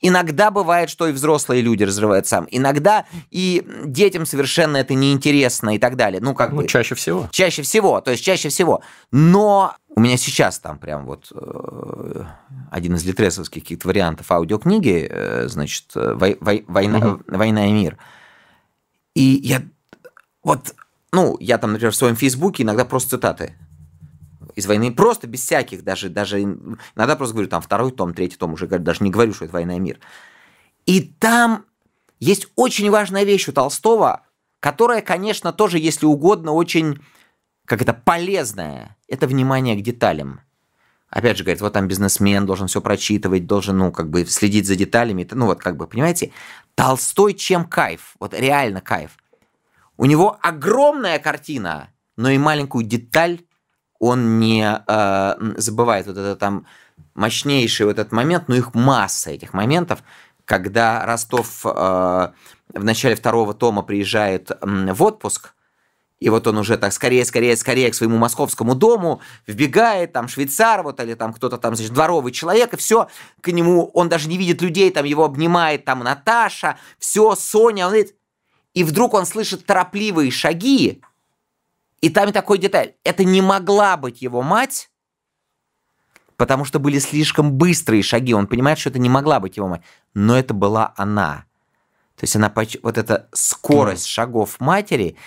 Иногда 0.00 0.50
бывает, 0.50 0.90
что 0.90 1.06
и 1.08 1.12
взрослые 1.12 1.62
люди 1.62 1.82
разрывают 1.82 2.26
сам. 2.26 2.46
Иногда 2.50 3.06
и 3.30 3.66
детям 3.84 4.26
совершенно 4.26 4.76
это 4.76 4.94
неинтересно 4.94 5.74
и 5.74 5.78
так 5.78 5.96
далее. 5.96 6.20
Ну, 6.20 6.34
как 6.34 6.50
ну, 6.50 6.58
бы... 6.58 6.68
Чаще 6.68 6.94
всего. 6.94 7.28
Чаще 7.30 7.62
всего, 7.62 8.00
то 8.00 8.10
есть 8.10 8.22
чаще 8.22 8.48
всего. 8.48 8.82
Но 9.10 9.74
у 9.96 10.00
меня 10.00 10.16
сейчас 10.16 10.58
там 10.58 10.78
прям 10.78 11.06
вот 11.06 11.32
э, 11.34 12.24
один 12.70 12.96
из 12.96 13.04
литресовских 13.04 13.62
каких-то 13.62 13.88
вариантов 13.88 14.30
аудиокниги, 14.30 15.06
э, 15.08 15.48
значит, 15.48 15.86
э, 15.94 16.14
вой, 16.14 16.36
вой, 16.40 16.64
война, 16.66 16.98
угу. 16.98 17.22
«Война 17.26 17.68
и 17.68 17.72
мир». 17.72 17.96
И 19.14 19.22
я 19.22 19.62
вот, 20.42 20.74
ну, 21.12 21.36
я 21.40 21.58
там, 21.58 21.72
например, 21.72 21.92
в 21.92 21.96
своем 21.96 22.16
Фейсбуке 22.16 22.64
иногда 22.64 22.84
просто 22.84 23.10
цитаты 23.10 23.54
из 24.54 24.66
войны, 24.66 24.92
просто 24.92 25.26
без 25.26 25.42
всяких, 25.42 25.82
даже, 25.82 26.08
даже 26.08 26.42
иногда 26.42 27.16
просто 27.16 27.34
говорю, 27.34 27.48
там, 27.48 27.62
второй 27.62 27.92
том, 27.92 28.14
третий 28.14 28.36
том, 28.36 28.52
уже 28.52 28.66
даже 28.66 29.02
не 29.02 29.10
говорю, 29.10 29.34
что 29.34 29.44
это 29.44 29.54
«Война 29.54 29.76
и 29.76 29.80
мир». 29.80 29.98
И 30.86 31.00
там 31.00 31.64
есть 32.20 32.48
очень 32.56 32.90
важная 32.90 33.24
вещь 33.24 33.48
у 33.48 33.52
Толстого, 33.52 34.22
которая, 34.60 35.02
конечно, 35.02 35.52
тоже, 35.52 35.78
если 35.78 36.06
угодно, 36.06 36.52
очень, 36.52 37.00
как 37.66 37.82
это, 37.82 37.92
полезная. 37.92 38.96
Это 39.08 39.26
внимание 39.26 39.76
к 39.76 39.82
деталям. 39.82 40.40
Опять 41.10 41.36
же, 41.36 41.44
говорит, 41.44 41.60
вот 41.60 41.72
там 41.72 41.86
бизнесмен 41.86 42.46
должен 42.46 42.66
все 42.66 42.80
прочитывать, 42.80 43.46
должен, 43.46 43.78
ну, 43.78 43.92
как 43.92 44.10
бы 44.10 44.24
следить 44.24 44.66
за 44.66 44.74
деталями. 44.74 45.28
Ну, 45.30 45.46
вот, 45.46 45.60
как 45.60 45.76
бы, 45.76 45.86
понимаете, 45.86 46.32
Толстой 46.74 47.34
чем 47.34 47.66
кайф, 47.66 48.16
вот 48.18 48.34
реально 48.34 48.80
кайф. 48.80 49.16
У 49.96 50.06
него 50.06 50.38
огромная 50.42 51.18
картина, 51.18 51.90
но 52.16 52.30
и 52.30 52.38
маленькую 52.38 52.84
деталь 52.84 53.40
он 54.04 54.38
не 54.38 54.82
э, 54.86 55.34
забывает. 55.56 56.06
Вот 56.06 56.18
это 56.18 56.36
там 56.36 56.66
мощнейший 57.14 57.86
вот 57.86 57.98
этот 57.98 58.12
момент, 58.12 58.48
но 58.48 58.54
их 58.54 58.74
масса 58.74 59.30
этих 59.30 59.54
моментов, 59.54 60.02
когда 60.44 61.06
Ростов 61.06 61.64
э, 61.64 61.68
в 61.68 62.84
начале 62.84 63.16
второго 63.16 63.54
тома 63.54 63.82
приезжает 63.82 64.50
в 64.60 65.02
отпуск, 65.02 65.54
и 66.20 66.28
вот 66.28 66.46
он 66.46 66.58
уже 66.58 66.76
так 66.76 66.92
скорее, 66.92 67.24
скорее, 67.24 67.56
скорее 67.56 67.90
к 67.90 67.94
своему 67.94 68.18
московскому 68.18 68.74
дому 68.74 69.20
вбегает, 69.46 70.12
там 70.12 70.28
швейцар 70.28 70.82
вот 70.82 71.00
или 71.00 71.14
там 71.14 71.32
кто-то 71.32 71.56
там, 71.56 71.74
значит, 71.74 71.92
дворовый 71.94 72.32
человек, 72.32 72.74
и 72.74 72.76
все, 72.76 73.08
к 73.40 73.50
нему, 73.50 73.90
он 73.94 74.08
даже 74.10 74.28
не 74.28 74.36
видит 74.36 74.60
людей, 74.60 74.90
там 74.90 75.06
его 75.06 75.24
обнимает 75.24 75.84
там 75.86 76.00
Наташа, 76.00 76.76
все, 76.98 77.34
Соня, 77.34 77.86
он 77.86 77.92
говорит, 77.92 78.14
и 78.74 78.84
вдруг 78.84 79.14
он 79.14 79.24
слышит 79.24 79.64
торопливые 79.64 80.30
шаги, 80.30 81.02
и 82.04 82.10
там 82.10 82.32
такой 82.32 82.58
деталь, 82.58 82.94
это 83.04 83.24
не 83.24 83.40
могла 83.40 83.96
быть 83.96 84.22
его 84.22 84.42
мать, 84.42 84.90
потому 86.36 86.64
что 86.64 86.78
были 86.78 86.98
слишком 86.98 87.52
быстрые 87.52 88.02
шаги, 88.02 88.34
он 88.34 88.46
понимает, 88.46 88.78
что 88.78 88.90
это 88.90 88.98
не 88.98 89.08
могла 89.08 89.40
быть 89.40 89.56
его 89.56 89.68
мать, 89.68 89.82
но 90.14 90.36
это 90.36 90.54
была 90.54 90.92
она. 90.96 91.44
То 92.16 92.24
есть 92.24 92.36
она, 92.36 92.52
вот 92.82 92.98
эта 92.98 93.28
скорость 93.32 94.06
шагов 94.06 94.60
матери– 94.60 95.16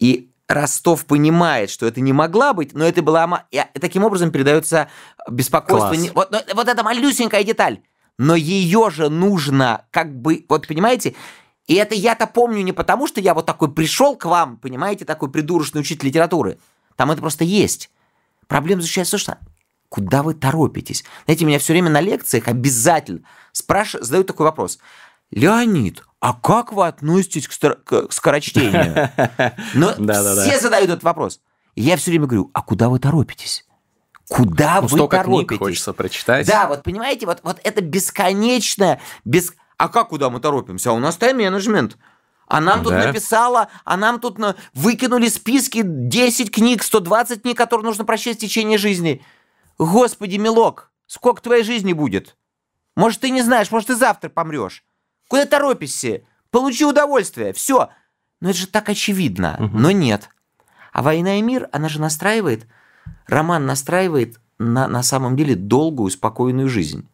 и 0.00 0.32
Ростов 0.48 1.06
понимает, 1.06 1.70
что 1.70 1.86
это 1.86 2.00
не 2.00 2.12
могла 2.12 2.54
быть, 2.54 2.72
но 2.72 2.84
это 2.84 3.02
была... 3.02 3.46
И 3.52 3.78
таким 3.78 4.02
образом 4.02 4.32
передается 4.32 4.88
беспокойство. 5.30 5.94
Класс. 5.94 6.10
Вот, 6.14 6.54
вот 6.54 6.68
эта 6.68 6.82
малюсенькая 6.82 7.44
деталь. 7.44 7.82
Но 8.18 8.34
ее 8.34 8.90
же 8.90 9.08
нужно 9.08 9.86
как 9.92 10.12
бы... 10.12 10.44
Вот 10.48 10.66
понимаете? 10.66 11.14
И 11.70 11.74
это 11.74 11.94
я-то 11.94 12.26
помню 12.26 12.62
не 12.62 12.72
потому, 12.72 13.06
что 13.06 13.20
я 13.20 13.32
вот 13.32 13.46
такой 13.46 13.72
пришел 13.72 14.16
к 14.16 14.24
вам, 14.24 14.56
понимаете, 14.56 15.04
такой 15.04 15.30
придурочный 15.30 15.80
учитель 15.80 16.08
литературы. 16.08 16.58
Там 16.96 17.12
это 17.12 17.20
просто 17.20 17.44
есть. 17.44 17.92
Проблема 18.48 18.82
заключается 18.82 19.16
в 19.16 19.22
том, 19.22 19.36
что 19.36 19.46
куда 19.88 20.24
вы 20.24 20.34
торопитесь? 20.34 21.04
Знаете, 21.26 21.44
меня 21.44 21.60
все 21.60 21.72
время 21.72 21.88
на 21.88 22.00
лекциях 22.00 22.48
обязательно 22.48 23.20
спрашивают, 23.52 24.04
задают 24.04 24.26
такой 24.26 24.46
вопрос. 24.46 24.80
Леонид, 25.30 26.02
а 26.18 26.32
как 26.32 26.72
вы 26.72 26.88
относитесь 26.88 27.46
к, 27.46 27.52
стар- 27.52 27.76
к 27.76 28.08
скорочтению? 28.10 29.08
Но 29.74 29.92
все 29.92 30.58
задают 30.58 30.90
этот 30.90 31.04
вопрос. 31.04 31.38
я 31.76 31.96
все 31.96 32.10
время 32.10 32.26
говорю, 32.26 32.50
а 32.52 32.62
куда 32.62 32.88
вы 32.88 32.98
торопитесь? 32.98 33.64
Куда 34.28 34.80
ну, 34.80 34.82
вы 34.82 34.88
столько 34.88 35.18
торопитесь? 35.18 35.46
Книг 35.46 35.60
хочется 35.60 35.92
прочитать. 35.92 36.48
Да, 36.48 36.66
вот 36.66 36.82
понимаете, 36.82 37.26
вот, 37.26 37.38
вот 37.44 37.60
это 37.62 37.80
бесконечное, 37.80 39.00
без... 39.24 39.52
а 39.80 39.88
как 39.88 40.08
куда 40.08 40.28
мы 40.28 40.40
торопимся? 40.40 40.90
А 40.90 40.92
у 40.92 40.98
нас 40.98 41.16
тайм-менеджмент. 41.16 41.96
А 42.46 42.60
нам 42.60 42.82
тут 42.82 42.92
написала, 42.92 43.68
а 43.86 43.96
нам 43.96 44.20
тут 44.20 44.38
на... 44.38 44.54
выкинули 44.74 45.28
списки 45.28 45.80
10 45.82 46.50
книг, 46.50 46.82
120 46.82 47.40
книг, 47.40 47.56
которые 47.56 47.86
нужно 47.86 48.04
прочесть 48.04 48.40
в 48.40 48.42
течение 48.42 48.76
жизни. 48.76 49.24
Господи, 49.78 50.36
милок, 50.36 50.90
сколько 51.06 51.40
твоей 51.40 51.62
жизни 51.64 51.94
будет? 51.94 52.36
Может, 52.94 53.20
ты 53.20 53.30
не 53.30 53.40
знаешь, 53.40 53.70
может, 53.70 53.86
ты 53.86 53.94
завтра 53.94 54.28
помрешь. 54.28 54.84
Куда 55.28 55.46
торопишься? 55.46 56.24
Получи 56.50 56.84
удовольствие, 56.84 57.54
все. 57.54 57.88
Но 58.42 58.50
это 58.50 58.58
же 58.58 58.66
так 58.66 58.90
очевидно. 58.90 59.56
Угу. 59.58 59.78
Но 59.78 59.92
нет. 59.92 60.28
А 60.92 61.00
«Война 61.00 61.38
и 61.38 61.42
мир», 61.42 61.70
она 61.72 61.88
же 61.88 62.02
настраивает, 62.02 62.66
роман 63.26 63.64
настраивает 63.64 64.40
на, 64.58 64.88
на 64.88 65.02
самом 65.02 65.36
деле 65.36 65.54
долгую, 65.54 66.10
спокойную 66.10 66.68
жизнь. 66.68 67.08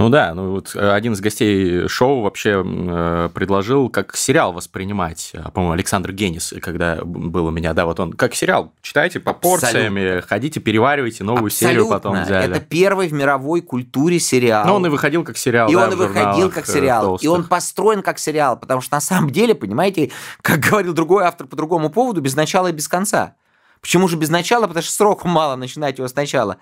Ну 0.00 0.08
да, 0.08 0.32
ну 0.32 0.52
вот 0.52 0.74
э, 0.74 0.92
один 0.92 1.12
из 1.12 1.20
гостей 1.20 1.86
шоу 1.86 2.22
вообще 2.22 2.64
э, 2.64 3.28
предложил 3.34 3.90
как 3.90 4.16
сериал 4.16 4.54
воспринимать, 4.54 5.32
э, 5.34 5.42
по-моему, 5.52 5.74
Александр 5.74 6.12
Генис, 6.12 6.54
когда 6.62 7.00
был 7.04 7.44
у 7.44 7.50
меня, 7.50 7.74
да, 7.74 7.84
вот 7.84 8.00
он 8.00 8.14
как 8.14 8.34
сериал, 8.34 8.72
читайте 8.80 9.20
по 9.20 9.34
порциями, 9.34 10.00
Абсолютно. 10.00 10.22
ходите, 10.26 10.60
переваривайте, 10.60 11.22
новую 11.22 11.48
Абсолютно. 11.48 11.68
серию 11.68 11.90
потом 11.90 12.22
взяли. 12.22 12.50
Это 12.50 12.60
первый 12.60 13.08
в 13.08 13.12
мировой 13.12 13.60
культуре 13.60 14.18
сериал. 14.20 14.64
Но 14.64 14.76
он 14.76 14.86
и 14.86 14.88
выходил 14.88 15.22
как 15.22 15.36
сериал, 15.36 15.68
И 15.68 15.74
да, 15.74 15.84
он 15.84 15.92
и 15.92 15.96
выходил 15.96 16.50
как 16.50 16.66
сериал, 16.66 17.04
толстых. 17.04 17.24
и 17.26 17.28
он 17.28 17.44
построен 17.44 18.00
как 18.00 18.18
сериал, 18.18 18.56
потому 18.58 18.80
что 18.80 18.96
на 18.96 19.02
самом 19.02 19.28
деле, 19.28 19.54
понимаете, 19.54 20.12
как 20.40 20.60
говорил 20.60 20.94
другой 20.94 21.24
автор 21.24 21.46
по 21.46 21.56
другому 21.56 21.90
поводу, 21.90 22.22
без 22.22 22.34
начала 22.34 22.68
и 22.68 22.72
без 22.72 22.88
конца. 22.88 23.36
Почему 23.82 24.08
же 24.08 24.16
без 24.16 24.30
начала? 24.30 24.66
Потому 24.66 24.82
что 24.82 24.92
сроку 24.92 25.28
мало 25.28 25.56
начинать 25.56 25.98
его 25.98 26.08
сначала. 26.08 26.56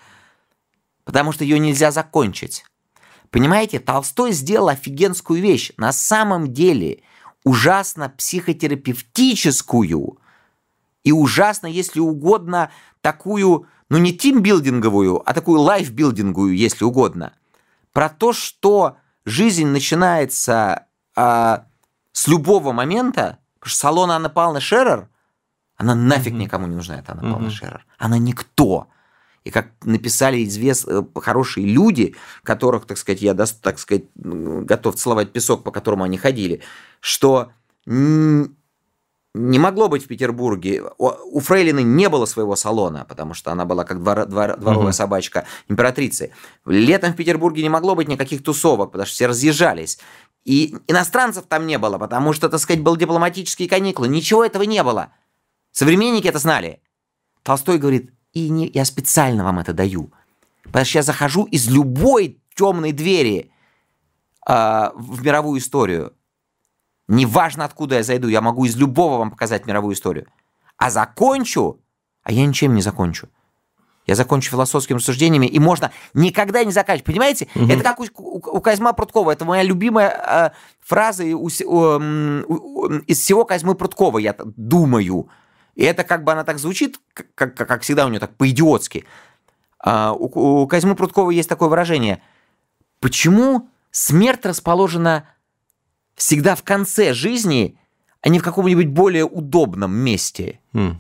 Потому 1.05 1.31
что 1.31 1.45
ее 1.45 1.61
нельзя 1.61 1.93
закончить. 1.93 2.65
Понимаете, 3.31 3.79
Толстой 3.79 4.33
сделал 4.33 4.69
офигенскую 4.69 5.41
вещь. 5.41 5.73
На 5.77 5.93
самом 5.93 6.53
деле 6.53 7.03
ужасно 7.45 8.09
психотерапевтическую 8.11 10.19
и 11.05 11.13
ужасно, 11.13 11.67
если 11.67 12.01
угодно, 12.01 12.71
такую, 13.01 13.67
ну 13.89 13.99
не 13.99 14.17
тимбилдинговую, 14.17 15.23
а 15.29 15.35
такую 15.35 15.61
лайфбилдинговую, 15.61 16.57
если 16.57 16.85
угодно. 16.85 17.33
Про 17.93 18.09
то, 18.09 18.33
что 18.33 18.97
жизнь 19.25 19.67
начинается 19.67 20.87
а, 21.17 21.65
с 22.13 22.29
любого 22.29 22.73
момента, 22.73 23.39
потому 23.59 23.71
что 23.71 23.79
салон 23.79 24.11
Анна 24.11 24.29
Павловна 24.29 24.61
Шерер, 24.61 25.09
она 25.77 25.95
нафиг 25.95 26.33
mm-hmm. 26.33 26.37
никому 26.37 26.67
не 26.67 26.75
нужна, 26.75 26.99
эта 26.99 27.13
Анна 27.13 27.23
Павловна 27.23 27.49
mm-hmm. 27.49 27.51
Шерер. 27.51 27.87
Она 27.99 28.19
никто. 28.19 28.89
И 29.45 29.51
как 29.51 29.69
написали 29.85 30.45
известные 30.45 31.01
э, 31.01 31.21
хорошие 31.21 31.67
люди, 31.67 32.15
которых, 32.43 32.87
так 32.87 32.99
сказать, 32.99 33.23
я, 33.23 33.35
так 33.35 33.79
сказать, 33.79 34.05
готов 34.15 34.97
целовать 34.97 35.33
песок, 35.33 35.65
по 35.65 35.71
которому 35.71 36.05
они 36.05 36.19
ходили, 36.19 36.61
что 37.01 37.51
не 39.35 39.59
могло 39.59 39.89
быть 39.89 40.05
в 40.05 40.09
Петербурге. 40.09 40.83
У 40.99 41.41
Фрейлины 41.41 41.83
не 41.83 42.09
было 42.09 42.27
своего 42.27 42.57
салона, 42.57 43.07
потому 43.09 43.35
что 43.35 43.53
она 43.53 43.65
была 43.65 43.85
как 43.85 44.03
двор, 44.03 44.27
двор, 44.27 44.57
дворовая 44.57 44.89
угу. 44.89 44.93
собачка 44.93 45.47
императрицы. 45.69 46.33
Летом 46.67 47.13
в 47.13 47.17
Петербурге 47.17 47.63
не 47.63 47.69
могло 47.69 47.95
быть 47.95 48.09
никаких 48.09 48.43
тусовок, 48.43 48.93
потому 48.93 49.07
что 49.07 49.15
все 49.15 49.27
разъезжались. 49.27 49.99
И 50.45 50.77
иностранцев 50.87 51.45
там 51.47 51.67
не 51.67 51.79
было, 51.79 51.99
потому 51.99 52.33
что, 52.33 52.49
так 52.49 52.61
сказать, 52.61 52.83
был 52.83 52.97
дипломатические 52.97 53.69
каникулы. 53.69 54.09
Ничего 54.09 54.45
этого 54.45 54.63
не 54.63 54.83
было. 54.83 55.13
Современники 55.73 56.27
это 56.27 56.39
знали. 56.39 56.81
Толстой 57.43 57.79
говорит, 57.79 58.13
и 58.33 58.49
не, 58.49 58.67
я 58.69 58.85
специально 58.85 59.45
вам 59.45 59.59
это 59.59 59.73
даю. 59.73 60.11
Потому 60.65 60.85
что 60.85 60.99
я 60.99 61.03
захожу 61.03 61.45
из 61.45 61.69
любой 61.69 62.41
темной 62.55 62.93
двери 62.93 63.51
э, 64.47 64.91
в 64.95 65.25
мировую 65.25 65.61
историю. 65.61 66.13
Неважно, 67.09 67.65
откуда 67.65 67.97
я 67.97 68.03
зайду, 68.03 68.29
я 68.29 68.41
могу 68.41 68.67
из 68.67 68.77
любого 68.77 69.19
вам 69.19 69.31
показать 69.31 69.67
мировую 69.67 69.95
историю. 69.95 70.27
А 70.77 70.91
закончу, 70.91 71.81
а 72.23 72.33
я 72.33 72.45
ничем 72.45 72.75
не 72.75 72.83
закончу. 72.83 73.29
Я 74.07 74.15
закончу 74.15 74.51
философскими 74.51 74.97
рассуждениями, 74.97 75.47
и 75.47 75.59
можно 75.59 75.91
никогда 76.15 76.65
не 76.65 76.73
заканчивать. 76.73 77.07
Понимаете? 77.07 77.49
Угу. 77.55 77.67
Это 77.67 77.83
как 77.83 78.01
у, 78.01 78.07
у, 78.17 78.37
у 78.57 78.61
Козьма 78.61 78.95
Пруткова. 78.95 79.33
Это 79.33 79.45
моя 79.45 79.63
любимая 79.63 80.09
э, 80.09 80.51
фраза 80.81 81.25
у, 81.25 81.47
у, 81.47 81.99
у, 82.49 82.87
из 83.07 83.21
всего 83.21 83.45
Козьмы 83.45 83.75
Пруткова, 83.75 84.19
я 84.19 84.35
думаю. 84.39 85.29
И 85.79 85.85
это 85.85 86.03
как 86.03 86.25
бы 86.25 86.33
она 86.33 86.43
так 86.43 86.59
звучит, 86.59 86.99
как, 87.15 87.33
как, 87.37 87.55
как 87.55 87.83
всегда 87.83 88.05
у 88.05 88.09
нее 88.09 88.19
так 88.19 88.35
по-идиотски. 88.35 89.05
А, 89.79 90.13
у, 90.13 90.63
у 90.63 90.67
Козьмы 90.67 90.97
Пруткова 90.97 91.31
есть 91.31 91.49
такое 91.49 91.69
выражение. 91.69 92.21
Почему 92.99 93.71
смерть 93.93 94.45
расположена 94.45 95.29
всегда 96.17 96.57
в 96.57 96.65
конце 96.65 97.15
жизни, 97.15 97.79
а 98.23 98.29
не 98.29 98.41
в 98.41 98.43
каком-нибудь 98.43 98.89
более 98.89 99.25
удобном 99.25 99.95
месте? 99.95 100.59
Mm. 100.73 100.97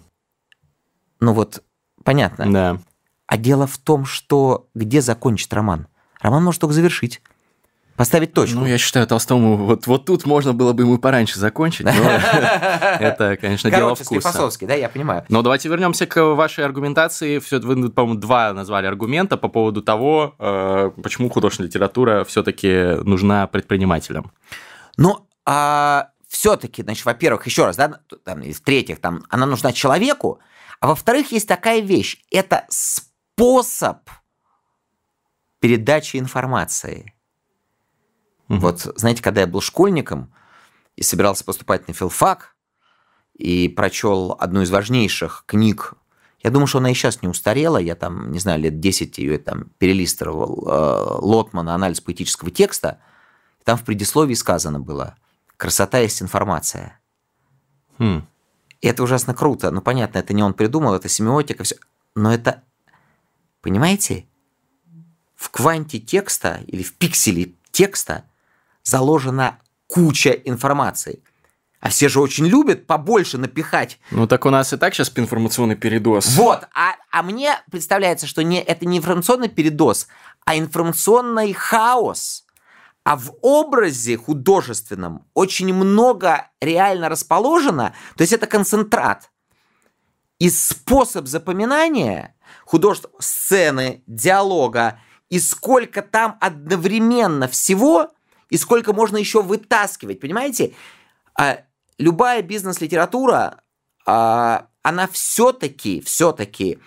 Ну 1.19 1.33
вот, 1.33 1.65
понятно. 2.05 2.53
Да. 2.53 2.79
А 3.27 3.37
дело 3.37 3.67
в 3.67 3.79
том, 3.79 4.05
что 4.05 4.69
где 4.77 5.03
закончить 5.03 5.53
роман? 5.53 5.89
Роман 6.21 6.45
может 6.45 6.61
только 6.61 6.75
завершить. 6.75 7.21
Поставить 7.99 8.33
точку. 8.33 8.61
Ну, 8.61 8.67
я 8.67 8.79
считаю, 8.79 9.09
Толстому 9.09 9.57
вот, 9.57 9.89
вот 9.89 10.05
тут 10.05 10.25
можно 10.25 10.55
было 10.55 10.73
бы 10.73 10.85
ему 10.85 10.99
пораньше 10.99 11.41
закончить, 11.41 11.85
но 11.85 11.91
это, 13.01 13.37
конечно, 13.37 13.73
дело 13.73 13.97
вкуса. 13.97 14.33
Короче, 14.33 14.67
да, 14.67 14.75
я 14.75 14.89
понимаю. 14.89 15.25
Но 15.29 15.43
давайте 15.43 15.69
вернемся 15.69 16.07
к 16.07 16.23
вашей 16.35 16.65
аргументации. 16.65 17.41
Все, 17.41 17.59
вы, 17.59 17.91
по-моему, 17.91 18.21
два 18.21 18.53
назвали 18.53 18.87
аргумента 18.87 19.37
по 19.37 19.49
поводу 19.49 19.83
того, 19.83 20.37
э, 20.39 20.93
почему 21.03 21.29
художественная 21.29 21.67
литература 21.67 22.23
все-таки 22.23 23.03
нужна 23.03 23.49
предпринимателям. 23.49 24.31
Ну, 24.97 25.27
а 25.45 26.11
все-таки, 26.29 26.85
значит, 26.85 27.05
во-первых, 27.05 27.47
еще 27.47 27.65
раз, 27.65 27.75
да, 27.75 27.99
там, 28.23 28.43
в-третьих, 28.43 29.01
там, 29.01 29.25
она 29.29 29.45
нужна 29.45 29.73
человеку, 29.73 30.39
а 30.79 30.87
во-вторых, 30.87 31.33
есть 31.33 31.49
такая 31.49 31.81
вещь. 31.81 32.19
Это 32.31 32.65
способ 32.69 34.09
передачи 35.59 36.17
информации. 36.17 37.13
Угу. 38.49 38.59
Вот, 38.59 38.81
знаете, 38.97 39.23
когда 39.23 39.43
я 39.43 39.47
был 39.47 39.61
школьником 39.61 40.33
и 40.97 41.03
собирался 41.03 41.45
поступать 41.45 41.89
на 41.89 41.95
филфак, 41.95 42.55
и 43.35 43.69
прочел 43.69 44.37
одну 44.39 44.63
из 44.63 44.71
важнейших 44.71 45.45
книг, 45.47 45.95
я 46.41 46.51
думаю, 46.51 46.67
что 46.67 46.79
она 46.79 46.91
и 46.91 46.95
сейчас 46.95 47.23
не 47.23 47.29
устарела, 47.29 47.79
я 47.79 47.95
там, 47.95 48.31
не 48.31 48.39
знаю, 48.39 48.61
лет 48.61 48.81
10 48.81 49.19
ее 49.19 49.39
там 49.39 49.71
перелистывал, 49.79 50.69
э, 50.69 51.19
Лотмана 51.21 51.75
«Анализ 51.75 52.01
поэтического 52.01 52.51
текста», 52.51 53.01
там 53.65 53.77
в 53.77 53.85
предисловии 53.85 54.35
сказано 54.35 54.81
было 54.81 55.17
«Красота 55.57 55.99
есть 55.99 56.23
информация». 56.23 57.01
Хм. 57.99 58.27
И 58.81 58.87
это 58.87 59.03
ужасно 59.03 59.35
круто. 59.35 59.71
Ну, 59.73 59.83
понятно, 59.83 60.19
это 60.19 60.33
не 60.33 60.43
он 60.43 60.55
придумал, 60.55 60.95
это 60.95 61.09
семиотика, 61.09 61.65
все. 61.65 61.77
Но 62.15 62.33
это, 62.33 62.63
понимаете, 63.61 64.27
в 65.35 65.51
кванте 65.51 65.99
текста 65.99 66.61
или 66.67 66.83
в 66.85 66.95
пикселе 66.95 67.55
текста 67.73 68.25
заложена 68.89 69.59
куча 69.87 70.31
информации. 70.31 71.23
А 71.81 71.91
все 71.91 72.09
же 72.09 72.21
очень 72.21 72.47
любят 72.47 72.87
побольше 72.87 73.39
напихать. 73.39 74.01
Ну 74.11 74.27
так 74.27 74.47
у 74.47 74.51
нас 74.51 74.73
и 74.73 74.77
так 74.77 74.95
сейчас 74.95 75.13
информационный 75.15 75.77
передоз. 75.77 76.27
Вот, 76.35 76.67
а, 76.75 76.97
а 77.13 77.23
мне 77.23 77.55
представляется, 77.71 78.27
что 78.27 78.43
не, 78.43 78.61
это 78.61 78.85
не 78.85 78.99
информационный 78.99 79.49
передоз, 79.49 80.09
а 80.45 80.59
информационный 80.59 81.53
хаос. 81.53 82.45
А 83.05 83.17
в 83.17 83.33
образе 83.43 84.17
художественном 84.17 85.25
очень 85.35 85.73
много 85.73 86.51
реально 86.61 87.09
расположено, 87.09 87.95
то 88.17 88.23
есть 88.23 88.33
это 88.33 88.47
концентрат. 88.47 89.31
И 90.39 90.51
способ 90.51 91.27
запоминания 91.27 92.35
художества, 92.65 93.11
сцены, 93.19 94.03
диалога, 94.07 95.01
и 95.31 95.39
сколько 95.39 96.03
там 96.03 96.37
одновременно 96.41 97.49
всего, 97.49 98.11
и 98.51 98.57
сколько 98.57 98.93
можно 98.93 99.17
еще 99.17 99.43
вытаскивать, 99.43 100.21
понимаете? 100.21 100.75
А 101.35 101.61
любая 101.99 102.43
бизнес-литература, 102.43 103.63
а, 104.07 104.67
она 104.83 105.07
все-таки, 105.09 106.01
все-таки 106.01 106.79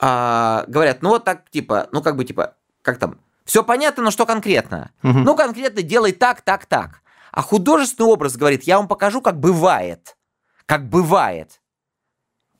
а, 0.00 0.64
говорят, 0.68 1.02
ну 1.02 1.10
вот 1.10 1.24
так, 1.24 1.50
типа, 1.50 1.88
ну 1.92 2.02
как 2.02 2.16
бы, 2.16 2.24
типа, 2.24 2.56
как 2.82 2.98
там, 2.98 3.18
все 3.44 3.62
понятно, 3.62 4.04
но 4.04 4.10
что 4.10 4.26
конкретно? 4.26 4.90
Угу. 5.02 5.18
Ну, 5.18 5.36
конкретно 5.36 5.82
делай 5.82 6.12
так, 6.12 6.40
так, 6.40 6.64
так. 6.64 7.02
А 7.30 7.42
художественный 7.42 8.08
образ 8.08 8.36
говорит, 8.36 8.62
я 8.62 8.78
вам 8.78 8.88
покажу, 8.88 9.20
как 9.20 9.38
бывает. 9.38 10.16
Как 10.64 10.88
бывает. 10.88 11.60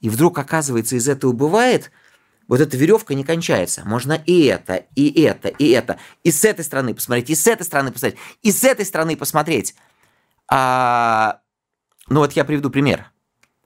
И 0.00 0.10
вдруг, 0.10 0.38
оказывается, 0.38 0.96
из 0.96 1.08
этого 1.08 1.32
бывает– 1.32 1.90
вот 2.48 2.60
эта 2.60 2.76
веревка 2.76 3.14
не 3.14 3.24
кончается. 3.24 3.82
Можно 3.84 4.12
и 4.12 4.44
это, 4.44 4.84
и 4.94 5.22
это, 5.22 5.48
и 5.48 5.68
это. 5.70 5.98
И 6.22 6.30
с 6.30 6.44
этой 6.44 6.64
стороны 6.64 6.94
посмотреть, 6.94 7.30
и 7.30 7.34
с 7.34 7.46
этой 7.46 7.64
стороны 7.64 7.90
посмотреть, 7.92 8.20
и 8.42 8.52
с 8.52 8.64
этой 8.64 8.84
стороны 8.84 9.16
посмотреть. 9.16 9.74
А, 10.50 11.40
ну 12.08 12.20
вот 12.20 12.32
я 12.32 12.44
приведу 12.44 12.70
пример. 12.70 13.10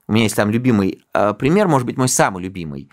У 0.07 0.13
меня 0.13 0.23
есть 0.23 0.35
там 0.35 0.49
любимый 0.49 1.03
а, 1.13 1.33
пример, 1.33 1.67
может 1.67 1.85
быть, 1.85 1.97
мой 1.97 2.09
самый 2.09 2.43
любимый. 2.43 2.89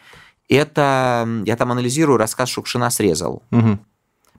Это 0.49 1.29
я 1.45 1.57
там 1.57 1.73
анализирую 1.73 2.19
рассказ 2.19 2.49
Шукшина 2.49 2.91
«Срезал». 2.91 3.43
Угу. 3.51 3.79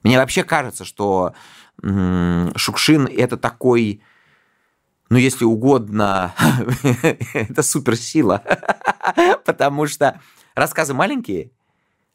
Мне 0.04 0.18
вообще 0.18 0.44
кажется, 0.44 0.84
что 0.84 1.34
м- 1.82 2.52
Шукшин 2.56 3.06
это 3.06 3.36
такой, 3.36 4.02
ну 5.10 5.18
если 5.18 5.44
угодно, 5.44 6.34
это 7.34 7.62
суперсила, 7.62 8.42
потому 9.44 9.86
что 9.86 10.20
рассказы 10.58 10.94
маленькие, 10.94 11.50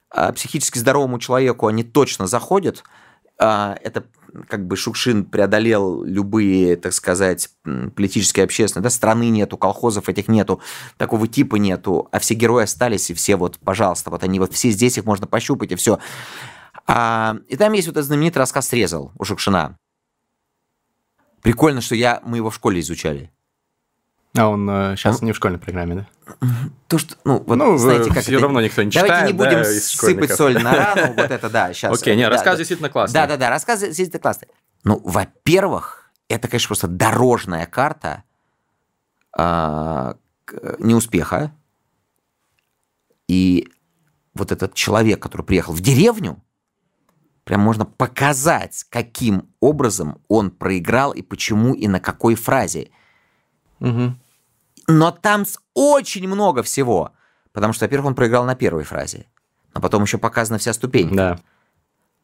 а 0.09 0.31
психически 0.31 0.77
здоровому 0.77 1.19
человеку 1.19 1.67
они 1.67 1.83
точно 1.83 2.27
заходят. 2.27 2.83
А, 3.39 3.77
это 3.81 4.05
как 4.47 4.65
бы 4.67 4.75
Шукшин 4.75 5.25
преодолел 5.25 6.03
любые, 6.03 6.75
так 6.75 6.93
сказать, 6.93 7.49
политические, 7.95 8.45
общественные, 8.45 8.83
да, 8.83 8.89
страны 8.89 9.29
нету, 9.29 9.57
колхозов 9.57 10.09
этих 10.09 10.27
нету, 10.27 10.61
такого 10.97 11.27
типа 11.27 11.57
нету, 11.57 12.09
а 12.11 12.19
все 12.19 12.33
герои 12.33 12.63
остались, 12.63 13.09
и 13.09 13.13
все 13.13 13.35
вот, 13.35 13.59
пожалуйста, 13.59 14.09
вот 14.09 14.23
они 14.23 14.39
вот 14.39 14.53
все 14.53 14.69
здесь, 14.71 14.97
их 14.97 15.05
можно 15.05 15.27
пощупать, 15.27 15.71
и 15.71 15.75
все. 15.75 15.99
А, 16.87 17.37
и 17.47 17.55
там 17.55 17.73
есть 17.73 17.87
вот 17.87 17.97
этот 17.97 18.07
знаменитый 18.07 18.39
рассказ 18.39 18.67
«Срезал» 18.67 19.11
у 19.17 19.23
Шукшина. 19.23 19.77
Прикольно, 21.41 21.81
что 21.81 21.95
я, 21.95 22.21
мы 22.23 22.37
его 22.37 22.49
в 22.49 22.55
школе 22.55 22.79
изучали. 22.79 23.31
А 24.35 24.47
он 24.47 24.67
э, 24.67 24.95
сейчас 24.97 25.21
он... 25.21 25.27
не 25.27 25.31
в 25.31 25.35
школьной 25.35 25.59
программе, 25.59 25.95
да? 25.95 26.07
То, 26.87 26.97
что, 26.97 27.15
ну, 27.23 27.43
вот, 27.45 27.55
ну 27.55 27.77
знаете, 27.77 28.11
как 28.11 28.23
все 28.23 28.33
это... 28.33 28.43
равно 28.43 28.61
никто 28.61 28.81
не 28.81 28.91
читает. 28.91 29.09
Давайте 29.09 29.33
не 29.33 29.37
будем 29.37 29.57
да, 29.57 29.63
сыпать 29.63 30.35
соль 30.35 30.61
на 30.61 30.73
рану, 30.73 31.13
вот 31.17 31.29
это 31.29 31.49
да, 31.49 31.71
сейчас. 31.73 32.01
Окей, 32.01 32.15
не, 32.15 32.27
рассказ 32.27 32.53
да, 32.53 32.57
действительно 32.57 32.89
классный. 32.89 33.13
Да-да-да, 33.13 33.49
рассказ 33.49 33.81
действительно 33.81 34.19
классный. 34.19 34.47
Ну, 34.83 34.99
во-первых, 35.03 36.11
это, 36.29 36.47
конечно, 36.47 36.67
просто 36.69 36.87
дорожная 36.87 37.67
карта 37.67 38.23
э, 39.37 40.13
неуспеха. 40.79 41.51
И 43.27 43.69
вот 44.33 44.51
этот 44.51 44.73
человек, 44.73 45.21
который 45.21 45.43
приехал 45.43 45.73
в 45.73 45.81
деревню, 45.81 46.43
прям 47.43 47.61
можно 47.61 47.85
показать, 47.85 48.83
каким 48.89 49.47
образом 49.59 50.21
он 50.27 50.49
проиграл 50.49 51.11
и 51.11 51.21
почему 51.21 51.75
и 51.75 51.87
на 51.87 51.99
какой 51.99 52.33
фразе. 52.33 52.89
Угу. 53.79 54.15
Но 54.87 55.11
там 55.11 55.45
очень 55.73 56.27
много 56.27 56.63
всего. 56.63 57.11
Потому 57.51 57.73
что, 57.73 57.85
во-первых, 57.85 58.07
он 58.07 58.15
проиграл 58.15 58.45
на 58.45 58.55
первой 58.55 58.83
фразе. 58.83 59.27
Но 59.73 59.81
потом 59.81 60.03
еще 60.03 60.17
показана 60.17 60.57
вся 60.59 60.73
ступень. 60.73 61.15
Да. 61.15 61.39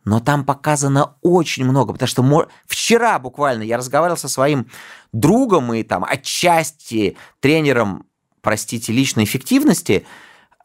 Но 0.06 0.20
там 0.20 0.46
показано 0.46 1.16
очень 1.22 1.66
много, 1.66 1.94
потому 1.94 2.08
что 2.08 2.48
вчера 2.66 3.20
буквально 3.20 3.64
я 3.64 3.78
разговаривал 3.78 4.18
со 4.18 4.30
своим 4.30 4.68
другом 5.12 5.74
и 5.74 5.84
там 5.84 6.06
отчасти 6.06 7.18
тренером, 7.42 8.06
простите, 8.42 8.94
личной 8.94 9.26
эффективности, 9.26 10.06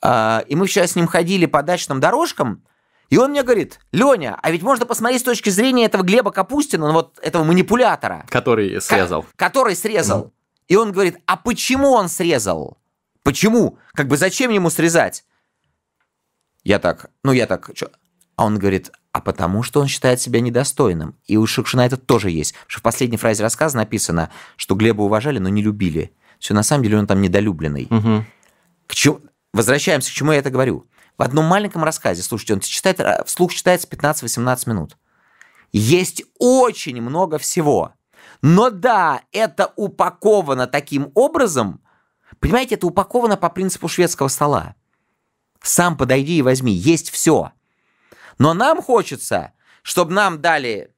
а, 0.01 0.45
и 0.47 0.55
мы 0.55 0.67
вчера 0.67 0.87
с 0.87 0.95
ним 0.95 1.07
ходили 1.07 1.47
по 1.47 1.63
дачным 1.63 1.99
дорожкам, 2.01 2.63
и 3.11 3.19
он 3.19 3.31
мне 3.31 3.43
говорит, 3.43 3.81
Леня, 3.93 4.39
а 4.41 4.51
ведь 4.51 4.63
можно 4.63 4.87
посмотреть 4.87 5.21
с 5.21 5.25
точки 5.25 5.51
зрения 5.51 5.85
этого 5.85 6.03
Глеба 6.03 6.31
Капустина, 6.31 6.89
ну 6.89 6.95
вот 6.95 7.19
этого 7.21 7.45
манипулятора. 7.45 8.25
Который 8.29 8.81
срезал. 8.81 9.27
который 9.37 9.77
срезал. 9.77 10.25
Mm. 10.25 10.31
И 10.69 10.77
он 10.77 10.93
говорит, 10.93 11.19
а 11.27 11.37
почему 11.37 11.93
он 11.93 12.09
срезал? 12.09 12.79
Почему? 13.23 13.79
Как 13.93 14.09
бы 14.09 14.17
зачем 14.17 14.51
ему 14.51 14.71
срезать? 14.71 15.25
Я 16.63 16.79
так, 16.79 17.11
ну 17.23 17.33
я 17.33 17.47
так, 17.47 17.71
чё? 17.75 17.89
А 18.37 18.47
он 18.47 18.59
говорит, 18.59 18.91
а 19.13 19.21
потому 19.21 19.63
что 19.63 19.81
он 19.81 19.87
считает 19.87 20.21
себя 20.21 20.41
недостойным. 20.41 21.17
И 21.27 21.37
у 21.37 21.47
Шукшина 21.47 21.83
это 21.83 21.97
тоже 21.97 22.31
есть. 22.31 22.53
Потому 22.53 22.71
что 22.71 22.81
в 22.81 22.83
последней 22.83 23.17
фразе 23.17 23.43
рассказа 23.43 23.77
написано, 23.77 24.31
что 24.57 24.75
Глеба 24.75 25.03
уважали, 25.03 25.39
но 25.39 25.49
не 25.49 25.63
любили. 25.63 26.13
Все 26.41 26.53
на 26.53 26.63
самом 26.63 26.83
деле 26.83 26.99
он 26.99 27.07
там 27.07 27.21
недолюбленный. 27.23 27.87
Угу. 27.91 28.25
К 28.89 28.95
чему... 28.95 29.21
Возвращаемся, 29.53 30.11
к 30.11 30.15
чему 30.15 30.33
я 30.33 30.39
это 30.39 30.51
говорю. 30.51 30.87
В 31.17 31.23
одном 31.23 31.45
маленьком 31.45 31.85
рассказе, 31.85 32.23
слушайте, 32.23 32.55
он 32.55 32.61
читает, 32.61 32.99
э, 32.99 33.23
вслух 33.25 33.55
читается 33.55 33.87
15-18 33.87 34.69
минут. 34.69 34.97
Есть 35.73 36.25
очень 36.41 37.01
много 37.01 37.39
всего. 37.39 37.95
Но 38.43 38.71
да, 38.71 39.23
это 39.33 39.73
упаковано 39.77 40.67
таким 40.67 41.11
образом, 41.15 41.81
понимаете, 42.41 42.75
это 42.75 42.87
упаковано 42.87 43.37
по 43.37 43.51
принципу 43.51 43.89
шведского 43.89 44.29
стола. 44.29 44.75
Сам 45.63 45.97
подойди 45.97 46.39
и 46.39 46.43
возьми. 46.43 46.73
Есть 46.73 47.11
все. 47.11 47.53
Но 48.39 48.53
нам 48.55 48.83
хочется, 48.83 49.53
чтобы 49.83 50.13
нам 50.13 50.41
дали 50.41 50.95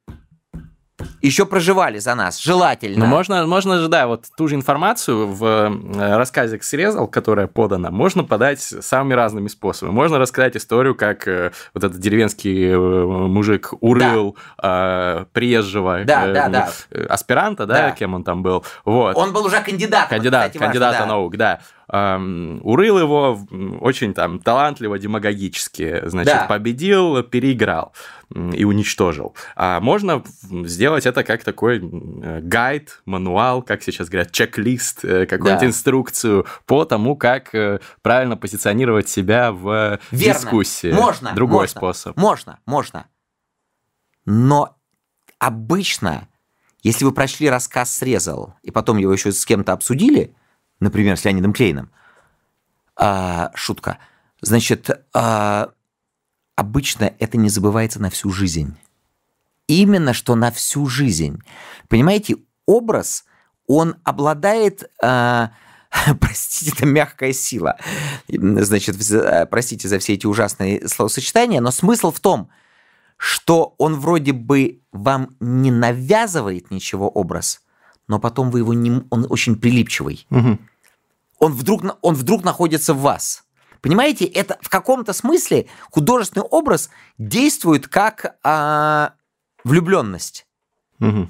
еще 1.21 1.45
проживали 1.45 1.99
за 1.99 2.15
нас, 2.15 2.39
желательно. 2.39 3.05
Ну, 3.05 3.05
можно, 3.05 3.45
можно 3.45 3.79
же, 3.79 3.87
да, 3.87 4.07
вот 4.07 4.25
ту 4.35 4.47
же 4.47 4.55
информацию 4.55 5.27
в 5.27 5.45
э, 5.45 6.15
рассказе 6.15 6.59
«Срезал», 6.61 7.07
которая 7.07 7.47
подана, 7.47 7.91
можно 7.91 8.23
подать 8.23 8.61
самыми 8.61 9.13
разными 9.13 9.47
способами. 9.47 9.93
Можно 9.93 10.19
рассказать 10.19 10.57
историю, 10.57 10.95
как 10.95 11.27
э, 11.27 11.51
вот 11.73 11.83
этот 11.83 11.99
деревенский 11.99 12.71
э, 12.71 12.77
мужик 12.77 13.73
урыл 13.79 14.37
да. 14.57 15.21
э, 15.21 15.25
приезжего 15.33 16.03
да, 16.03 16.27
э, 16.27 16.33
да, 16.33 16.49
да. 16.49 16.69
аспиранта, 17.09 17.65
да, 17.65 17.89
да, 17.89 17.91
кем 17.91 18.13
он 18.13 18.23
там 18.23 18.41
был. 18.41 18.65
Вот. 18.85 19.15
Он 19.15 19.33
был 19.33 19.45
уже 19.45 19.61
кандидатом. 19.61 20.09
Кандидат, 20.09 20.47
кстати, 20.47 20.57
кандидата 20.57 20.99
важно, 20.99 21.05
да. 21.05 21.13
наук, 21.13 21.37
да 21.37 21.59
урыл 21.89 22.99
его 22.99 23.39
очень 23.79 24.13
там 24.13 24.39
талантливо, 24.39 24.99
демагогически, 24.99 26.01
значит, 26.05 26.33
да. 26.33 26.45
победил, 26.45 27.23
переиграл 27.23 27.93
и 28.29 28.65
уничтожил. 28.65 29.35
А 29.55 29.79
можно 29.79 30.21
сделать 30.65 31.05
это 31.05 31.23
как 31.23 31.45
такой 31.45 31.79
гайд, 31.79 33.01
мануал, 33.05 33.61
как 33.61 33.83
сейчас 33.83 34.09
говорят, 34.09 34.33
чек-лист, 34.33 35.05
э, 35.05 35.25
какую-нибудь 35.25 35.61
да. 35.61 35.67
инструкцию 35.67 36.45
по 36.65 36.83
тому, 36.83 37.15
как 37.15 37.55
э, 37.55 37.79
правильно 38.01 38.35
позиционировать 38.35 39.07
себя 39.07 39.53
в 39.53 39.97
Верно. 40.11 40.41
дискуссии. 40.41 40.91
Можно. 40.91 41.31
Другой 41.35 41.61
можно, 41.61 41.79
способ. 41.79 42.17
Можно, 42.17 42.59
можно. 42.65 43.07
Но 44.25 44.75
обычно, 45.39 46.27
если 46.83 47.05
вы 47.05 47.13
прочли 47.13 47.49
рассказ 47.49 47.95
«Срезал», 47.95 48.55
и 48.61 48.71
потом 48.71 48.97
его 48.97 49.13
еще 49.13 49.31
с 49.31 49.45
кем-то 49.45 49.71
обсудили– 49.71 50.35
например, 50.79 51.17
с 51.17 51.25
Леонидом 51.25 51.53
Клейном. 51.53 51.89
А, 52.95 53.51
шутка. 53.55 53.99
Значит, 54.41 54.89
а, 55.13 55.71
обычно 56.55 57.13
это 57.19 57.37
не 57.37 57.49
забывается 57.49 58.01
на 58.01 58.09
всю 58.09 58.31
жизнь. 58.31 58.75
Именно 59.67 60.13
что 60.13 60.35
на 60.35 60.51
всю 60.51 60.87
жизнь. 60.87 61.41
Понимаете, 61.87 62.37
образ, 62.65 63.25
он 63.67 63.95
обладает... 64.03 64.89
А, 65.03 65.51
простите, 66.19 66.71
это 66.75 66.85
мягкая 66.85 67.33
сила. 67.33 67.77
Значит, 68.27 68.97
простите 69.49 69.87
за 69.87 69.99
все 69.99 70.13
эти 70.13 70.25
ужасные 70.25 70.87
словосочетания, 70.87 71.61
но 71.61 71.71
смысл 71.71 72.11
в 72.11 72.19
том, 72.19 72.49
что 73.17 73.75
он 73.77 73.95
вроде 73.99 74.31
бы 74.31 74.81
вам 74.91 75.35
не 75.39 75.71
навязывает 75.71 76.71
ничего 76.71 77.09
образ, 77.09 77.61
но 78.07 78.19
потом 78.19 78.51
вы 78.51 78.59
его 78.59 78.73
не... 78.73 79.03
Он 79.09 79.25
очень 79.29 79.55
прилипчивый. 79.55 80.25
Угу. 80.29 80.57
Он, 81.39 81.53
вдруг, 81.53 81.83
он 82.01 82.15
вдруг 82.15 82.43
находится 82.43 82.93
в 82.93 83.01
вас. 83.01 83.43
Понимаете, 83.81 84.25
это 84.25 84.57
в 84.61 84.69
каком-то 84.69 85.13
смысле 85.13 85.67
художественный 85.91 86.45
образ 86.45 86.89
действует 87.17 87.87
как 87.87 88.37
а, 88.43 89.13
влюбленность. 89.63 90.47
Угу. 90.99 91.29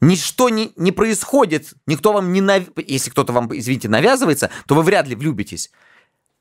Ничто 0.00 0.50
не, 0.50 0.72
не 0.76 0.92
происходит, 0.92 1.72
никто 1.86 2.12
вам 2.12 2.32
не 2.32 2.40
нав... 2.40 2.64
Если 2.76 3.10
кто-то 3.10 3.32
вам, 3.32 3.48
извините, 3.56 3.88
навязывается, 3.88 4.50
то 4.66 4.74
вы 4.74 4.82
вряд 4.82 5.08
ли 5.08 5.16
влюбитесь. 5.16 5.70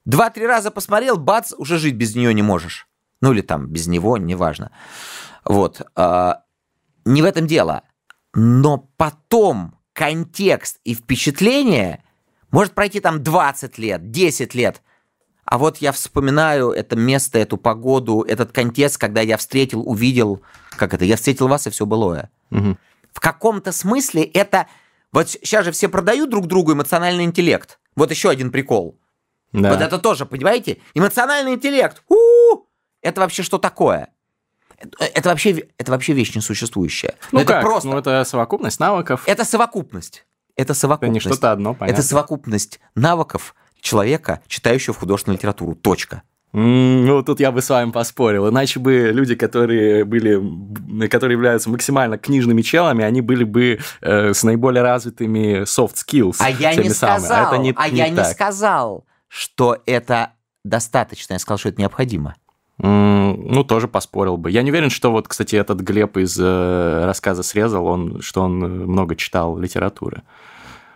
Два-три 0.05 0.45
раза 0.45 0.69
посмотрел, 0.69 1.17
бац, 1.17 1.53
уже 1.57 1.77
жить 1.77 1.95
без 1.95 2.13
нее 2.13 2.33
не 2.33 2.41
можешь. 2.41 2.87
Ну 3.21 3.31
или 3.31 3.41
там 3.41 3.67
без 3.67 3.87
него, 3.87 4.17
неважно. 4.17 4.71
Вот. 5.45 5.81
А, 5.95 6.43
не 7.05 7.21
в 7.21 7.25
этом 7.25 7.47
дело. 7.47 7.83
Но 8.33 8.89
потом 8.97 9.75
контекст 9.93 10.79
и 10.83 10.95
впечатление 10.95 12.03
может 12.51 12.73
пройти 12.73 12.99
там 12.99 13.23
20 13.23 13.77
лет, 13.77 14.11
10 14.11 14.53
лет. 14.55 14.81
А 15.45 15.57
вот 15.57 15.77
я 15.77 15.91
вспоминаю 15.91 16.71
это 16.71 16.95
место, 16.95 17.37
эту 17.37 17.57
погоду, 17.57 18.21
этот 18.21 18.51
контекст, 18.51 18.97
когда 18.97 19.21
я 19.21 19.37
встретил, 19.37 19.81
увидел, 19.87 20.41
как 20.71 20.93
это, 20.93 21.05
я 21.05 21.15
встретил 21.15 21.47
вас, 21.47 21.67
и 21.67 21.69
все 21.69 21.85
былое. 21.85 22.29
Угу. 22.51 22.77
В 23.11 23.19
каком-то 23.19 23.71
смысле 23.71 24.23
это... 24.23 24.67
Вот 25.11 25.29
сейчас 25.29 25.65
же 25.65 25.71
все 25.71 25.89
продают 25.89 26.29
друг 26.29 26.47
другу 26.47 26.73
эмоциональный 26.73 27.23
интеллект. 27.23 27.79
Вот 27.95 28.09
еще 28.09 28.29
один 28.29 28.51
прикол. 28.51 28.97
Да. 29.51 29.71
Вот 29.71 29.81
это 29.81 29.99
тоже, 29.99 30.25
понимаете? 30.25 30.79
Эмоциональный 30.95 31.53
интеллект. 31.53 32.01
У-у-у! 32.07 32.67
Это 33.01 33.21
вообще 33.21 33.43
что 33.43 33.59
такое? 33.59 34.09
Это 34.99 35.29
вообще, 35.29 35.67
это 35.77 35.91
вообще 35.91 36.13
вещь 36.13 36.35
несуществующая. 36.35 37.15
Ну 37.31 37.39
это 37.39 37.53
как? 37.53 37.63
просто... 37.63 37.89
Ну 37.89 37.97
это 37.97 38.23
совокупность 38.23 38.79
навыков. 38.79 39.23
Это 39.25 39.45
совокупность. 39.45 40.25
Это 40.55 40.73
совокупность. 40.73 41.17
Это 41.17 41.29
не 41.29 41.33
что-то 41.33 41.51
одно, 41.51 41.73
понятно. 41.73 41.99
Это 41.99 42.07
совокупность 42.07 42.79
навыков 42.95 43.55
человека, 43.81 44.41
читающего 44.47 44.93
художественную 44.93 45.37
литературу. 45.37 45.75
Точка. 45.75 46.23
Ну, 46.53 47.23
тут 47.23 47.39
я 47.39 47.51
бы 47.51 47.63
с 47.63 47.69
вами 47.69 47.89
поспорил. 47.89 48.47
Иначе 48.47 48.79
бы 48.79 49.09
люди, 49.11 49.33
которые 49.33 50.05
были, 50.05 51.07
которые 51.07 51.33
являются 51.33 51.71
максимально 51.71 52.19
книжными 52.19 52.61
челами, 52.61 53.03
они 53.03 53.21
были 53.21 53.43
бы 53.43 53.79
э, 54.01 54.33
с 54.33 54.43
наиболее 54.43 54.83
развитыми 54.83 55.63
soft 55.63 55.95
skills. 55.95 56.35
А 56.39 56.51
я 56.51 56.75
не 56.75 56.91
сказал, 56.91 57.45
а, 57.45 57.47
это 57.47 57.57
не, 57.57 57.73
а 57.75 57.89
не 57.89 57.97
я 57.97 58.05
так. 58.05 58.17
не 58.17 58.23
сказал, 58.31 59.05
что 59.27 59.81
это 59.87 60.33
достаточно. 60.63 61.33
Я 61.33 61.39
сказал, 61.39 61.57
что 61.57 61.69
это 61.69 61.81
необходимо. 61.81 62.35
Ну, 62.79 63.63
тоже 63.63 63.87
поспорил 63.87 64.37
бы. 64.37 64.49
Я 64.49 64.63
не 64.63 64.71
уверен, 64.71 64.89
что 64.89 65.11
вот, 65.11 65.27
кстати, 65.27 65.55
этот 65.55 65.79
Глеб 65.81 66.17
из 66.17 66.39
э, 66.39 67.05
рассказа 67.05 67.43
срезал, 67.43 67.85
он, 67.85 68.21
что 68.21 68.41
он 68.41 68.57
много 68.59 69.15
читал 69.15 69.57
литературы. 69.57 70.23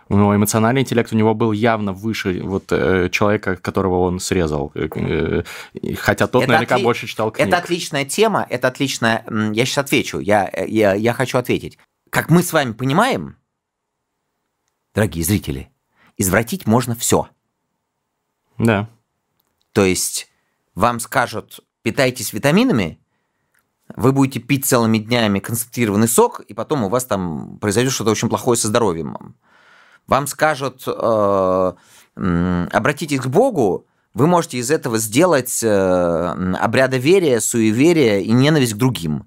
Но 0.08 0.34
эмоциональный 0.34 0.80
интеллект 0.80 1.12
у 1.12 1.16
него 1.16 1.34
был 1.34 1.52
явно 1.52 1.92
выше 1.92 2.40
вот 2.42 2.72
э, 2.72 3.10
человека, 3.10 3.56
которого 3.56 4.00
он 4.00 4.18
срезал. 4.20 4.72
Э, 4.74 5.42
хотя 5.98 6.26
тот 6.26 6.42
это 6.42 6.52
наверняка 6.52 6.76
отли... 6.76 6.84
больше 6.84 7.06
читал 7.06 7.30
книг. 7.30 7.46
Это 7.46 7.58
отличная 7.58 8.04
тема, 8.04 8.46
это 8.48 8.68
отличная... 8.68 9.24
Я 9.52 9.64
сейчас 9.64 9.78
отвечу, 9.78 10.18
я, 10.18 10.50
я, 10.66 10.94
я 10.94 11.12
хочу 11.12 11.38
ответить. 11.38 11.78
Как 12.10 12.30
мы 12.30 12.42
с 12.42 12.52
вами 12.52 12.72
понимаем, 12.72 13.36
дорогие 14.94 15.24
зрители, 15.24 15.70
извратить 16.16 16.66
можно 16.66 16.94
все. 16.94 17.28
Да. 18.56 18.88
То 19.72 19.84
есть 19.84 20.28
вам 20.74 21.00
скажут, 21.00 21.60
питаетесь 21.88 22.32
витаминами, 22.32 23.00
вы 23.96 24.12
будете 24.12 24.40
пить 24.40 24.66
целыми 24.66 24.98
днями 24.98 25.38
концентрированный 25.38 26.08
сок, 26.08 26.40
и 26.40 26.52
потом 26.52 26.84
у 26.84 26.88
вас 26.88 27.04
там 27.04 27.58
произойдет 27.58 27.92
что-то 27.92 28.10
очень 28.10 28.28
плохое 28.28 28.58
со 28.58 28.68
здоровьем. 28.68 29.36
Вам 30.06 30.26
скажут, 30.26 30.84
э, 30.86 31.72
обратитесь 32.14 33.20
к 33.20 33.26
Богу, 33.26 33.86
вы 34.12 34.26
можете 34.26 34.58
из 34.58 34.70
этого 34.70 34.98
сделать 34.98 35.62
э, 35.62 36.54
обрядоверие, 36.60 37.40
суеверие 37.40 38.22
и 38.22 38.32
ненависть 38.32 38.74
к 38.74 38.76
другим. 38.76 39.26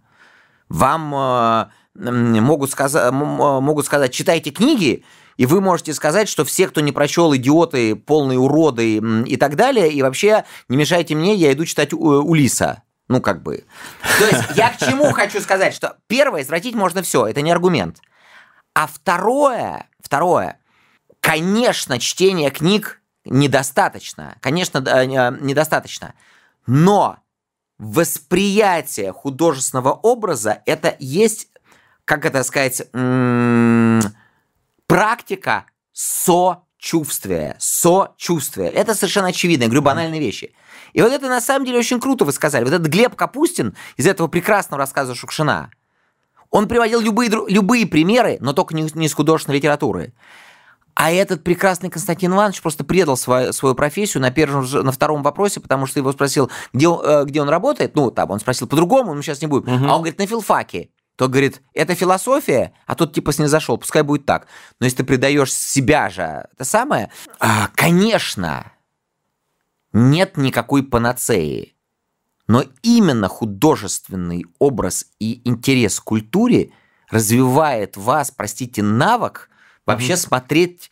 Вам 0.70 1.16
э, 1.16 1.70
могут, 1.96 2.70
сказать, 2.70 3.12
могут 3.12 3.86
сказать, 3.86 4.14
читайте 4.14 4.52
книги, 4.52 5.04
и 5.38 5.46
вы 5.46 5.62
можете 5.62 5.94
сказать, 5.94 6.30
что 6.30 6.46
все, 6.46 6.68
кто 6.68 6.82
не 6.82 6.92
прочел, 6.92 7.36
идиоты, 7.36 7.96
полные 7.96 8.40
уроды 8.40 8.98
и 8.98 9.38
так 9.38 9.56
далее, 9.56 9.92
и 9.92 10.02
вообще 10.02 10.46
не 10.70 10.78
мешайте 10.78 11.16
мне, 11.16 11.36
я 11.36 11.52
иду 11.54 11.66
читать 11.66 11.94
Улиса. 11.94 12.84
Ну, 13.08 13.20
как 13.20 13.44
бы. 13.44 13.66
То 14.20 14.26
есть 14.26 14.56
я 14.56 14.70
к 14.70 14.78
чему 14.78 15.12
хочу 15.12 15.42
сказать, 15.42 15.74
что 15.74 15.98
первое, 16.08 16.44
извратить 16.44 16.76
можно 16.76 17.02
все, 17.02 17.28
это 17.28 17.42
не 17.42 17.52
аргумент. 17.52 17.98
А 18.74 18.88
второе, 18.88 19.90
второе, 20.00 20.60
конечно, 21.20 22.00
чтение 22.00 22.52
книг 22.52 23.02
недостаточно, 23.26 24.38
конечно, 24.40 24.80
недостаточно, 25.06 26.14
но 26.66 27.18
восприятие 27.78 29.12
художественного 29.12 29.92
образа 29.92 30.62
это 30.66 30.96
есть, 31.00 31.50
как 32.06 32.26
это 32.26 32.44
сказать, 32.44 32.84
практика 34.92 35.68
сочувствия. 35.94 37.56
Сочувствия. 37.60 38.68
Это 38.68 38.94
совершенно 38.94 39.28
очевидно. 39.28 39.64
Я 39.64 39.70
говорю 39.70 39.84
банальные 39.84 40.20
вещи. 40.20 40.54
И 40.92 41.02
вот 41.02 41.14
это 41.14 41.30
на 41.30 41.40
самом 41.40 41.66
деле 41.66 41.80
очень 41.80 42.02
круто 42.02 42.26
вы 42.26 42.34
сказали. 42.34 42.66
Вот 42.66 42.74
этот 42.74 42.88
Глеб 42.88 43.16
Капустин 43.16 43.74
из 43.96 44.06
этого 44.06 44.28
прекрасного 44.28 44.80
рассказа 44.80 45.16
Шукшина, 45.16 45.72
он 46.50 46.68
приводил 46.68 47.00
любые, 47.00 47.30
любые 47.30 47.88
примеры, 47.88 48.38
но 48.42 48.52
только 48.52 48.76
не, 48.76 48.86
не 48.94 49.06
из 49.06 49.14
художественной 49.14 49.60
литературы. 49.60 50.14
А 50.94 51.10
этот 51.10 51.42
прекрасный 51.42 51.90
Константин 51.90 52.34
Иванович 52.34 52.62
просто 52.62 52.84
предал 52.84 53.16
свою, 53.16 53.54
свою 53.54 53.76
профессию 53.76 54.20
на, 54.20 54.30
первом, 54.30 54.68
на 54.70 54.92
втором 54.92 55.24
вопросе, 55.24 55.62
потому 55.62 55.86
что 55.86 56.02
его 56.02 56.12
спросил, 56.12 56.52
где, 56.74 56.88
э, 56.88 57.24
где 57.24 57.42
он 57.42 57.48
работает. 57.48 57.96
Ну, 57.96 58.12
там, 58.12 58.30
он 58.32 58.42
спросил 58.42 58.68
по-другому, 58.68 59.16
мы 59.16 59.24
сейчас 59.24 59.40
не 59.42 59.48
будем. 59.48 59.74
Угу. 59.74 59.86
А 59.86 59.96
он 59.96 60.02
говорит, 60.02 60.20
на 60.20 60.28
филфаке. 60.28 60.90
Тот 61.16 61.32
говорит, 61.32 61.62
это 61.74 61.94
философия, 61.94 62.74
а 62.88 62.96
тот 62.96 63.14
типа 63.14 63.32
снизошел, 63.34 63.78
пускай 63.78 64.02
будет 64.02 64.26
так. 64.26 64.48
Но 64.80 64.86
если 64.86 64.98
ты 64.98 65.04
предаешь 65.04 65.54
себя 65.54 66.10
же, 66.10 66.48
это 66.54 66.64
самое, 66.64 67.12
а, 67.40 67.70
конечно, 67.76 68.72
нет 69.94 70.38
никакой 70.38 70.84
панацеи. 70.84 71.76
Но 72.48 72.64
именно 72.82 73.28
художественный 73.28 74.46
образ 74.60 75.06
и 75.20 75.48
интерес 75.48 76.00
к 76.00 76.04
культуре 76.04 76.72
развивает 77.10 77.98
вас, 77.98 78.32
простите, 78.32 78.82
навык 78.82 79.50
вообще 79.86 80.14
mm-hmm. 80.14 80.18
смотреть 80.18 80.92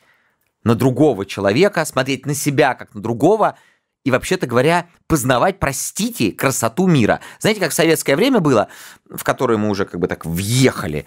на 0.64 0.76
другого 0.76 1.26
человека, 1.26 1.86
смотреть 1.86 2.26
на 2.26 2.34
себя 2.36 2.76
как 2.76 2.94
на 2.94 3.02
другого– 3.02 3.58
и 4.10 4.12
вообще-то 4.12 4.48
говоря, 4.48 4.88
познавать, 5.06 5.60
простите, 5.60 6.32
красоту 6.32 6.88
мира. 6.88 7.20
Знаете, 7.40 7.62
как 7.62 7.72
в 7.72 7.76
советское 7.76 8.16
время 8.16 8.40
было, 8.40 8.68
в 9.08 9.24
которое 9.24 9.58
мы 9.58 9.70
уже 9.70 9.86
как 9.86 10.00
бы 10.00 10.08
так 10.08 10.26
въехали, 10.26 11.06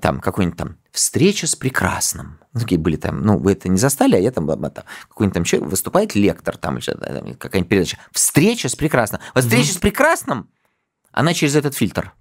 там 0.00 0.20
какой-нибудь 0.20 0.56
там 0.58 0.76
встреча 0.90 1.46
с 1.46 1.54
прекрасным. 1.54 2.38
Ну, 2.54 2.60
такие 2.60 2.80
были 2.80 2.96
там, 2.96 3.20
ну, 3.20 3.38
вы 3.38 3.52
это 3.52 3.68
не 3.68 3.76
застали, 3.76 4.16
а 4.16 4.18
я 4.18 4.30
там, 4.32 4.46
там 4.48 4.84
какой-нибудь 5.08 5.34
там 5.34 5.44
человек, 5.44 5.70
выступает 5.70 6.14
лектор, 6.14 6.56
там, 6.56 6.78
какая-нибудь 7.38 7.68
передача. 7.68 7.98
Встреча 8.12 8.70
с 8.70 8.74
прекрасным. 8.74 9.20
Вот 9.34 9.44
встреча 9.44 9.70
mm-hmm. 9.70 9.76
с 9.76 9.78
прекрасным, 9.78 10.48
она 11.12 11.34
через 11.34 11.54
этот 11.54 11.74
фильтр 11.74 12.14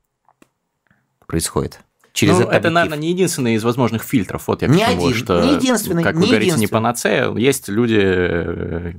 происходит 1.25 1.80
через 2.17 2.34
ну, 2.34 2.41
этот 2.41 2.53
это, 2.55 2.69
наверное, 2.71 2.97
не 2.97 3.09
единственный 3.11 3.53
из 3.53 3.63
возможных 3.63 4.03
фильтров. 4.03 4.47
Вот 4.47 4.63
я 4.63 4.67
не 4.67 4.84
к 4.84 4.86
тому, 4.88 5.07
один, 5.07 5.17
что, 5.17 5.43
не 5.43 5.53
единственный, 5.53 6.03
как 6.03 6.15
не 6.15 6.21
вы 6.21 6.28
говорите, 6.28 6.57
не 6.57 6.67
панацея. 6.67 7.32
Есть 7.36 7.69
люди 7.69 7.99
э, 7.99 8.93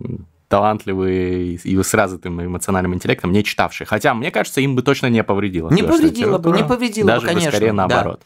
талантливые 0.49 1.55
и 1.55 1.83
с 1.83 1.95
развитым 1.95 2.45
эмоциональным 2.45 2.95
интеллектом, 2.95 3.33
не 3.33 3.45
читавшие. 3.45 3.87
Хотя, 3.87 4.15
мне 4.15 4.31
кажется, 4.31 4.61
им 4.61 4.75
бы 4.75 4.83
точно 4.83 5.07
не 5.07 5.23
повредило. 5.23 5.71
Не 5.71 5.83
повредило 5.83 6.39
бы, 6.39 6.51
не 6.53 6.65
повредило 6.65 7.07
Даже 7.07 7.21
бы, 7.21 7.27
конечно. 7.29 7.51
бы 7.51 7.57
скорее 7.57 7.73
наоборот. 7.73 8.23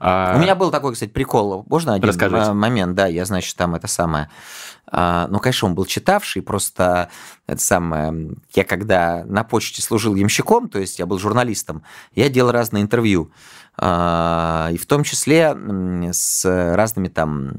Да. 0.00 0.34
У 0.36 0.38
меня 0.38 0.54
был 0.54 0.70
такой, 0.70 0.92
кстати, 0.92 1.10
прикол. 1.10 1.64
Можно 1.68 1.94
один 1.94 2.08
Расскажите. 2.08 2.52
момент? 2.52 2.94
Да, 2.94 3.06
я, 3.06 3.24
значит, 3.24 3.56
там 3.56 3.74
это 3.74 3.86
самое... 3.86 4.28
А, 4.86 5.28
ну, 5.30 5.38
конечно, 5.38 5.68
он 5.68 5.74
был 5.74 5.86
читавший, 5.86 6.42
просто 6.42 7.08
это 7.46 7.60
самое... 7.60 8.32
Я 8.54 8.64
когда 8.64 9.24
на 9.24 9.42
почте 9.42 9.80
служил 9.80 10.14
ямщиком, 10.14 10.68
то 10.68 10.78
есть 10.78 10.98
я 10.98 11.06
был 11.06 11.18
журналистом, 11.18 11.82
я 12.14 12.28
делал 12.28 12.50
разные 12.50 12.82
интервью. 12.82 13.30
А, 13.78 14.68
и 14.72 14.76
в 14.76 14.84
том 14.84 15.04
числе 15.04 15.56
с 16.12 16.74
разными 16.74 17.08
там 17.08 17.54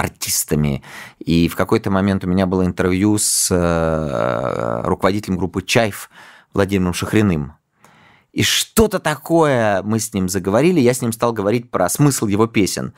артистами. 0.00 0.82
И 1.18 1.48
в 1.48 1.56
какой-то 1.56 1.90
момент 1.90 2.24
у 2.24 2.28
меня 2.28 2.46
было 2.46 2.64
интервью 2.64 3.18
с 3.18 3.48
э, 3.50 4.80
руководителем 4.84 5.36
группы 5.36 5.62
«Чайф» 5.62 6.10
Владимиром 6.54 6.94
Шахриным. 6.94 7.54
И 8.32 8.42
что-то 8.42 8.98
такое 8.98 9.82
мы 9.82 9.98
с 9.98 10.14
ним 10.14 10.28
заговорили, 10.28 10.80
я 10.80 10.94
с 10.94 11.02
ним 11.02 11.12
стал 11.12 11.32
говорить 11.32 11.70
про 11.70 11.88
смысл 11.88 12.26
его 12.26 12.46
песен. 12.46 12.94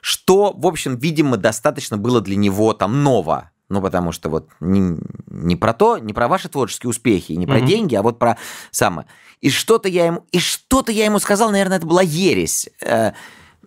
Что, 0.00 0.52
в 0.52 0.66
общем, 0.66 0.96
видимо, 0.96 1.36
достаточно 1.36 1.96
было 1.96 2.20
для 2.20 2.36
него 2.36 2.72
там 2.72 3.02
ново. 3.02 3.50
Ну, 3.70 3.80
потому 3.80 4.12
что 4.12 4.28
вот 4.28 4.50
не, 4.60 4.98
не 5.26 5.56
про 5.56 5.72
то, 5.72 5.96
не 5.96 6.12
про 6.12 6.28
ваши 6.28 6.50
творческие 6.50 6.90
успехи, 6.90 7.32
не 7.32 7.46
про 7.46 7.60
mm-hmm. 7.60 7.66
деньги, 7.66 7.94
а 7.94 8.02
вот 8.02 8.18
про 8.18 8.36
самое. 8.70 9.08
И 9.40 9.48
что-то 9.48 9.88
я 9.88 10.06
ему, 10.06 10.26
и 10.32 10.38
что-то 10.38 10.92
я 10.92 11.06
ему 11.06 11.18
сказал, 11.18 11.50
наверное, 11.50 11.78
это 11.78 11.86
была 11.86 12.02
ересь. 12.02 12.68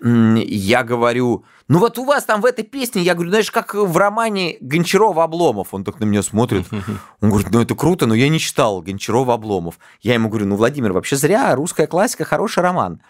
Я 0.02 0.84
говорю, 0.84 1.46
ну 1.68 1.80
вот 1.80 1.98
у 1.98 2.06
вас 2.06 2.24
там 2.24 2.42
в 2.42 2.46
этой 2.46 2.64
песне, 2.64 3.02
я 3.02 3.14
говорю, 3.14 3.30
знаешь, 3.30 3.52
как 3.52 3.74
в 3.74 3.98
романе 3.98 4.58
Гончарова 4.62 5.24
Обломов. 5.24 5.74
Он 5.74 5.84
так 5.84 6.00
на 6.00 6.06
меня 6.06 6.24
смотрит. 6.24 6.66
Он 7.22 7.30
говорит, 7.30 7.52
ну 7.52 7.62
это 7.62 7.76
круто, 7.76 8.06
но 8.06 8.14
я 8.14 8.30
не 8.30 8.40
читал 8.40 8.82
Гончарова 8.82 9.34
Обломов. 9.34 9.80
Я 10.02 10.14
ему 10.14 10.30
говорю, 10.30 10.48
ну, 10.48 10.56
Владимир, 10.56 10.94
вообще 10.94 11.16
зря, 11.16 11.54
русская 11.56 11.88
классика, 11.88 12.26
хороший 12.26 12.64
роман. 12.64 13.02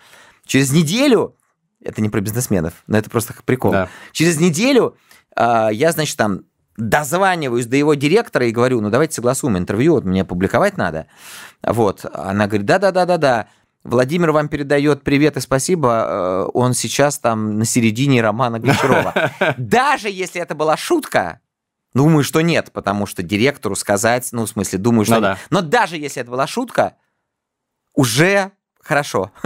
Через 0.45 0.71
неделю, 0.71 1.35
это 1.83 2.01
не 2.01 2.09
про 2.09 2.21
бизнесменов, 2.21 2.73
но 2.87 2.97
это 2.97 3.09
просто 3.09 3.33
прикол. 3.45 3.71
Да. 3.71 3.89
Через 4.11 4.39
неделю 4.39 4.95
э, 5.35 5.69
я, 5.71 5.91
значит, 5.91 6.17
там 6.17 6.41
дозваниваюсь 6.77 7.65
до 7.65 7.75
его 7.75 7.95
директора 7.95 8.45
и 8.45 8.51
говорю, 8.51 8.81
ну 8.81 8.89
давайте 8.89 9.15
согласуем 9.15 9.57
интервью, 9.57 9.93
вот 9.93 10.05
мне 10.05 10.23
публиковать 10.23 10.77
надо. 10.77 11.07
Вот, 11.63 12.05
она 12.13 12.47
говорит, 12.47 12.65
да-да-да-да-да. 12.65 13.47
Владимир 13.87 14.31
вам 14.31 14.49
передает 14.49 15.03
привет 15.03 15.37
и 15.37 15.39
спасибо. 15.39 16.05
Э, 16.07 16.49
он 16.53 16.73
сейчас 16.73 17.19
там 17.19 17.57
на 17.57 17.63
середине 17.63 18.21
романа 18.21 18.59
Гончарова. 18.59 19.31
Даже 19.57 20.09
если 20.09 20.41
это 20.41 20.55
была 20.55 20.75
шутка, 20.75 21.39
думаю, 21.93 22.25
что 22.25 22.41
нет, 22.41 22.71
потому 22.73 23.05
что 23.05 23.23
директору 23.23 23.77
сказать, 23.77 24.27
ну, 24.33 24.45
в 24.45 24.49
смысле, 24.49 24.79
думаю, 24.79 25.05
что... 25.05 25.15
Ну, 25.15 25.21
да. 25.21 25.37
Но 25.49 25.61
даже 25.61 25.97
если 25.97 26.21
это 26.21 26.29
была 26.29 26.47
шутка, 26.47 26.97
уже 27.93 28.51
Хорошо. 28.87 29.31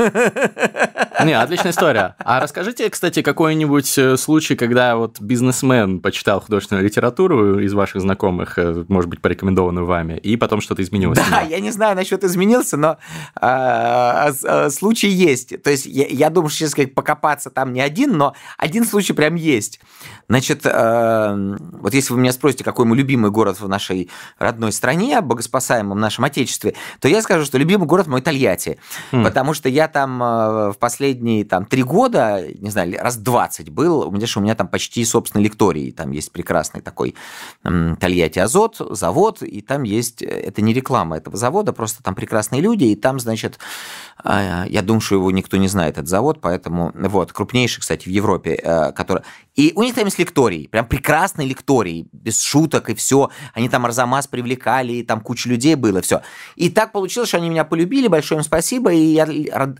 Не, 1.26 1.34
отличная 1.34 1.72
история. 1.72 2.16
А 2.20 2.40
расскажите, 2.40 2.90
кстати, 2.90 3.22
какой-нибудь 3.22 3.98
э, 3.98 4.18
случай, 4.18 4.56
когда 4.56 4.96
вот 4.96 5.20
бизнесмен 5.20 6.00
почитал 6.00 6.42
художественную 6.42 6.86
литературу 6.86 7.60
из 7.60 7.74
ваших 7.74 8.02
знакомых, 8.02 8.58
э, 8.58 8.86
может 8.88 9.10
быть, 9.10 9.22
порекомендованную 9.22 9.86
вами, 9.86 10.18
и 10.18 10.38
потом 10.38 10.62
что-то 10.62 10.82
изменилось? 10.82 11.20
Да, 11.30 11.42
я 11.42 11.60
не 11.60 11.72
знаю 11.72 11.96
насчет 11.96 12.24
изменился, 12.24 12.78
но 12.78 12.98
а, 13.36 14.32
а, 14.44 14.70
случай 14.70 15.10
есть. 15.10 15.62
То 15.62 15.70
есть 15.70 15.86
я, 15.86 16.08
я 16.08 16.30
думаю, 16.30 16.50
что 16.50 16.60
сейчас 16.60 16.74
как 16.74 16.94
покопаться 16.94 17.50
там 17.50 17.74
не 17.74 17.82
один, 17.82 18.18
но 18.18 18.36
один 18.58 18.86
случай 18.86 19.14
прям 19.14 19.36
есть. 19.36 19.80
Значит, 20.28 20.62
э, 20.66 21.58
вот 21.74 21.94
если 21.94 22.14
вы 22.14 22.20
меня 22.20 22.32
спросите, 22.32 22.64
какой 22.64 22.86
мой 22.86 22.98
любимый 22.98 23.32
город 23.32 23.60
в 23.60 23.68
нашей 23.68 24.10
родной 24.40 24.72
стране, 24.72 25.22
богоспасаемом 25.22 26.00
нашем 26.00 26.26
Отечестве, 26.26 26.74
то 27.00 27.08
я 27.08 27.22
скажу, 27.22 27.46
что 27.46 27.58
любимый 27.58 27.86
город 27.86 28.08
мой 28.08 28.22
Тольятти. 28.22 28.80
Mm. 29.12 29.24
Потому 29.24 29.54
что 29.54 29.70
я 29.70 29.88
там 29.88 30.20
в 30.20 30.76
последние 30.80 31.11
там, 31.44 31.66
три 31.66 31.84
года, 31.84 32.46
не 32.60 32.70
знаю, 32.70 32.96
раз 33.00 33.18
20 33.18 33.70
был, 33.70 34.08
у 34.08 34.12
меня, 34.12 34.28
у 34.36 34.40
меня 34.40 34.56
там 34.56 34.68
почти 34.68 35.04
собственный 35.06 35.44
лекторий, 35.44 35.92
там 35.92 36.12
есть 36.12 36.32
прекрасный 36.32 36.82
такой 36.82 37.16
Тольятти 37.64 38.40
Азот, 38.40 38.78
завод, 38.92 39.42
и 39.42 39.62
там 39.62 39.84
есть, 39.84 40.22
э, 40.22 40.26
это 40.26 40.62
не 40.62 40.74
реклама 40.74 41.18
этого 41.18 41.38
завода, 41.38 41.74
просто 41.74 42.04
там 42.04 42.16
прекрасные 42.16 42.62
люди, 42.62 42.86
и 42.86 42.96
там, 42.96 43.20
значит, 43.20 43.60
а, 44.24 44.66
я 44.68 44.82
думаю, 44.82 45.02
что 45.02 45.16
его 45.16 45.32
никто 45.32 45.58
не 45.58 45.68
знает, 45.68 45.96
этот 45.98 46.08
завод, 46.08 46.40
поэтому, 46.42 46.92
вот, 46.94 47.34
крупнейший, 47.34 47.82
кстати, 47.82 48.06
в 48.06 48.12
Европе, 48.12 48.56
который... 48.96 49.24
И 49.56 49.74
у 49.76 49.84
них 49.84 49.96
там 49.96 50.06
есть 50.06 50.18
лекторий, 50.18 50.70
прям 50.70 50.88
прекрасный 50.88 51.46
лекторий, 51.46 52.08
без 52.14 52.42
шуток 52.42 52.90
и 52.90 52.96
все. 52.96 53.30
Они 53.54 53.68
там 53.68 53.86
Арзамас 53.86 54.28
привлекали, 54.28 54.94
и 54.94 55.04
там 55.04 55.20
куча 55.20 55.50
людей 55.50 55.76
было, 55.76 56.02
все. 56.02 56.22
И 56.56 56.70
так 56.70 56.94
получилось, 56.94 57.28
что 57.28 57.38
они 57.38 57.50
меня 57.50 57.66
полюбили, 57.66 58.08
большое 58.08 58.40
им 58.40 58.46
спасибо, 58.46 58.94
и 58.94 58.98
я 58.98 59.28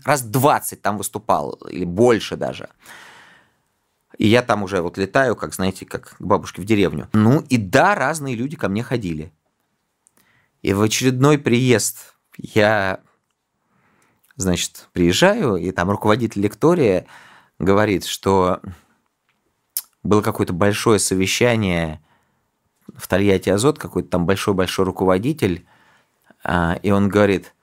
раз 0.04 0.22
20 0.22 0.82
там 0.82 0.98
выступал, 0.98 1.52
или 1.70 1.84
больше 1.84 2.36
даже. 2.36 2.68
И 4.18 4.28
я 4.28 4.42
там 4.42 4.62
уже 4.62 4.82
вот 4.82 4.98
летаю, 4.98 5.34
как, 5.36 5.54
знаете, 5.54 5.86
как 5.86 6.16
к 6.16 6.20
бабушке 6.20 6.60
в 6.60 6.66
деревню. 6.66 7.08
Ну 7.14 7.40
и 7.48 7.56
да, 7.56 7.94
разные 7.94 8.34
люди 8.34 8.56
ко 8.56 8.68
мне 8.68 8.82
ходили. 8.82 9.32
И 10.60 10.74
в 10.74 10.82
очередной 10.82 11.38
приезд 11.38 12.14
я, 12.36 13.00
значит, 14.36 14.88
приезжаю, 14.92 15.56
и 15.56 15.70
там 15.72 15.90
руководитель 15.90 16.42
лектория 16.42 17.06
говорит, 17.58 18.04
что 18.04 18.60
было 20.02 20.22
какое-то 20.22 20.52
большое 20.52 20.98
совещание 20.98 22.00
в 22.94 23.06
Тольятти 23.06 23.50
Азот, 23.50 23.78
какой-то 23.78 24.08
там 24.08 24.26
большой-большой 24.26 24.84
руководитель, 24.84 25.66
а, 26.44 26.78
и 26.82 26.90
он 26.90 27.08
говорит, 27.08 27.54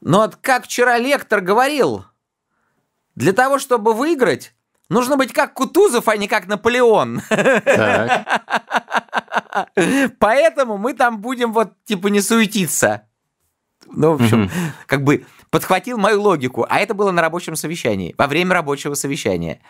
ну 0.00 0.18
вот 0.18 0.36
как 0.36 0.64
вчера 0.64 0.98
лектор 0.98 1.40
говорил, 1.40 2.04
для 3.14 3.32
того, 3.32 3.58
чтобы 3.58 3.94
выиграть, 3.94 4.54
нужно 4.88 5.16
быть 5.16 5.32
как 5.32 5.54
Кутузов, 5.54 6.06
а 6.08 6.16
не 6.16 6.28
как 6.28 6.46
Наполеон. 6.46 7.22
Поэтому 10.20 10.78
мы 10.78 10.94
там 10.94 11.20
будем 11.20 11.52
вот 11.52 11.72
типа 11.84 12.06
не 12.08 12.20
суетиться. 12.20 13.02
Ну, 13.90 14.14
в 14.14 14.22
общем, 14.22 14.50
как 14.86 15.02
бы 15.02 15.24
подхватил 15.50 15.98
мою 15.98 16.22
логику, 16.22 16.64
а 16.68 16.78
это 16.78 16.94
было 16.94 17.10
на 17.10 17.22
рабочем 17.22 17.56
совещании, 17.56 18.14
во 18.18 18.26
время 18.26 18.54
рабочего 18.54 18.94
совещания. 18.94 19.60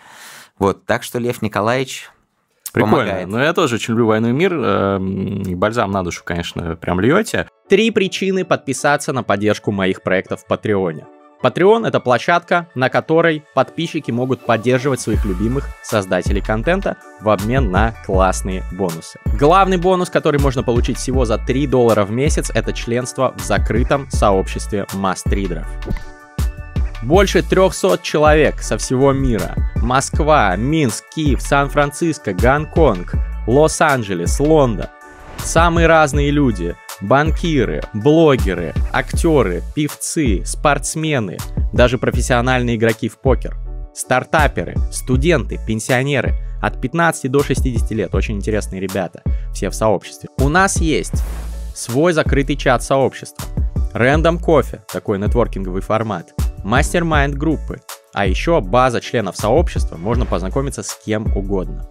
Вот, 0.59 0.85
так 0.87 1.05
что 1.05 1.19
Лев 1.19 1.41
Николаевич 1.41 2.11
Прикольно. 2.73 2.97
Помогает. 2.97 3.29
Ну, 3.29 3.39
я 3.39 3.53
тоже 3.53 3.77
очень 3.77 3.93
люблю 3.93 4.07
«Войну 4.07 4.29
и 4.29 4.33
мир». 4.33 4.55
Эм, 4.55 5.43
бальзам 5.57 5.91
на 5.91 6.03
душу, 6.03 6.23
конечно, 6.25 6.77
прям 6.77 7.01
льете. 7.01 7.49
Три 7.69 7.91
причины 7.91 8.45
подписаться 8.45 9.13
на 9.13 9.23
поддержку 9.23 9.73
моих 9.73 10.03
проектов 10.03 10.43
в 10.43 10.47
Патреоне. 10.47 11.07
Patreon— 11.43 11.87
это 11.89 12.01
площадка, 12.01 12.69
на 12.75 12.89
которой 12.89 13.45
подписчики 13.55 14.11
могут 14.11 14.45
поддерживать 14.45 15.01
своих 15.01 15.25
любимых 15.25 15.69
создателей 15.83 16.41
контента 16.41 16.97
в 17.21 17.29
обмен 17.29 17.71
на 17.71 17.95
классные 18.05 18.65
бонусы. 18.73 19.21
Главный 19.39 19.77
бонус, 19.77 20.11
который 20.11 20.41
можно 20.41 20.65
получить 20.65 20.99
всего 20.99 21.25
за 21.25 21.39
3 21.39 21.69
доллара 21.69 22.05
в 22.05 22.11
месяц, 22.11 22.51
это 22.53 22.73
членство 22.73 23.35
в 23.37 23.43
закрытом 23.43 24.11
сообществе 24.11 24.87
мастридеров. 24.95 25.67
Больше 27.03 27.43
300 27.43 28.01
человек 28.03 28.61
со 28.61 28.77
всего 28.77 29.13
мира. 29.13 29.55
Москва, 29.77 30.57
Минск, 30.57 31.05
Киев, 31.15 31.41
Сан-Франциско, 31.41 32.33
Гонконг, 32.35 33.15
Лос-Анджелес, 33.47 34.41
Лондон. 34.41 34.89
Самые 35.39 35.87
разные 35.87 36.31
люди. 36.31 36.75
Банкиры, 37.01 37.83
блогеры, 37.95 38.75
актеры, 38.93 39.63
певцы, 39.77 40.43
спортсмены, 40.45 41.39
даже 41.73 41.97
профессиональные 41.97 42.75
игроки 42.75 43.09
в 43.09 43.19
покер. 43.19 43.57
Стартаперы, 43.95 44.75
студенты, 44.91 45.61
пенсионеры. 45.65 46.35
От 46.61 46.81
15 46.81 47.31
до 47.31 47.45
60 47.45 47.91
лет. 47.93 48.15
Очень 48.17 48.37
интересные 48.37 48.81
ребята. 48.81 49.23
Все 49.55 49.71
в 49.71 49.75
сообществе. 49.77 50.29
У 50.39 50.49
нас 50.49 50.79
есть 50.79 51.23
свой 51.73 52.13
закрытый 52.13 52.57
чат 52.57 52.83
сообщества. 52.83 53.45
Рэндом 53.93 54.41
кофе, 54.41 54.83
такой 54.93 55.21
нетворкинговый 55.21 55.83
формат 55.83 56.35
мастер-майнд 56.65 57.35
группы, 57.35 57.81
а 58.13 58.27
еще 58.27 58.61
база 58.61 59.01
членов 59.01 59.37
сообщества, 59.37 59.97
можно 59.97 60.27
познакомиться 60.27 60.83
с 60.83 60.99
кем 61.05 61.27
угодно. 61.37 61.89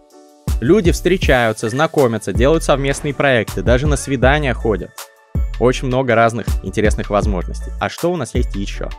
Люди 0.59 0.91
встречаются, 0.91 1.70
знакомятся, 1.70 2.34
делают 2.34 2.63
совместные 2.63 3.13
проекты, 3.13 3.61
даже 3.61 3.86
на 3.86 3.95
свидания 3.95 4.53
ходят. 4.53 4.91
Очень 5.59 5.88
много 5.88 6.15
разных 6.15 6.47
интересных 6.63 7.09
возможностей. 7.09 7.72
А 7.80 7.89
что 7.89 8.11
у 8.11 8.15
нас 8.15 8.36
есть 8.36 8.55
еще? 8.55 8.89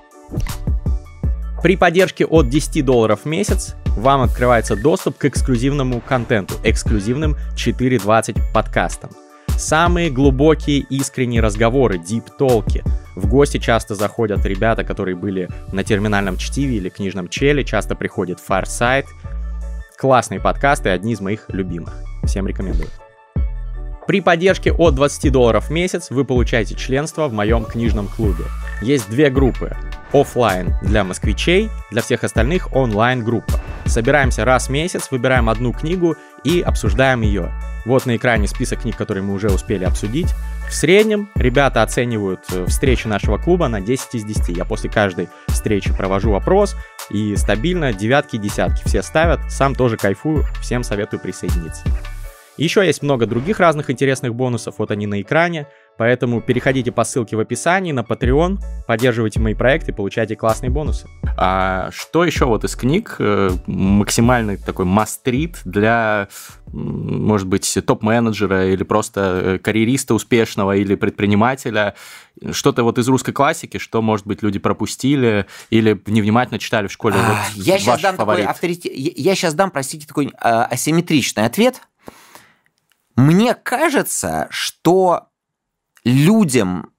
При 1.62 1.76
поддержке 1.76 2.24
от 2.24 2.48
10 2.48 2.84
долларов 2.84 3.20
в 3.24 3.26
месяц 3.26 3.74
вам 3.96 4.22
открывается 4.22 4.76
доступ 4.76 5.18
к 5.18 5.24
эксклюзивному 5.24 6.00
контенту, 6.00 6.54
эксклюзивным 6.62 7.36
4.20 7.56 8.40
подкастам. 8.54 9.10
Самые 9.48 10.10
глубокие 10.10 10.78
искренние 10.78 11.40
разговоры, 11.40 11.98
дип-толки. 11.98 12.84
В 13.18 13.26
гости 13.26 13.58
часто 13.58 13.96
заходят 13.96 14.46
ребята, 14.46 14.84
которые 14.84 15.16
были 15.16 15.48
на 15.72 15.82
терминальном 15.82 16.36
чтиве 16.36 16.76
или 16.76 16.88
книжном 16.88 17.26
челе, 17.26 17.64
часто 17.64 17.96
приходит 17.96 18.38
Farsight. 18.38 19.06
Классные 19.98 20.38
подкасты, 20.38 20.90
одни 20.90 21.14
из 21.14 21.20
моих 21.20 21.46
любимых. 21.48 21.92
Всем 22.22 22.46
рекомендую. 22.46 22.86
При 24.06 24.20
поддержке 24.20 24.72
от 24.72 24.94
20 24.94 25.32
долларов 25.32 25.66
в 25.66 25.70
месяц 25.72 26.10
вы 26.10 26.24
получаете 26.24 26.76
членство 26.76 27.26
в 27.26 27.32
моем 27.32 27.64
книжном 27.64 28.06
клубе. 28.06 28.44
Есть 28.82 29.10
две 29.10 29.30
группы 29.30 29.76
офлайн 30.12 30.76
для 30.80 31.02
москвичей, 31.02 31.70
для 31.90 32.02
всех 32.02 32.22
остальных 32.22 32.72
онлайн 32.72 33.24
группа. 33.24 33.60
Собираемся 33.88 34.44
раз 34.44 34.68
в 34.68 34.70
месяц, 34.70 35.10
выбираем 35.10 35.48
одну 35.48 35.72
книгу 35.72 36.16
и 36.44 36.60
обсуждаем 36.60 37.22
ее. 37.22 37.52
Вот 37.84 38.06
на 38.06 38.16
экране 38.16 38.46
список 38.46 38.82
книг, 38.82 38.96
которые 38.96 39.24
мы 39.24 39.34
уже 39.34 39.48
успели 39.48 39.84
обсудить. 39.84 40.28
В 40.68 40.74
среднем 40.74 41.30
ребята 41.34 41.82
оценивают 41.82 42.40
э, 42.52 42.66
встречи 42.66 43.06
нашего 43.06 43.38
клуба 43.38 43.68
на 43.68 43.80
10 43.80 44.14
из 44.14 44.24
10. 44.24 44.56
Я 44.56 44.66
после 44.66 44.90
каждой 44.90 45.28
встречи 45.46 45.92
провожу 45.94 46.34
опрос, 46.34 46.76
и 47.08 47.34
стабильно 47.36 47.94
девятки 47.94 48.36
десятки 48.36 48.86
все 48.86 49.02
ставят. 49.02 49.40
Сам 49.50 49.74
тоже 49.74 49.96
кайфую, 49.96 50.44
всем 50.60 50.82
советую 50.82 51.20
присоединиться. 51.20 51.82
Еще 52.58 52.84
есть 52.84 53.02
много 53.02 53.24
других 53.24 53.60
разных 53.60 53.88
интересных 53.88 54.34
бонусов, 54.34 54.74
вот 54.78 54.90
они 54.90 55.06
на 55.06 55.22
экране. 55.22 55.66
Поэтому 55.98 56.40
переходите 56.40 56.92
по 56.92 57.02
ссылке 57.02 57.36
в 57.36 57.40
описании 57.40 57.90
на 57.90 58.00
Patreon, 58.00 58.58
поддерживайте 58.86 59.40
мои 59.40 59.54
проекты, 59.54 59.92
получайте 59.92 60.36
классные 60.36 60.70
бонусы. 60.70 61.08
А 61.36 61.90
что 61.92 62.24
еще 62.24 62.44
вот 62.44 62.62
из 62.62 62.76
книг 62.76 63.16
э, 63.18 63.50
максимальный 63.66 64.56
такой 64.56 64.84
мастрит 64.84 65.60
для, 65.64 66.28
может 66.66 67.48
быть, 67.48 67.76
топ-менеджера 67.84 68.72
или 68.72 68.84
просто 68.84 69.20
э, 69.20 69.58
карьериста 69.58 70.14
успешного 70.14 70.76
или 70.76 70.94
предпринимателя? 70.94 71.94
Что-то 72.52 72.84
вот 72.84 72.98
из 72.98 73.08
русской 73.08 73.32
классики, 73.32 73.78
что, 73.78 74.00
может 74.00 74.24
быть, 74.24 74.40
люди 74.42 74.60
пропустили 74.60 75.46
или 75.70 76.00
невнимательно 76.06 76.60
читали 76.60 76.86
в 76.86 76.92
школе? 76.92 77.16
А, 77.18 77.44
вот 77.56 77.64
я, 77.64 77.78
сейчас 77.78 78.00
дам 78.00 78.16
такой 78.16 78.44
авторитет... 78.44 78.92
я 78.94 79.34
сейчас 79.34 79.54
дам, 79.54 79.72
простите, 79.72 80.06
такой 80.06 80.32
а, 80.40 80.66
асимметричный 80.66 81.44
ответ. 81.44 81.82
Мне 83.16 83.56
кажется, 83.56 84.46
что 84.50 85.28
людям 86.08 86.90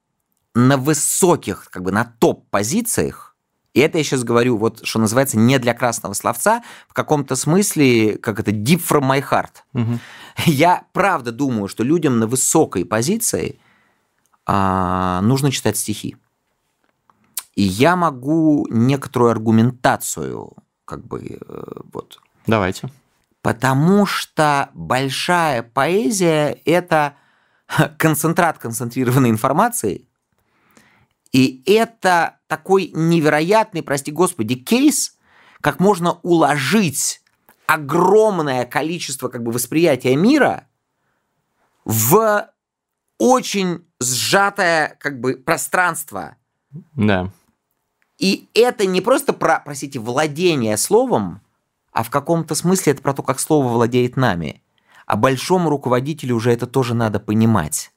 на 0.54 0.78
высоких, 0.78 1.70
как 1.72 1.84
бы 1.84 1.92
на 1.92 2.06
топ-позициях, 2.06 3.30
и 3.74 3.82
это 3.82 3.98
я 3.98 4.04
сейчас 4.04 4.24
говорю, 4.24 4.58
вот 4.58 4.82
что 4.84 5.00
называется, 5.00 5.38
не 5.38 5.60
для 5.60 5.74
красного 5.74 6.14
словца, 6.14 6.64
в 6.88 6.94
каком-то 6.94 7.36
смысле, 7.36 8.18
как 8.18 8.40
это, 8.40 8.52
deep 8.52 8.82
from 8.88 9.10
my 9.10 9.24
heart. 9.24 9.64
Угу. 9.74 10.00
Я 10.46 10.84
правда 10.92 11.32
думаю, 11.32 11.68
что 11.68 11.84
людям 11.84 12.20
на 12.20 12.28
высокой 12.28 12.84
позиции 12.84 13.60
а, 14.46 15.22
нужно 15.22 15.52
читать 15.52 15.78
стихи. 15.78 16.18
И 17.56 17.62
я 17.62 17.96
могу 17.96 18.66
некоторую 18.70 19.32
аргументацию, 19.32 20.54
как 20.86 21.06
бы, 21.06 21.38
э, 21.40 21.64
вот. 21.94 22.20
Давайте. 22.48 22.90
Потому 23.42 24.06
что 24.06 24.70
большая 24.74 25.64
поэзия– 25.64 26.58
это 26.66 27.16
концентрат 27.98 28.58
концентрированной 28.58 29.30
информации, 29.30 30.08
и 31.32 31.62
это 31.66 32.40
такой 32.48 32.92
невероятный, 32.94 33.84
прости 33.84 34.12
господи, 34.12 34.56
кейс, 34.56 35.18
как 35.62 35.80
можно 35.80 36.14
уложить 36.24 37.22
огромное 37.68 38.66
количество 38.66 39.28
как 39.28 39.44
бы 39.44 39.52
восприятия 39.52 40.16
мира 40.16 40.68
в 41.86 42.50
очень 43.20 43.86
сжатое 44.00 44.98
как 45.00 45.20
бы 45.20 45.36
пространство. 45.36 46.36
Да. 46.94 47.32
И 48.18 48.50
это 48.54 48.86
не 48.86 49.02
просто 49.02 49.34
про, 49.34 49.60
простите, 49.60 50.00
владение 50.00 50.78
словом, 50.78 51.42
а 51.92 52.04
в 52.04 52.10
каком-то 52.10 52.56
смысле 52.56 52.94
это 52.94 53.02
про 53.02 53.14
то, 53.14 53.24
как 53.24 53.40
слово 53.40 53.68
владеет 53.68 54.18
нами 54.18 54.64
а 55.10 55.16
большому 55.16 55.72
руководителю 55.72 56.36
уже 56.36 56.54
это 56.54 56.68
тоже 56.68 56.94
надо 56.94 57.20
понимать. 57.20 57.92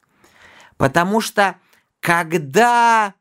Потому 0.79 1.21
что 1.21 1.57
когда 2.01 3.13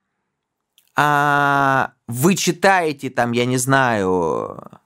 а, 0.96 1.92
вы 2.08 2.36
читаете 2.36 3.10
там, 3.10 3.34
я 3.34 3.46
не 3.46 3.58
знаю, 3.58 4.80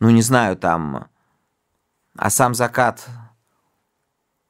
ну 0.00 0.10
не 0.10 0.20
знаю 0.20 0.58
там, 0.58 1.06
а 2.14 2.28
сам 2.28 2.54
закат 2.54 3.08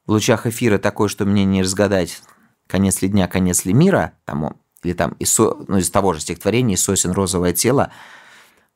в 0.05 0.11
лучах 0.11 0.47
эфира 0.47 0.79
такой, 0.79 1.07
что 1.07 1.23
мне 1.23 1.45
не 1.45 1.61
разгадать, 1.61 2.21
конец 2.67 3.01
ли 3.01 3.07
дня, 3.07 3.29
конец 3.29 3.63
ли 3.63 3.71
мира, 3.71 4.11
там, 4.25 4.57
или 4.83 4.91
там 4.91 5.13
из, 5.13 5.39
ну, 5.39 5.77
из 5.77 5.89
того 5.89 6.11
же 6.11 6.19
стихотворения 6.19 6.75
«Сосен 6.75 7.11
розовое 7.11 7.53
тело», 7.53 7.89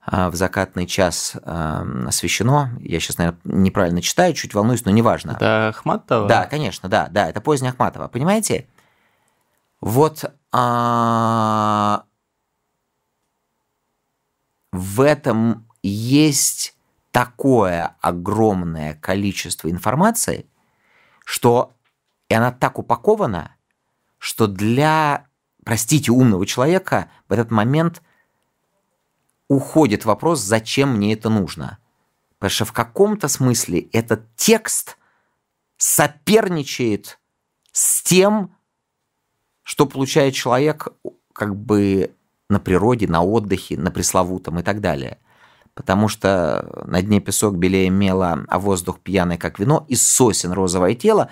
в 0.09 0.35
закатный 0.35 0.87
час 0.87 1.35
освещено. 1.35 2.69
Я 2.79 2.99
сейчас, 3.01 3.17
наверное, 3.17 3.41
неправильно 3.43 4.01
читаю, 4.01 4.33
чуть 4.33 4.53
волнуюсь, 4.53 4.85
но 4.85 4.91
неважно. 4.91 5.31
Это 5.31 5.67
Ахматова? 5.67 6.27
Да, 6.27 6.45
конечно, 6.45 6.87
да, 6.87 7.07
да, 7.11 7.27
это 7.29 7.41
поздняя 7.41 7.73
Ахматова. 7.73 8.07
Понимаете? 8.07 8.67
Вот 9.81 10.23
а, 10.51 12.05
в 14.71 15.01
этом 15.01 15.67
есть 15.83 16.75
такое 17.11 17.95
огромное 18.01 18.95
количество 18.95 19.69
информации, 19.69 20.45
что 21.25 21.73
и 22.29 22.33
она 22.33 22.51
так 22.51 22.79
упакована, 22.79 23.55
что 24.17 24.47
для, 24.47 25.27
простите, 25.63 26.11
умного 26.11 26.45
человека 26.45 27.09
в 27.27 27.33
этот 27.33 27.51
момент 27.51 28.01
уходит 29.49 30.05
вопрос, 30.05 30.39
зачем 30.41 30.95
мне 30.95 31.13
это 31.13 31.29
нужно. 31.29 31.77
Потому 32.37 32.51
что 32.51 32.65
в 32.65 32.73
каком-то 32.73 33.27
смысле 33.27 33.87
этот 33.91 34.23
текст 34.35 34.97
соперничает 35.77 37.19
с 37.71 38.01
тем, 38.03 38.55
что 39.63 39.85
получает 39.85 40.33
человек 40.33 40.87
как 41.33 41.55
бы 41.55 42.11
на 42.49 42.59
природе, 42.59 43.07
на 43.07 43.21
отдыхе, 43.23 43.77
на 43.77 43.91
пресловутом 43.91 44.59
и 44.59 44.63
так 44.63 44.81
далее. 44.81 45.19
Потому 45.73 46.07
что 46.07 46.83
на 46.85 47.01
дне 47.01 47.19
песок 47.19 47.55
белее 47.55 47.89
мела, 47.89 48.45
а 48.47 48.59
воздух 48.59 48.99
пьяный, 48.99 49.37
как 49.37 49.59
вино, 49.59 49.85
и 49.87 49.95
сосен 49.95 50.51
розовое 50.51 50.95
тело. 50.95 51.29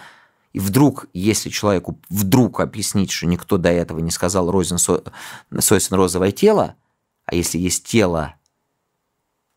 И 0.53 0.59
вдруг, 0.59 1.07
если 1.13 1.49
человеку 1.49 1.99
вдруг 2.09 2.59
объяснить, 2.59 3.11
что 3.11 3.25
никто 3.25 3.57
до 3.57 3.69
этого 3.69 3.99
не 3.99 4.11
сказал 4.11 4.51
розен 4.51 4.77
сосен 4.77 5.95
розовое 5.95 6.31
тело, 6.31 6.75
а 7.25 7.35
если 7.35 7.57
есть 7.57 7.85
тело, 7.85 8.35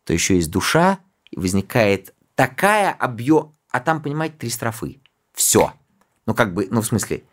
то 0.04 0.12
еще 0.12 0.36
есть 0.36 0.50
душа, 0.50 1.00
и 1.30 1.38
возникает 1.38 2.14
такая 2.34 2.92
объем... 2.92 3.52
А 3.70 3.80
там, 3.80 4.02
понимаете, 4.02 4.36
три 4.38 4.48
строфы. 4.48 5.00
Все. 5.34 5.72
Ну, 6.24 6.34
как 6.34 6.54
бы, 6.54 6.68
ну, 6.70 6.80
в 6.80 6.86
смысле, 6.86 7.24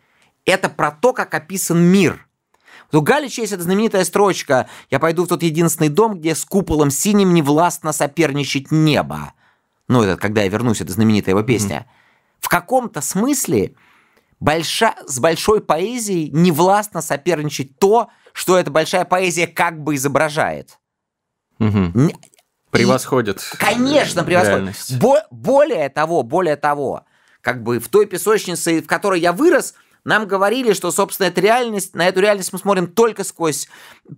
это 0.44 0.68
про 0.68 0.90
то, 0.90 1.12
как 1.12 1.34
описан 1.34 1.80
мир. 1.80 2.26
Вот 2.92 3.00
у 3.00 3.02
Галича 3.02 3.42
есть 3.42 3.52
эта 3.52 3.62
знаменитая 3.62 4.04
строчка 4.04 4.68
«Я 4.90 4.98
пойду 4.98 5.24
в 5.24 5.28
тот 5.28 5.42
единственный 5.42 5.88
дом, 5.88 6.18
где 6.18 6.34
с 6.34 6.44
куполом 6.44 6.90
синим 6.90 7.34
невластно 7.34 7.92
соперничать 7.92 8.70
небо». 8.70 9.32
Ну, 9.88 10.02
это 10.02 10.20
когда 10.20 10.42
я 10.42 10.48
вернусь, 10.48 10.80
это 10.80 10.92
знаменитая 10.92 11.34
его 11.34 11.42
песня. 11.42 11.76
Mm-hmm. 11.76 12.36
В 12.40 12.48
каком-то 12.48 13.00
смысле 13.00 13.74
больша... 14.40 14.94
с 15.06 15.18
большой 15.18 15.60
поэзией 15.60 16.30
невластно 16.30 17.00
соперничать 17.00 17.78
то, 17.78 18.10
что 18.36 18.58
эта 18.58 18.70
большая 18.70 19.06
поэзия 19.06 19.46
как 19.46 19.82
бы 19.82 19.94
изображает. 19.94 20.78
Угу. 21.58 22.12
Превосходит. 22.70 23.42
И, 23.54 23.56
конечно, 23.56 24.24
превосходит. 24.24 24.76
Бо- 25.00 25.26
более 25.30 25.88
того, 25.88 26.22
более 26.22 26.56
того, 26.56 27.06
как 27.40 27.62
бы 27.62 27.78
в 27.78 27.88
той 27.88 28.04
песочнице, 28.04 28.82
в 28.82 28.86
которой 28.86 29.20
я 29.20 29.32
вырос, 29.32 29.72
нам 30.04 30.26
говорили, 30.26 30.74
что, 30.74 30.90
собственно, 30.90 31.28
эта 31.28 31.40
реальность, 31.40 31.94
на 31.94 32.06
эту 32.06 32.20
реальность 32.20 32.52
мы 32.52 32.58
смотрим 32.58 32.88
только 32.88 33.24
сквозь 33.24 33.68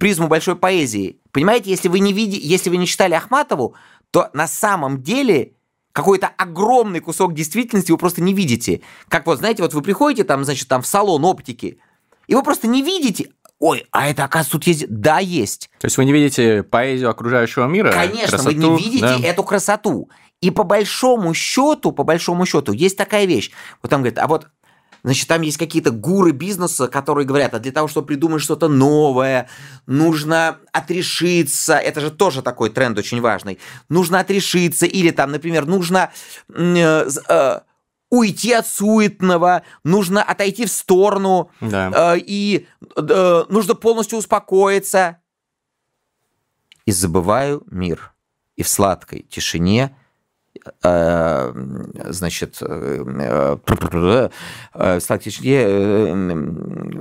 призму 0.00 0.26
большой 0.26 0.56
поэзии. 0.56 1.20
Понимаете, 1.30 1.70
если 1.70 1.86
вы 1.86 2.00
не 2.00 2.12
види, 2.12 2.40
если 2.42 2.70
вы 2.70 2.76
не 2.76 2.88
читали 2.88 3.14
Ахматову, 3.14 3.76
то 4.10 4.30
на 4.32 4.48
самом 4.48 5.00
деле 5.00 5.52
какой-то 5.92 6.26
огромный 6.26 6.98
кусок 6.98 7.34
действительности 7.34 7.92
вы 7.92 7.98
просто 7.98 8.20
не 8.20 8.34
видите. 8.34 8.80
Как 9.08 9.26
вот, 9.26 9.38
знаете, 9.38 9.62
вот 9.62 9.74
вы 9.74 9.82
приходите 9.82 10.24
там, 10.24 10.44
значит, 10.44 10.66
там 10.66 10.82
в 10.82 10.88
салон 10.88 11.24
оптики, 11.24 11.78
и 12.26 12.34
вы 12.34 12.42
просто 12.42 12.66
не 12.66 12.82
видите, 12.82 13.30
Ой, 13.60 13.86
а 13.90 14.08
это, 14.08 14.24
оказывается, 14.24 14.52
тут 14.52 14.66
есть... 14.66 14.86
Да, 14.88 15.18
есть. 15.18 15.68
То 15.80 15.86
есть 15.86 15.96
вы 15.96 16.04
не 16.04 16.12
видите 16.12 16.62
поэзию 16.62 17.10
окружающего 17.10 17.66
мира? 17.66 17.90
Конечно, 17.92 18.38
красоту, 18.38 18.50
вы 18.50 18.54
не 18.54 18.76
видите 18.76 19.00
да? 19.00 19.18
эту 19.20 19.42
красоту. 19.42 20.08
И 20.40 20.52
по 20.52 20.62
большому 20.62 21.34
счету, 21.34 21.90
по 21.90 22.04
большому 22.04 22.46
счету, 22.46 22.72
есть 22.72 22.96
такая 22.96 23.24
вещь. 23.24 23.50
Вот 23.82 23.90
там 23.90 24.02
говорит, 24.02 24.18
а 24.18 24.28
вот 24.28 24.46
Значит, 25.04 25.28
там 25.28 25.42
есть 25.42 25.56
какие-то 25.58 25.90
гуры 25.90 26.32
бизнеса, 26.32 26.88
которые 26.88 27.26
говорят, 27.26 27.54
а 27.54 27.60
для 27.60 27.72
того, 27.72 27.88
чтобы 27.88 28.08
придумать 28.08 28.42
что-то 28.42 28.68
новое, 28.68 29.48
нужно 29.86 30.58
отрешиться. 30.72 31.76
Это 31.76 32.00
же 32.00 32.10
тоже 32.10 32.42
такой 32.42 32.70
тренд 32.70 32.98
очень 32.98 33.20
важный. 33.20 33.58
Нужно 33.88 34.20
отрешиться 34.20 34.86
или 34.86 35.10
там, 35.10 35.30
например, 35.30 35.66
нужно 35.66 36.10
э, 36.52 37.08
э, 37.28 37.60
уйти 38.10 38.52
от 38.52 38.66
суетного, 38.66 39.62
нужно 39.84 40.22
отойти 40.22 40.66
в 40.66 40.70
сторону 40.70 41.50
да. 41.60 42.14
э, 42.14 42.18
и 42.18 42.66
э, 42.96 43.44
нужно 43.48 43.74
полностью 43.74 44.18
успокоиться. 44.18 45.18
И 46.86 46.92
забываю 46.92 47.62
мир. 47.70 48.12
И 48.56 48.62
в 48.62 48.68
сладкой 48.68 49.22
тишине 49.22 49.94
Э, 50.82 51.52
значит, 52.04 52.58
э, 52.60 53.04
э, 53.06 53.56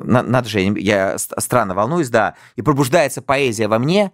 надо 0.04 0.50
же, 0.50 0.60
я 0.60 1.18
странно 1.18 1.74
волнуюсь, 1.74 2.10
да, 2.10 2.36
и 2.56 2.62
пробуждается 2.62 3.22
поэзия 3.22 3.68
во 3.68 3.80
мне, 3.80 4.12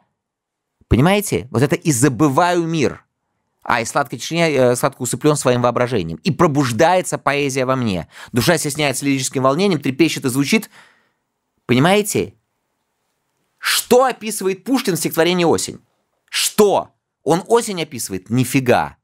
понимаете? 0.88 1.48
Вот 1.52 1.62
это 1.62 1.76
«и 1.76 1.92
забываю 1.92 2.64
мир», 2.64 3.06
а 3.64 3.82
и 3.82 3.86
сладкой 3.86 4.20
тишине 4.20 4.76
сладко 4.76 5.02
усыплен 5.02 5.36
своим 5.36 5.62
воображением. 5.62 6.20
И 6.24 6.32
пробуждается 6.32 7.18
поэзия 7.18 7.66
во 7.66 7.76
мне. 7.76 8.08
Душа 8.32 8.58
стесняется 8.58 9.06
лирическим 9.06 9.44
волнением, 9.44 9.82
трепещет 9.82 10.26
и 10.26 10.30
звучит. 10.30 10.70
Понимаете? 11.66 12.36
Что 13.58 14.04
описывает 14.04 14.66
Пушкин 14.66 14.96
в 14.96 15.00
стихотворении 15.00 15.46
«Осень»? 15.46 15.80
Что? 16.30 16.90
Он 17.24 17.44
осень 17.48 17.82
описывает? 17.82 18.30
Нифига. 18.30 18.98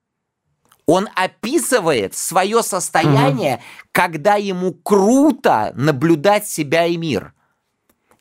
Он 0.86 1.08
описывает 1.16 2.16
свое 2.16 2.64
состояние, 2.64 3.56
угу. 3.56 3.64
когда 3.92 4.36
ему 4.36 4.74
круто 4.74 5.72
наблюдать 5.76 6.48
себя 6.48 6.88
и 6.88 6.98
мир. 6.98 7.34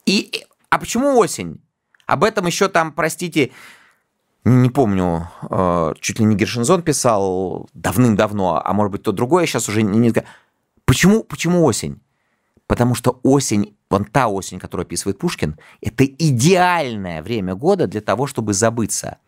И, 0.04 0.44
а 0.68 0.78
почему 0.78 1.16
осень? 1.18 1.60
Об 2.06 2.24
этом 2.24 2.46
еще 2.46 2.68
там, 2.68 2.92
простите, 2.92 3.50
не 4.48 4.70
помню, 4.70 5.28
э, 5.50 5.94
чуть 6.00 6.18
ли 6.18 6.24
не 6.24 6.36
Гершинзон 6.36 6.82
писал 6.82 7.68
давным-давно, 7.74 8.62
а 8.64 8.72
может 8.72 8.92
быть 8.92 9.02
то 9.02 9.12
другое, 9.12 9.46
сейчас 9.46 9.68
уже 9.68 9.82
не... 9.82 9.98
не... 9.98 10.12
Почему, 10.84 11.22
почему 11.22 11.64
осень? 11.64 12.00
Потому 12.66 12.94
что 12.94 13.20
осень, 13.22 13.76
вон 13.90 14.04
та 14.04 14.28
осень, 14.28 14.58
которую 14.58 14.84
описывает 14.84 15.18
Пушкин, 15.18 15.58
это 15.80 16.04
идеальное 16.04 17.22
время 17.22 17.54
года 17.54 17.86
для 17.86 18.00
того, 18.00 18.26
чтобы 18.26 18.52
забыться. 18.52 19.18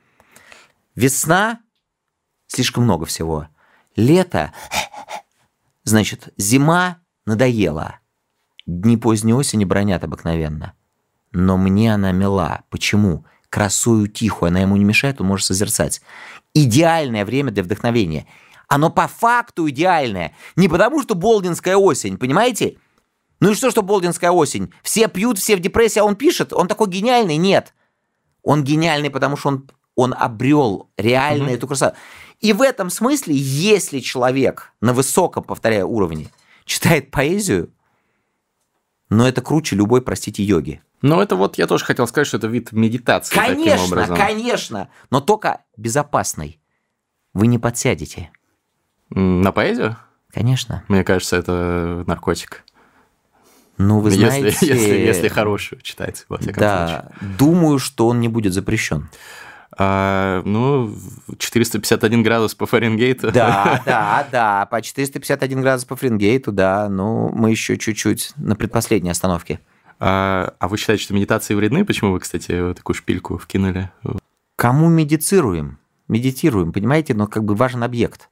Весна 0.94 1.60
слишком 2.46 2.84
много 2.84 3.06
всего. 3.06 3.48
Лето, 3.96 4.52
значит, 5.84 6.32
зима 6.36 6.98
надоела. 7.26 7.96
Дни 8.66 8.96
поздней 8.96 9.34
осени 9.34 9.64
бронят 9.64 10.04
обыкновенно. 10.04 10.74
Но 11.32 11.56
мне 11.56 11.94
она 11.94 12.12
мила. 12.12 12.62
Почему? 12.70 13.24
Красую 13.50 14.06
тихую, 14.06 14.48
она 14.48 14.60
ему 14.60 14.76
не 14.76 14.84
мешает, 14.84 15.20
он 15.20 15.26
может 15.26 15.46
созерцать. 15.46 16.00
Идеальное 16.54 17.24
время 17.24 17.50
для 17.50 17.64
вдохновения. 17.64 18.26
Оно 18.68 18.90
по 18.90 19.08
факту 19.08 19.68
идеальное. 19.68 20.32
Не 20.54 20.68
потому, 20.68 21.02
что 21.02 21.16
болдинская 21.16 21.76
осень, 21.76 22.16
понимаете? 22.16 22.76
Ну 23.40 23.50
и 23.50 23.54
что, 23.54 23.70
что 23.70 23.82
болдинская 23.82 24.30
осень? 24.30 24.72
Все 24.82 25.08
пьют, 25.08 25.38
все 25.38 25.56
в 25.56 25.60
депрессии, 25.60 25.98
а 25.98 26.04
он 26.04 26.14
пишет. 26.14 26.52
Он 26.52 26.68
такой 26.68 26.88
гениальный? 26.88 27.36
Нет. 27.36 27.74
Он 28.42 28.62
гениальный, 28.62 29.10
потому 29.10 29.36
что 29.36 29.48
он, 29.48 29.70
он 29.96 30.14
обрел 30.16 30.88
реально 30.96 31.46
угу. 31.46 31.54
эту 31.54 31.66
красоту. 31.66 31.96
И 32.38 32.52
в 32.52 32.62
этом 32.62 32.88
смысле, 32.88 33.34
если 33.34 33.98
человек 33.98 34.72
на 34.80 34.92
высоком, 34.92 35.42
повторяю, 35.42 35.88
уровне 35.88 36.28
читает 36.64 37.10
поэзию, 37.10 37.72
но 39.08 39.26
это 39.26 39.42
круче 39.42 39.74
любой, 39.74 40.02
простите, 40.02 40.44
йоги. 40.44 40.80
Ну, 41.02 41.20
это 41.20 41.36
вот 41.36 41.58
я 41.58 41.66
тоже 41.66 41.84
хотел 41.84 42.06
сказать, 42.06 42.26
что 42.26 42.36
это 42.36 42.46
вид 42.46 42.72
медитации. 42.72 43.34
Конечно, 43.34 43.72
таким 43.72 43.92
образом. 43.92 44.16
конечно, 44.16 44.88
но 45.10 45.20
только 45.20 45.62
безопасный. 45.76 46.60
Вы 47.32 47.46
не 47.46 47.58
подсядете. 47.58 48.30
На 49.10 49.52
поэзию? 49.52 49.96
Конечно. 50.32 50.84
Мне 50.88 51.04
кажется, 51.04 51.36
это 51.36 52.04
наркотик. 52.06 52.64
Ну, 53.78 54.00
вы 54.00 54.10
знаете... 54.10 54.48
Если, 54.48 54.66
если, 54.74 54.98
если 54.98 55.28
хорошую 55.28 55.80
читать, 55.80 56.26
во 56.28 56.38
всяком 56.38 56.60
да, 56.60 56.86
случае. 57.18 57.36
думаю, 57.38 57.78
что 57.78 58.08
он 58.08 58.20
не 58.20 58.28
будет 58.28 58.52
запрещен. 58.52 59.08
А, 59.78 60.42
ну, 60.44 60.94
451 61.38 62.22
градус 62.22 62.54
по 62.54 62.66
Фаренгейту. 62.66 63.32
Да, 63.32 63.80
да, 63.86 64.28
да, 64.30 64.66
по 64.66 64.82
451 64.82 65.62
градус 65.62 65.84
по 65.86 65.96
Фаренгейту, 65.96 66.52
да. 66.52 66.88
Ну, 66.88 67.30
мы 67.32 67.50
еще 67.50 67.78
чуть-чуть 67.78 68.32
на 68.36 68.56
предпоследней 68.56 69.12
остановке. 69.12 69.60
А, 70.00 70.54
а 70.58 70.68
вы 70.68 70.78
считаете, 70.78 71.04
что 71.04 71.14
медитации 71.14 71.54
вредны? 71.54 71.84
Почему 71.84 72.12
вы, 72.12 72.20
кстати, 72.20 72.74
такую 72.74 72.96
шпильку 72.96 73.36
вкинули? 73.36 73.90
Кому 74.56 74.88
медицируем? 74.88 75.78
Медитируем, 76.08 76.72
понимаете? 76.72 77.14
Но 77.14 77.26
как 77.26 77.44
бы 77.44 77.54
важен 77.54 77.82
объект. 77.82 78.30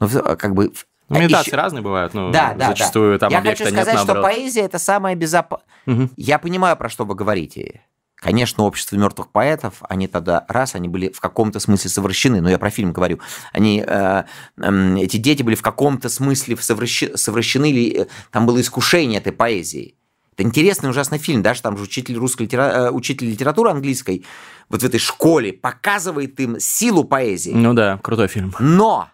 Но 0.00 0.08
как 0.08 0.54
бы 0.54 0.72
ну, 1.08 1.20
медитации 1.20 1.50
еще... 1.50 1.56
разные 1.56 1.82
бывают, 1.82 2.14
но 2.14 2.30
да, 2.30 2.54
да, 2.54 2.68
зачастую 2.68 3.18
да. 3.18 3.28
там 3.28 3.32
Я 3.32 3.42
хочу 3.42 3.64
сказать, 3.66 3.94
нет, 3.94 4.02
что 4.02 4.20
поэзия 4.20 4.62
это 4.62 4.78
самое 4.78 5.14
безопасное. 5.14 5.66
Угу. 5.86 6.10
Я 6.16 6.38
понимаю, 6.38 6.76
про 6.76 6.88
что 6.88 7.04
вы 7.04 7.14
говорите. 7.14 7.82
Конечно, 8.16 8.64
общество 8.64 8.96
мертвых 8.96 9.30
поэтов, 9.30 9.82
они 9.88 10.08
тогда, 10.08 10.46
раз, 10.48 10.74
они 10.74 10.88
были 10.88 11.10
в 11.10 11.20
каком-то 11.20 11.60
смысле 11.60 11.90
совращены, 11.90 12.40
но 12.40 12.48
я 12.48 12.58
про 12.58 12.70
фильм 12.70 12.92
говорю, 12.92 13.20
они, 13.52 13.84
э, 13.86 14.24
э, 14.56 14.96
эти 14.98 15.18
дети 15.18 15.42
были 15.42 15.54
в 15.54 15.60
каком-то 15.60 16.08
смысле 16.08 16.56
совращ, 16.56 17.04
совращены, 17.14 17.70
или 17.70 18.04
э, 18.04 18.06
там 18.32 18.46
было 18.46 18.60
искушение 18.60 19.20
этой 19.20 19.32
поэзии. 19.32 19.96
Это 20.36 20.46
интересный 20.46 20.90
ужасный 20.90 21.16
фильм, 21.16 21.42
даже 21.42 21.62
там 21.62 21.78
же 21.78 21.84
учитель, 21.84 22.16
русской 22.16 22.42
литера... 22.42 22.62
Э, 22.62 22.90
учитель 22.90 23.30
литературы 23.30 23.70
английской 23.70 24.24
вот 24.68 24.82
в 24.82 24.84
этой 24.84 25.00
школе 25.00 25.54
показывает 25.54 26.38
им 26.38 26.60
силу 26.60 27.04
поэзии. 27.04 27.52
Ну 27.52 27.72
да, 27.72 27.98
крутой 28.02 28.28
фильм. 28.28 28.54
Но 28.58 29.08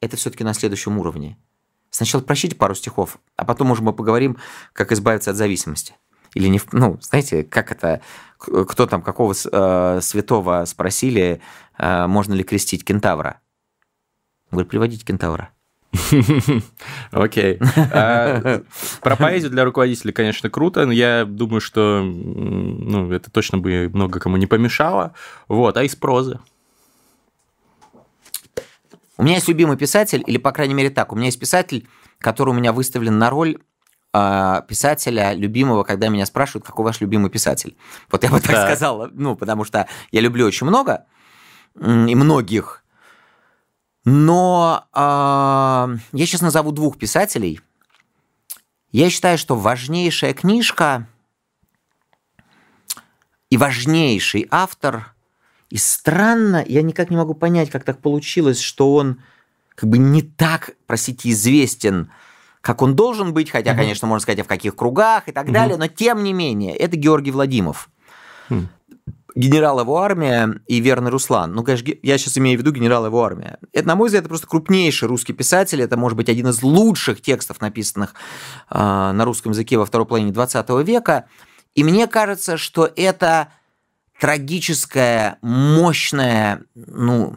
это 0.00 0.16
все-таки 0.16 0.42
на 0.42 0.54
следующем 0.54 0.98
уровне. 0.98 1.36
Сначала 1.90 2.22
прочтите 2.22 2.56
пару 2.56 2.74
стихов, 2.74 3.18
а 3.36 3.44
потом 3.44 3.72
уже 3.72 3.82
мы 3.82 3.92
поговорим, 3.92 4.38
как 4.72 4.90
избавиться 4.92 5.32
от 5.32 5.36
зависимости 5.36 5.94
или 6.34 6.48
не... 6.48 6.60
Ну, 6.72 6.98
знаете, 7.00 7.44
как 7.44 7.72
это... 7.72 8.00
Кто 8.38 8.86
там, 8.86 9.02
какого 9.02 9.34
э, 9.34 10.00
святого 10.00 10.64
спросили, 10.64 11.42
э, 11.76 12.06
можно 12.06 12.32
ли 12.32 12.42
крестить 12.42 12.84
кентавра? 12.84 13.40
Он 14.46 14.56
говорит, 14.56 14.70
приводите 14.70 15.04
кентавра. 15.04 15.50
Окей. 17.10 17.58
А, 17.92 18.62
про 19.00 19.16
поэзию 19.16 19.50
для 19.50 19.64
руководителей, 19.64 20.12
конечно, 20.12 20.48
круто, 20.50 20.86
но 20.86 20.92
я 20.92 21.24
думаю, 21.24 21.60
что 21.60 22.02
ну, 22.02 23.10
это 23.12 23.30
точно 23.30 23.58
бы 23.58 23.90
много 23.92 24.20
кому 24.20 24.36
не 24.36 24.46
помешало. 24.46 25.14
Вот, 25.48 25.76
а 25.76 25.82
из 25.82 25.96
прозы? 25.96 26.38
У 29.16 29.22
меня 29.22 29.34
есть 29.34 29.48
любимый 29.48 29.76
писатель, 29.76 30.22
или, 30.26 30.38
по 30.38 30.52
крайней 30.52 30.74
мере, 30.74 30.90
так, 30.90 31.12
у 31.12 31.16
меня 31.16 31.26
есть 31.26 31.38
писатель, 31.38 31.86
который 32.18 32.50
у 32.50 32.54
меня 32.54 32.72
выставлен 32.72 33.18
на 33.18 33.28
роль 33.28 33.58
а, 34.12 34.62
писателя 34.62 35.34
любимого, 35.34 35.84
когда 35.84 36.08
меня 36.08 36.26
спрашивают, 36.26 36.64
какой 36.64 36.84
ваш 36.84 37.00
любимый 37.00 37.30
писатель. 37.30 37.76
Вот 38.10 38.24
я 38.24 38.30
бы 38.30 38.40
так 38.40 38.52
да. 38.52 38.66
сказал, 38.66 39.08
ну, 39.12 39.36
потому 39.36 39.64
что 39.64 39.86
я 40.10 40.20
люблю 40.20 40.46
очень 40.46 40.66
много 40.66 41.04
и 41.76 42.14
многих. 42.14 42.79
Но 44.10 44.88
э, 44.92 44.98
я 44.98 46.26
сейчас 46.26 46.40
назову 46.40 46.72
двух 46.72 46.98
писателей. 46.98 47.60
Я 48.90 49.08
считаю, 49.08 49.38
что 49.38 49.54
важнейшая 49.54 50.34
книжка 50.34 51.06
и 53.50 53.56
важнейший 53.56 54.48
автор, 54.50 55.14
и 55.68 55.76
странно, 55.76 56.64
я 56.66 56.82
никак 56.82 57.10
не 57.10 57.16
могу 57.16 57.34
понять, 57.34 57.70
как 57.70 57.84
так 57.84 58.00
получилось, 58.00 58.60
что 58.60 58.94
он 58.94 59.22
как 59.76 59.88
бы 59.88 59.98
не 59.98 60.22
так, 60.22 60.72
простите, 60.88 61.30
известен, 61.30 62.10
как 62.60 62.82
он 62.82 62.96
должен 62.96 63.32
быть, 63.32 63.50
хотя, 63.50 63.70
угу. 63.70 63.78
конечно, 63.78 64.08
можно 64.08 64.22
сказать, 64.22 64.40
а 64.40 64.44
в 64.44 64.48
каких 64.48 64.74
кругах 64.74 65.28
и 65.28 65.32
так 65.32 65.44
угу. 65.44 65.52
далее, 65.52 65.76
но 65.76 65.86
тем 65.86 66.24
не 66.24 66.32
менее, 66.32 66.74
это 66.74 66.96
Георгий 66.96 67.30
Владимиров. 67.30 67.88
Хм. 68.48 68.66
Генерал 69.34 69.80
его 69.80 69.98
армия 69.98 70.60
и 70.66 70.80
Верный 70.80 71.10
Руслан. 71.10 71.52
Ну, 71.52 71.62
конечно, 71.62 71.92
я 72.02 72.18
сейчас 72.18 72.38
имею 72.38 72.58
в 72.58 72.62
виду 72.62 72.72
генерал 72.72 73.06
его 73.06 73.24
армия. 73.24 73.58
Это, 73.72 73.88
на 73.88 73.96
мой 73.96 74.06
взгляд, 74.06 74.22
это 74.22 74.28
просто 74.28 74.46
крупнейший 74.46 75.08
русский 75.08 75.32
писатель. 75.32 75.80
Это, 75.82 75.96
может 75.96 76.16
быть, 76.16 76.28
один 76.28 76.48
из 76.48 76.62
лучших 76.62 77.20
текстов, 77.20 77.60
написанных 77.60 78.14
э, 78.70 78.78
на 78.78 79.24
русском 79.24 79.52
языке 79.52 79.78
во 79.78 79.86
второй 79.86 80.06
половине 80.06 80.32
20 80.32 80.68
века. 80.86 81.26
И 81.74 81.84
мне 81.84 82.06
кажется, 82.06 82.56
что 82.56 82.90
это 82.96 83.48
трагическая, 84.20 85.38
мощная, 85.40 86.62
ну, 86.74 87.36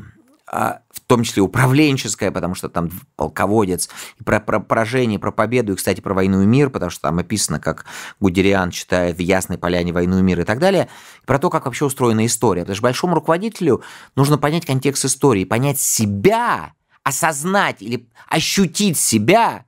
в 0.54 1.00
том 1.08 1.24
числе 1.24 1.42
управленческая, 1.42 2.32
потому 2.32 2.54
что 2.54 2.70
там 2.70 2.90
полководец, 3.16 3.90
и 4.20 4.24
про, 4.24 4.40
про 4.40 4.60
поражение, 4.60 5.20
про 5.20 5.32
победу, 5.32 5.74
и, 5.74 5.76
кстати, 5.76 6.00
про 6.00 6.14
войну 6.14 6.44
и 6.44 6.46
мир, 6.46 6.70
потому 6.70 6.92
что 6.92 7.02
там 7.02 7.20
описано, 7.20 7.60
как 7.60 7.86
Гудериан 8.20 8.70
читает 8.72 9.18
в 9.18 9.20
Ясной 9.20 9.58
Поляне 9.58 9.92
войну 9.92 10.20
и 10.20 10.22
мир 10.22 10.42
и 10.42 10.44
так 10.44 10.60
далее, 10.60 10.90
и 11.22 11.26
про 11.26 11.40
то, 11.40 11.50
как 11.50 11.66
вообще 11.66 11.86
устроена 11.86 12.26
история. 12.26 12.62
Потому 12.62 12.76
что 12.76 12.84
большому 12.84 13.16
руководителю 13.16 13.82
нужно 14.16 14.38
понять 14.38 14.66
контекст 14.66 15.06
истории, 15.06 15.44
понять 15.44 15.80
себя, 15.80 16.74
осознать 17.04 17.82
или 17.82 18.08
ощутить 18.30 18.98
себя 18.98 19.66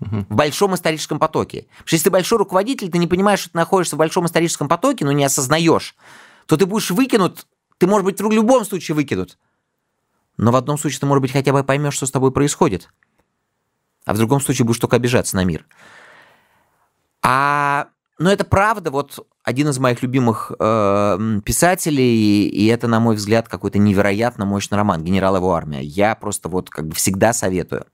в 0.00 0.34
большом 0.34 0.74
историческом 0.74 1.18
потоке. 1.18 1.66
Потому 1.68 1.86
что 1.86 1.94
если 1.94 2.04
ты 2.04 2.10
большой 2.10 2.38
руководитель, 2.38 2.90
ты 2.90 2.98
не 2.98 3.06
понимаешь, 3.06 3.40
что 3.40 3.50
ты 3.50 3.56
находишься 3.56 3.96
в 3.96 3.98
большом 3.98 4.26
историческом 4.26 4.68
потоке, 4.68 5.04
но 5.04 5.12
не 5.12 5.24
осознаешь, 5.24 5.96
то 6.46 6.56
ты 6.56 6.66
будешь 6.66 6.90
выкинут, 6.90 7.46
ты, 7.78 7.86
может 7.86 8.04
быть, 8.04 8.20
в 8.20 8.30
любом 8.30 8.64
случае 8.64 8.94
выкинут. 8.94 9.38
Но 10.38 10.52
в 10.52 10.56
одном 10.56 10.78
случае 10.78 11.00
ты, 11.00 11.06
может 11.06 11.20
быть, 11.20 11.32
хотя 11.32 11.52
бы 11.52 11.62
поймешь, 11.64 11.94
что 11.94 12.06
с 12.06 12.10
тобой 12.10 12.32
происходит. 12.32 12.88
А 14.06 14.14
в 14.14 14.16
другом 14.16 14.40
случае 14.40 14.64
будешь 14.64 14.78
только 14.78 14.96
обижаться 14.96 15.36
на 15.36 15.44
мир. 15.44 15.66
А, 17.22 17.88
но 18.18 18.30
это 18.30 18.44
правда, 18.44 18.90
вот 18.90 19.26
один 19.42 19.68
из 19.68 19.78
моих 19.78 20.02
любимых 20.02 20.52
э, 20.58 21.40
писателей, 21.44 22.48
и 22.48 22.66
это, 22.66 22.86
на 22.86 23.00
мой 23.00 23.16
взгляд, 23.16 23.48
какой-то 23.48 23.78
невероятно 23.78 24.44
мощный 24.44 24.76
роман 24.76 25.02
«Генерал 25.02 25.36
его 25.36 25.52
армия». 25.52 25.82
Я 25.82 26.14
просто 26.14 26.48
вот 26.48 26.70
как 26.70 26.86
бы 26.86 26.94
всегда 26.94 27.32
советую. 27.32 27.86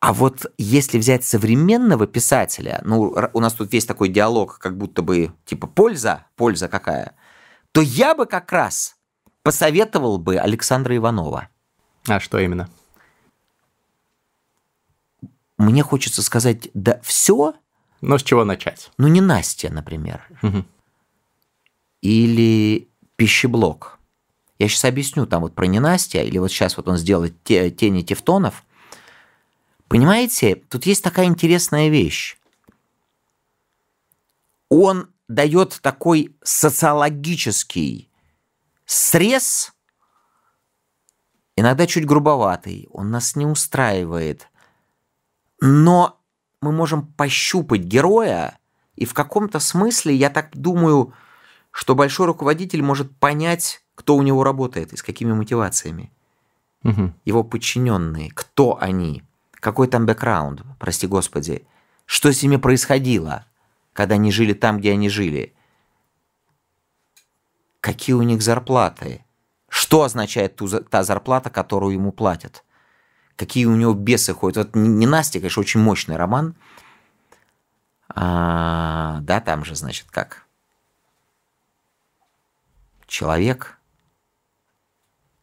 А 0.00 0.12
вот 0.12 0.46
если 0.56 0.98
взять 0.98 1.24
современного 1.24 2.06
писателя, 2.06 2.80
ну, 2.84 3.16
у 3.32 3.40
нас 3.40 3.54
тут 3.54 3.72
весь 3.72 3.86
такой 3.86 4.08
диалог, 4.08 4.58
как 4.58 4.78
будто 4.78 5.02
бы, 5.02 5.32
типа, 5.44 5.66
польза, 5.66 6.26
польза 6.36 6.68
какая, 6.68 7.16
то 7.72 7.80
я 7.80 8.14
бы 8.14 8.26
как 8.26 8.52
раз 8.52 8.95
посоветовал 9.46 10.18
бы 10.18 10.38
Александра 10.38 10.96
Иванова. 10.96 11.48
А 12.08 12.18
что 12.18 12.40
именно? 12.40 12.68
Мне 15.56 15.84
хочется 15.84 16.20
сказать, 16.20 16.68
да 16.74 16.98
все. 17.04 17.54
Но 18.00 18.18
с 18.18 18.24
чего 18.24 18.44
начать? 18.44 18.90
Ну, 18.98 19.06
не 19.06 19.20
Настя, 19.20 19.72
например. 19.72 20.26
Угу. 20.42 20.64
Или 22.02 22.88
пищеблок. 23.14 24.00
Я 24.58 24.66
сейчас 24.66 24.86
объясню 24.86 25.26
там 25.26 25.42
вот 25.42 25.54
про 25.54 25.66
ненастья, 25.66 26.22
или 26.22 26.38
вот 26.38 26.50
сейчас 26.50 26.76
вот 26.76 26.88
он 26.88 26.96
сделает 26.96 27.40
те, 27.44 27.70
тени 27.70 28.02
тефтонов. 28.02 28.64
Понимаете, 29.86 30.56
тут 30.56 30.86
есть 30.86 31.04
такая 31.04 31.26
интересная 31.26 31.88
вещь. 31.88 32.36
Он 34.70 35.08
дает 35.28 35.78
такой 35.82 36.34
социологический 36.42 38.05
срез, 38.86 39.74
иногда 41.56 41.86
чуть 41.86 42.06
грубоватый, 42.06 42.88
он 42.90 43.10
нас 43.10 43.36
не 43.36 43.44
устраивает, 43.44 44.48
но 45.60 46.20
мы 46.62 46.72
можем 46.72 47.06
пощупать 47.06 47.82
героя, 47.82 48.58
и 48.94 49.04
в 49.04 49.12
каком-то 49.12 49.58
смысле, 49.60 50.14
я 50.14 50.30
так 50.30 50.56
думаю, 50.56 51.12
что 51.70 51.94
большой 51.94 52.26
руководитель 52.26 52.82
может 52.82 53.14
понять, 53.18 53.84
кто 53.94 54.16
у 54.16 54.22
него 54.22 54.42
работает 54.44 54.94
и 54.94 54.96
с 54.96 55.02
какими 55.02 55.32
мотивациями. 55.32 56.10
Угу. 56.84 57.12
Его 57.24 57.44
подчиненные, 57.44 58.30
кто 58.30 58.78
они– 58.80 59.22
какой 59.66 59.88
там 59.88 60.06
бэкграунд, 60.06 60.62
прости 60.78 61.08
господи? 61.08 61.66
Что 62.04 62.32
с 62.32 62.40
ними 62.40 62.54
происходило, 62.54 63.46
когда 63.94 64.14
они 64.14 64.30
жили 64.30 64.52
там, 64.52 64.78
где 64.78 64.92
они 64.92 65.08
жили? 65.08 65.55
Какие 67.86 68.16
у 68.16 68.22
них 68.22 68.42
зарплаты? 68.42 69.24
Что 69.68 70.02
означает 70.02 70.56
ту, 70.56 70.66
та 70.66 71.04
зарплата, 71.04 71.50
которую 71.50 71.92
ему 71.92 72.10
платят? 72.10 72.64
Какие 73.36 73.66
у 73.66 73.76
него 73.76 73.94
бесы 73.94 74.34
ходят? 74.34 74.56
Вот 74.56 74.74
не 74.74 75.06
Настя, 75.06 75.38
конечно, 75.38 75.60
очень 75.60 75.78
мощный 75.78 76.16
роман. 76.16 76.56
А, 78.08 79.20
да, 79.20 79.40
там 79.40 79.64
же, 79.64 79.76
значит, 79.76 80.08
как? 80.10 80.48
Человек, 83.06 83.78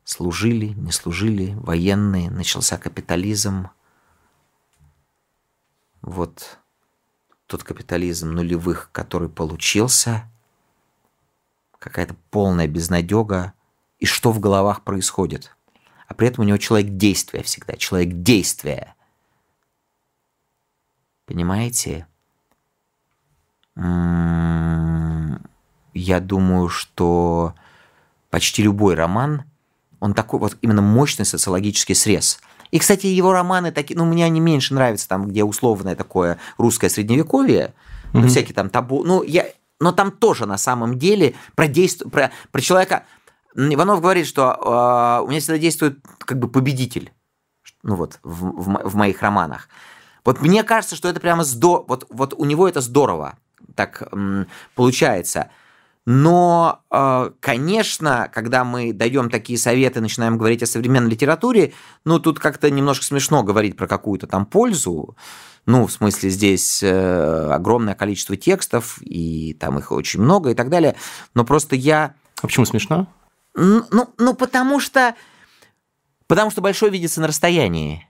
служили, 0.03 0.73
не 0.75 0.91
служили, 0.91 1.53
военные, 1.55 2.29
начался 2.29 2.77
капитализм– 2.77 3.69
вот 6.01 6.59
тот 7.47 7.63
капитализм 7.63 8.31
нулевых, 8.31 8.89
который 8.91 9.29
получился, 9.29 10.29
какая-то 11.83 12.15
полная 12.31 12.67
безнадега, 12.67 13.53
и 13.99 14.05
что 14.05 14.31
в 14.31 14.39
головах 14.39 14.81
происходит. 14.83 15.55
А 16.07 16.13
при 16.13 16.27
этом 16.27 16.43
у 16.43 16.47
него 16.47 16.57
человек 16.57 16.91
действия 16.97 17.43
всегда, 17.43 17.75
человек 17.75 18.21
действия. 18.21 18.95
Понимаете? 21.25 22.07
М-м, 23.75 25.41
я 25.93 26.19
думаю, 26.19 26.69
что 26.69 27.55
почти 28.29 28.63
любой 28.63 28.95
роман, 28.95 29.43
он 29.99 30.13
такой 30.13 30.39
вот 30.39 30.57
именно 30.61 30.81
мощный 30.81 31.25
социологический 31.25 31.95
срез– 31.95 32.39
и, 32.73 32.79
кстати, 32.79 33.05
его 33.05 33.33
романы 33.33 33.71
такие, 33.71 33.95
ну, 33.95 34.03
мне 34.03 34.25
они 34.25 34.39
меньше 34.39 34.73
нравятся, 34.73 35.07
там, 35.07 35.27
где 35.27 35.43
условное 35.43 35.95
такое 35.95 36.39
русское 36.57 36.89
средневековье, 36.89 37.65
mm-hmm. 37.67 38.19
ну, 38.19 38.27
всякие 38.27 38.55
там 38.55 38.71
табу, 38.71 39.03
ну, 39.03 39.21
я, 39.21 39.45
но 39.83 39.91
там 39.91 40.11
тоже 40.11 40.45
на 40.45 40.57
самом 40.57 40.97
деле 40.97 41.35
про, 41.55 41.67
действие, 41.67 42.09
про, 42.09 42.31
про 42.51 42.61
человека... 42.61 43.03
Иванов 43.55 44.01
говорит, 44.01 44.25
что 44.25 45.19
э, 45.21 45.23
у 45.23 45.27
меня 45.27 45.39
всегда 45.39 45.59
действует 45.59 45.99
как 46.17 46.39
бы 46.39 46.47
победитель, 46.47 47.13
ну 47.83 47.95
вот, 47.95 48.19
в, 48.23 48.45
в, 48.45 48.89
в 48.89 48.95
моих 48.95 49.21
романах. 49.21 49.69
Вот 50.25 50.41
мне 50.41 50.63
кажется, 50.63 50.95
что 50.95 51.07
это 51.07 51.19
прямо 51.19 51.43
здорово, 51.43 51.85
вот, 51.87 52.07
вот 52.09 52.33
у 52.35 52.45
него 52.45 52.67
это 52.67 52.81
здорово 52.81 53.37
так 53.75 54.03
м, 54.11 54.47
получается. 54.75 55.49
Но, 56.05 56.81
э, 56.91 57.31
конечно, 57.39 58.29
когда 58.33 58.63
мы 58.63 58.91
даем 58.91 59.29
такие 59.29 59.57
советы, 59.57 60.01
начинаем 60.01 60.37
говорить 60.37 60.63
о 60.63 60.65
современной 60.65 61.11
литературе, 61.11 61.73
ну, 62.03 62.19
тут 62.19 62.39
как-то 62.39 62.69
немножко 62.69 63.05
смешно 63.05 63.43
говорить 63.43 63.77
про 63.77 63.87
какую-то 63.87 64.27
там 64.27 64.45
пользу. 64.45 65.15
Ну, 65.65 65.87
в 65.87 65.91
смысле, 65.91 66.29
здесь 66.29 66.83
э, 66.83 67.49
огромное 67.51 67.95
количество 67.95 68.35
текстов, 68.35 68.97
и 69.01 69.53
там 69.53 69.79
их 69.79 69.91
очень 69.91 70.21
много 70.21 70.51
и 70.51 70.55
так 70.55 70.69
далее. 70.69 70.95
Но 71.33 71.45
просто 71.45 71.75
я... 71.75 72.15
А 72.41 72.47
почему 72.47 72.65
смешно? 72.65 73.07
Ну, 73.55 74.13
ну 74.17 74.33
потому 74.33 74.79
что... 74.79 75.15
Потому 76.27 76.51
что 76.51 76.61
большой 76.61 76.89
видится 76.89 77.21
на 77.21 77.27
расстоянии. 77.27 78.07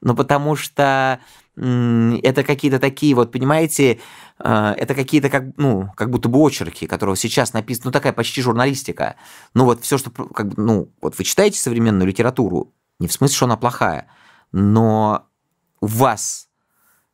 Ну, 0.00 0.14
потому 0.14 0.56
что 0.56 1.20
это 1.56 2.44
какие-то 2.44 2.78
такие, 2.78 3.14
вот, 3.16 3.32
понимаете, 3.32 3.98
э, 4.38 4.74
это 4.76 4.94
какие-то 4.94 5.28
как, 5.28 5.56
ну, 5.56 5.90
как 5.96 6.10
будто 6.10 6.28
бы 6.28 6.38
очерки, 6.38 6.86
которые 6.86 7.16
сейчас 7.16 7.52
написаны, 7.52 7.86
ну, 7.86 7.92
такая 7.92 8.12
почти 8.12 8.40
журналистика. 8.42 9.16
Ну, 9.54 9.64
вот 9.64 9.82
все, 9.82 9.98
что, 9.98 10.10
как 10.10 10.56
ну, 10.56 10.92
вот 11.00 11.18
вы 11.18 11.24
читаете 11.24 11.58
современную 11.58 12.06
литературу, 12.06 12.72
не 13.00 13.08
в 13.08 13.12
смысле, 13.12 13.36
что 13.36 13.46
она 13.46 13.56
плохая, 13.56 14.06
но 14.52 15.26
у 15.80 15.86
вас 15.86 16.47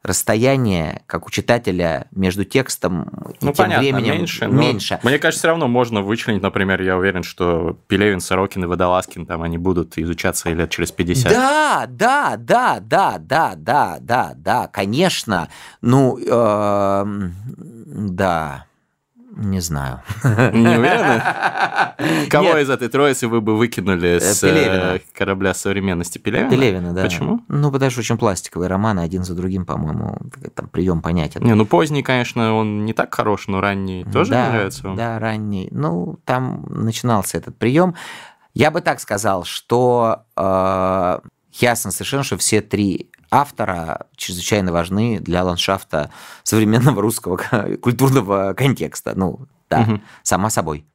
расстояние, 0.04 1.02
как 1.06 1.26
у 1.26 1.30
читателя, 1.30 2.06
между 2.12 2.44
текстом 2.44 3.04
и 3.04 3.36
ну, 3.40 3.52
тем 3.52 3.54
понятно, 3.54 3.78
временем 3.78 4.18
меньше. 4.18 4.46
меньше. 4.46 5.00
Мне 5.02 5.18
кажется, 5.18 5.40
все 5.40 5.48
равно 5.48 5.66
можно 5.66 6.02
вычленить, 6.02 6.42
например, 6.42 6.82
я 6.82 6.98
уверен, 6.98 7.22
что 7.22 7.78
Пелевин, 7.88 8.20
Сорокин 8.20 8.64
и 8.64 8.66
Водолазкин, 8.66 9.24
там 9.24 9.42
они 9.42 9.56
будут 9.56 9.96
изучаться 9.96 10.50
лет 10.50 10.70
через 10.70 10.92
50. 10.92 11.32
Да, 11.32 11.86
да, 11.88 12.36
да, 12.36 12.80
да, 12.80 13.16
да, 13.18 13.54
да, 13.56 13.96
да, 13.98 14.32
да, 14.36 14.66
конечно. 14.68 15.48
Ну, 15.80 16.18
э, 16.18 17.04
да. 17.86 18.66
Не 19.36 19.60
знаю. 19.60 20.00
Не 20.22 20.78
уверены? 20.78 21.22
Кого 22.30 22.44
Нет. 22.44 22.58
из 22.58 22.70
этой 22.70 22.88
троицы 22.88 23.26
вы 23.26 23.40
бы 23.40 23.56
выкинули 23.56 24.18
с 24.18 24.44
э, 24.44 24.48
Пелевина. 24.48 25.00
корабля 25.12 25.54
современности? 25.54 26.18
Пелевина? 26.18 26.50
Пелевина, 26.50 26.92
да. 26.92 27.02
Почему? 27.02 27.40
Ну, 27.48 27.72
потому 27.72 27.90
что 27.90 28.00
очень 28.00 28.16
пластиковые 28.16 28.68
романы, 28.68 29.00
один 29.00 29.24
за 29.24 29.34
другим, 29.34 29.66
по-моему, 29.66 30.18
там 30.54 30.68
прием 30.68 31.02
понятен. 31.02 31.42
Не, 31.42 31.54
ну 31.54 31.66
поздний, 31.66 32.02
конечно, 32.02 32.54
он 32.54 32.84
не 32.84 32.92
так 32.92 33.12
хорош, 33.12 33.48
но 33.48 33.60
ранний 33.60 34.04
тоже 34.04 34.30
да, 34.30 34.50
нравится 34.50 34.86
вам? 34.86 34.96
Да, 34.96 35.18
ранний. 35.18 35.68
Ну, 35.72 36.18
там 36.24 36.66
начинался 36.68 37.38
этот 37.38 37.58
прием. 37.58 37.94
Я 38.54 38.70
бы 38.70 38.80
так 38.80 39.00
сказал, 39.00 39.44
что 39.44 40.26
э, 40.36 41.18
ясно 41.54 41.90
совершенно, 41.90 42.22
что 42.22 42.38
все 42.38 42.60
три 42.60 43.10
автора 43.40 44.06
чрезвычайно 44.16 44.72
важны 44.72 45.18
для 45.20 45.44
ландшафта 45.44 46.10
современного 46.42 47.02
русского 47.02 47.36
культурного 47.82 48.54
контекста. 48.54 49.12
Ну, 49.16 49.46
да, 49.68 49.80
угу. 49.80 50.00
сама 50.22 50.50
собой. 50.50 50.86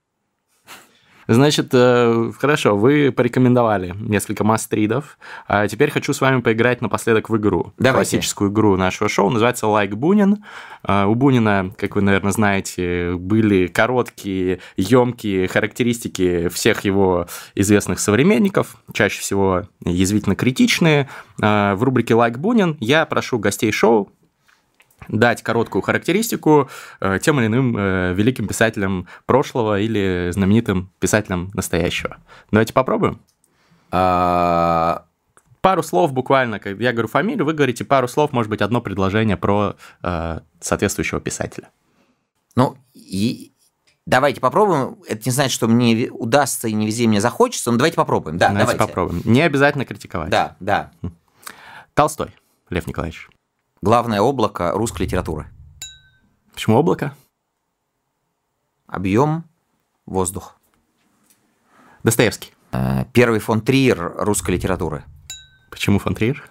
Значит, 1.31 1.69
э, 1.73 2.31
хорошо, 2.39 2.75
вы 2.75 3.11
порекомендовали 3.11 3.93
несколько 3.99 4.43
must-read 4.43 5.00
ов. 5.00 5.19
А 5.47 5.67
теперь 5.67 5.91
хочу 5.91 6.11
с 6.11 6.21
вами 6.21 6.41
поиграть 6.41 6.81
напоследок 6.81 7.29
в 7.29 7.37
игру. 7.37 7.71
Давайте. 7.77 8.17
Классическую 8.17 8.49
игру 8.49 8.75
нашего 8.77 9.09
шоу. 9.09 9.29
Называется 9.29 9.67
«Like 9.67 9.93
Бунин». 9.93 10.43
А, 10.81 11.05
У 11.05 11.13
Бунина, 11.13 11.71
как 11.77 11.95
вы, 11.95 12.01
наверное, 12.01 12.31
знаете, 12.31 13.13
были 13.13 13.67
короткие, 13.67 14.59
емкие 14.75 15.47
характеристики 15.47 16.47
всех 16.47 16.83
его 16.83 17.27
известных 17.53 17.99
современников, 17.99 18.77
чаще 18.91 19.21
всего 19.21 19.67
язвительно 19.85 20.35
критичные. 20.35 21.09
А, 21.39 21.75
В 21.75 21.83
рубрике 21.83 22.15
«Like 22.15 22.39
Бунин» 22.39 22.75
я 22.79 23.05
прошу 23.05 23.37
гостей 23.37 23.71
шоу 23.71 24.09
дать 25.09 25.43
короткую 25.43 25.81
характеристику 25.81 26.69
э, 27.01 27.19
тем 27.21 27.39
или 27.39 27.47
иным 27.47 27.75
э, 27.77 28.13
великим 28.13 28.47
писателям 28.47 29.07
прошлого 29.25 29.79
или 29.79 30.29
знаменитым 30.31 30.89
писателям 30.99 31.51
настоящего. 31.53 32.17
Давайте 32.51 32.73
попробуем. 32.73 33.19
А, 33.91 35.03
Пару 35.61 35.83
слов 35.83 36.13
буквально, 36.13 36.59
как 36.59 36.79
я 36.79 36.93
говорю 36.93 37.09
фамилию, 37.09 37.45
вы 37.45 37.53
говорите 37.53 37.83
пару 37.83 38.07
слов, 38.07 38.31
может 38.31 38.49
быть, 38.49 38.61
одно 38.61 38.79
предложение 38.79 39.35
про 39.35 39.75
э, 40.01 40.39
соответствующего 40.61 41.19
писателя. 41.19 41.69
Ну, 42.55 42.77
и 42.93 43.51
давайте 44.05 44.39
попробуем. 44.39 44.97
Это 45.05 45.23
не 45.25 45.31
значит, 45.31 45.51
что 45.51 45.67
мне 45.67 46.09
удастся 46.11 46.69
и 46.69 46.73
не 46.73 46.85
везде 46.85 47.07
мне 47.07 47.19
захочется, 47.19 47.71
но 47.71 47.77
давайте 47.77 47.97
попробуем. 47.97 48.37
Да, 48.37 48.49
давайте, 48.49 48.71
давайте. 48.71 48.87
попробуем. 48.87 49.21
Не 49.25 49.41
обязательно 49.41 49.83
критиковать. 49.83 50.29
Да, 50.29 50.55
да. 50.61 50.91
Толстой, 51.93 52.29
Лев 52.69 52.87
Николаевич. 52.87 53.27
Главное 53.81 54.21
облако 54.21 54.71
русской 54.71 55.03
литературы. 55.03 55.47
Почему 56.53 56.77
облако? 56.77 57.15
Объем, 58.87 59.45
воздух. 60.05 60.55
Достоевский. 62.03 62.53
Э, 62.71 63.05
Первый 63.13 63.39
фон 63.39 63.61
Триер 63.61 64.13
русской 64.17 64.51
литературы. 64.51 65.03
Почему 65.69 65.99
фон 65.99 66.15
Триер? 66.15 66.49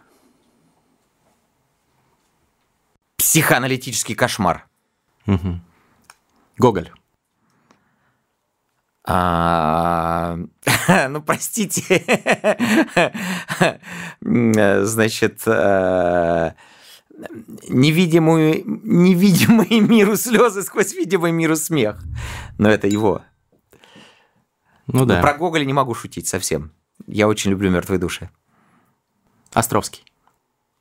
Психоаналитический 3.16 4.14
кошмар. 4.14 4.66
Мгм. 5.26 5.62
Гоголь. 6.57 6.91
А, 9.05 10.37
Ну, 11.09 11.22
простите. 11.22 11.83
М, 14.22 14.85
Значит, 14.87 15.43
э, 15.47 16.53
невидимую, 17.68 18.62
невидимый 18.64 19.80
миру 19.80 20.16
слезы 20.16 20.62
сквозь 20.62 20.94
видимый 20.94 21.32
миру 21.32 21.56
смех. 21.56 22.00
Но 22.58 22.68
это 22.68 22.86
его. 22.86 23.22
Ну 24.86 25.00
Но 25.00 25.04
да. 25.04 25.20
Про 25.20 25.34
Гоголя 25.34 25.64
не 25.64 25.72
могу 25.72 25.94
шутить 25.94 26.26
совсем. 26.26 26.72
Я 27.06 27.28
очень 27.28 27.50
люблю 27.50 27.70
«Мертвые 27.70 27.98
души». 27.98 28.30
Островский. 29.52 30.04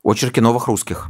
Очерки 0.02 0.40
новых 0.40 0.66
русских. 0.66 1.08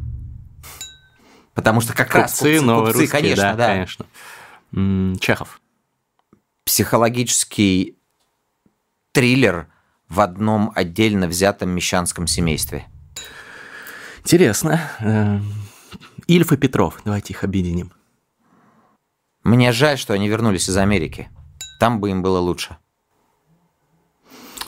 Потому 1.54 1.80
что 1.80 1.92
как 1.94 2.14
раз 2.14 2.32
Купцы, 2.32 2.52
купцы, 2.52 2.64
новые 2.64 2.92
купцы, 2.92 3.00
русские, 3.00 3.20
конечно, 3.20 3.42
да, 3.44 3.56
да. 3.56 3.66
конечно. 3.68 4.06
Чехов. 5.20 5.60
Психологический 6.64 7.96
триллер 9.12 9.68
в 10.08 10.20
одном 10.20 10.72
отдельно 10.74 11.26
взятом 11.26 11.70
мещанском 11.70 12.26
семействе. 12.26 12.86
Интересно. 14.28 14.90
Э, 15.00 15.40
Ильф 16.26 16.52
и 16.52 16.58
Петров. 16.58 17.00
Давайте 17.02 17.32
их 17.32 17.44
объединим. 17.44 17.92
Мне 19.42 19.72
жаль, 19.72 19.96
что 19.96 20.12
они 20.12 20.28
вернулись 20.28 20.68
из 20.68 20.76
Америки. 20.76 21.30
Там 21.80 21.98
бы 21.98 22.10
им 22.10 22.20
было 22.20 22.38
лучше. 22.38 22.76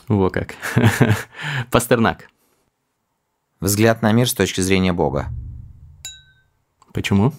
Во 0.08 0.30
как. 0.30 0.54
Пастернак. 1.70 2.30
Взгляд 3.60 4.00
на 4.00 4.10
мир 4.12 4.30
с 4.30 4.32
точки 4.32 4.62
зрения 4.62 4.94
Бога. 4.94 5.28
Почему? 6.94 7.34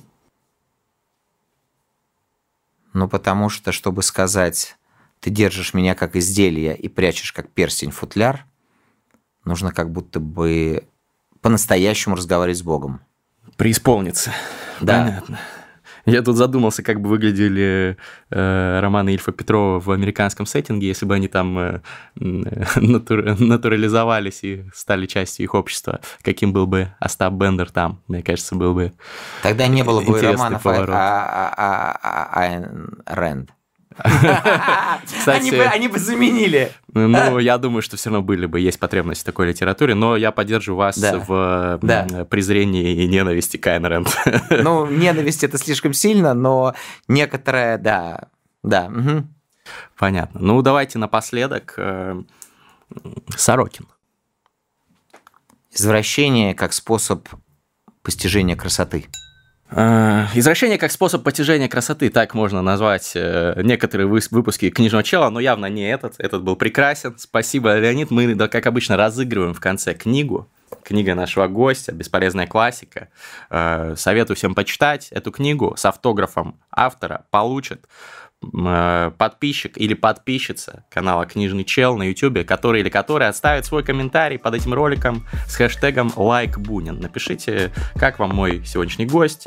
Ну, 2.93 3.09
потому 3.09 3.49
что, 3.49 3.71
чтобы 3.71 4.03
сказать, 4.03 4.77
ты 5.21 5.31
держишь 5.31 5.73
меня 5.73 5.95
как 5.95 6.15
изделие 6.15 6.77
и 6.77 6.87
прячешь 6.87 7.33
как 7.33 7.49
перстень 7.49 7.89
футляр, 7.89 8.45
нужно 9.43 9.71
как 9.71 9.91
будто 9.91 10.19
бы 10.19 10.87
по-настоящему 11.41 12.15
разговаривать 12.15 12.57
с 12.57 12.63
Богом. 12.63 13.01
Преисполниться. 13.57 14.31
Да. 14.79 15.03
Понятно. 15.03 15.39
Я 16.05 16.23
тут 16.23 16.35
задумался, 16.35 16.81
как 16.81 16.99
бы 16.99 17.09
выглядели 17.09 17.95
э, 18.31 18.79
романы 18.79 19.11
Ильфа 19.13 19.31
Петрова 19.31 19.79
в 19.79 19.91
американском 19.91 20.47
сеттинге, 20.47 20.87
если 20.87 21.05
бы 21.05 21.13
они 21.13 21.27
там 21.27 21.59
э, 21.59 21.81
натур- 22.15 23.39
натурализовались 23.39 24.43
и 24.43 24.65
стали 24.73 25.05
частью 25.05 25.43
их 25.43 25.53
общества. 25.53 25.99
Каким 26.23 26.53
был 26.53 26.65
бы 26.65 26.91
Остап 26.99 27.33
Бендер 27.33 27.69
там? 27.69 28.01
Мне 28.07 28.23
кажется, 28.23 28.55
был 28.55 28.73
бы... 28.73 28.93
Тогда 29.43 29.67
не 29.67 29.83
было 29.83 30.01
бы 30.01 30.19
романов 30.19 30.63
поворот. 30.63 30.89
а- 30.89 31.25
а- 31.27 31.53
а- 31.55 31.99
а- 32.01 32.39
Айн 32.41 32.97
Рэнд. 33.05 33.51
Кстати, 33.97 35.39
Они 35.39 35.51
бы, 35.51 35.63
они 35.63 35.87
бы 35.87 35.99
заменили. 35.99 36.71
Ну, 36.93 37.39
я 37.39 37.57
думаю, 37.57 37.81
что 37.81 37.97
все 37.97 38.09
равно 38.09 38.21
были 38.23 38.45
бы, 38.45 38.59
есть 38.59 38.79
потребность 38.79 39.21
в 39.21 39.25
такой 39.25 39.47
литературе, 39.49 39.95
но 39.95 40.15
я 40.15 40.31
поддерживаю 40.31 40.77
вас 40.77 40.97
Да. 40.97 41.17
в 41.19 41.79
Да. 41.81 42.25
презрении 42.25 43.03
и 43.03 43.07
ненависти 43.07 43.57
к 43.57 43.67
Айн 43.67 43.85
Рэнд. 43.85 44.09
Ну, 44.49 44.85
ненависть 44.87 45.43
это 45.43 45.57
слишком 45.57 45.93
сильно, 45.93 46.33
но 46.33 46.73
некоторое, 47.07 47.77
да, 47.77 48.27
да. 48.63 48.89
мгм. 48.89 49.33
Понятно. 49.97 50.39
Ну, 50.41 50.61
давайте 50.61 50.97
напоследок 50.97 51.75
э, 51.77 52.21
Сорокин. 53.35 53.87
Извращение 55.71 56.53
как 56.55 56.73
способ 56.73 57.27
постижения 58.01 58.55
красоты. 58.55 59.05
Э, 59.71 60.25
Извращение 60.33 60.77
как 60.77 60.91
способ 60.91 61.23
потяжения 61.23 61.69
красоты, 61.69 62.09
так 62.09 62.33
можно 62.33 62.61
назвать 62.61 63.13
э, 63.15 63.61
некоторые 63.63 64.07
выпуски 64.07 64.69
книжного 64.69 65.03
чела, 65.03 65.29
но 65.29 65.39
явно 65.39 65.67
не 65.67 65.89
этот. 65.89 66.15
Этот 66.17 66.43
был 66.43 66.55
прекрасен. 66.55 67.15
Спасибо, 67.17 67.77
Леонид. 67.77 68.11
Мы, 68.11 68.35
да, 68.35 68.47
как 68.47 68.67
обычно, 68.67 68.97
разыгрываем 68.97 69.53
в 69.53 69.59
конце 69.59 69.93
книгу. 69.93 70.47
Книга 70.83 71.15
нашего 71.15 71.47
гостя, 71.47 71.91
бесполезная 71.91 72.47
классика. 72.47 73.09
Э, 73.49 73.95
Советую 73.97 74.35
всем 74.35 74.55
почитать 74.55 75.07
эту 75.11 75.31
книгу 75.31 75.73
с 75.77 75.85
автографом 75.85 76.59
автора. 76.71 77.25
Получит 77.29 77.85
подписчик 78.41 79.77
или 79.77 79.93
подписчица 79.93 80.83
канала 80.89 81.27
Книжный 81.27 81.63
Чел 81.63 81.95
на 81.95 82.03
YouTube, 82.03 82.43
который 82.45 82.81
или 82.81 82.89
который 82.89 83.27
оставит 83.27 83.65
свой 83.65 83.83
комментарий 83.83 84.39
под 84.39 84.55
этим 84.55 84.73
роликом 84.73 85.27
с 85.47 85.55
хэштегом 85.55 86.11
лайк 86.15 86.57
Бунин. 86.57 86.99
Напишите, 86.99 87.71
как 87.95 88.17
вам 88.17 88.31
мой 88.31 88.65
сегодняшний 88.65 89.05
гость, 89.05 89.45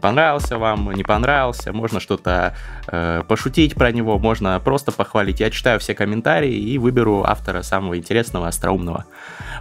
понравился 0.00 0.56
вам, 0.56 0.92
не 0.92 1.02
понравился, 1.02 1.72
можно 1.72 1.98
что-то 1.98 2.54
э, 2.86 3.22
пошутить 3.26 3.74
про 3.74 3.90
него, 3.90 4.18
можно 4.20 4.60
просто 4.60 4.92
похвалить. 4.92 5.40
Я 5.40 5.50
читаю 5.50 5.80
все 5.80 5.94
комментарии 5.94 6.54
и 6.54 6.78
выберу 6.78 7.24
автора 7.24 7.62
самого 7.62 7.98
интересного, 7.98 8.46
остроумного 8.46 9.04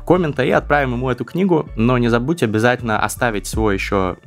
коммента 0.05 0.43
и 0.43 0.51
отправим 0.51 0.93
ему 0.93 1.09
эту 1.09 1.26
книгу. 1.26 1.68
Но 1.76 1.97
не 1.97 2.09
забудьте 2.09 2.45
обязательно 2.45 3.03
оставить 3.03 3.47
свой 3.47 3.74
еще 3.74 4.18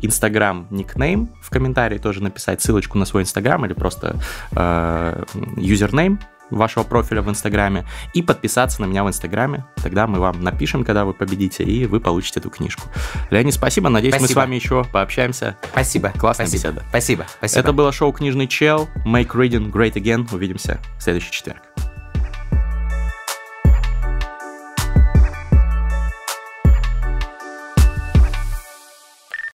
инстаграм 0.00 0.66
никнейм 0.70 1.28
в 1.42 1.50
комментарии, 1.50 1.98
тоже 1.98 2.22
написать 2.22 2.62
ссылочку 2.62 2.96
на 2.96 3.04
свой 3.04 3.22
инстаграм 3.24 3.49
или 3.66 3.72
просто 3.72 4.20
э, 4.52 5.24
юзернейм 5.56 6.20
вашего 6.50 6.82
профиля 6.82 7.22
в 7.22 7.30
Инстаграме 7.30 7.84
и 8.12 8.22
подписаться 8.22 8.82
на 8.82 8.86
меня 8.86 9.04
в 9.04 9.08
Инстаграме. 9.08 9.64
Тогда 9.76 10.06
мы 10.06 10.18
вам 10.18 10.42
напишем, 10.42 10.84
когда 10.84 11.04
вы 11.04 11.14
победите, 11.14 11.64
и 11.64 11.86
вы 11.86 12.00
получите 12.00 12.40
эту 12.40 12.50
книжку. 12.50 12.88
Леонид, 13.30 13.54
спасибо. 13.54 13.88
Надеюсь, 13.88 14.14
мы 14.14 14.20
с 14.20 14.22
Спасибо. 14.22 14.38
вами 14.40 14.54
еще 14.56 14.84
пообщаемся. 14.84 15.56
Спасибо. 15.72 16.10
Классная 16.10 16.46
спасибо. 16.46 16.72
беседа. 16.72 16.86
Спасибо. 16.88 17.26
Спасибо. 17.38 17.60
Это 17.60 17.72
было 17.72 17.92
шоу 17.92 18.12
«Книжный 18.12 18.46
чел». 18.46 18.88
Make 19.06 19.28
reading 19.28 19.70
great 19.70 19.94
again. 19.94 20.26
Увидимся 20.32 20.80
в 20.98 21.02
следующий 21.02 21.30
четверг. 21.30 21.69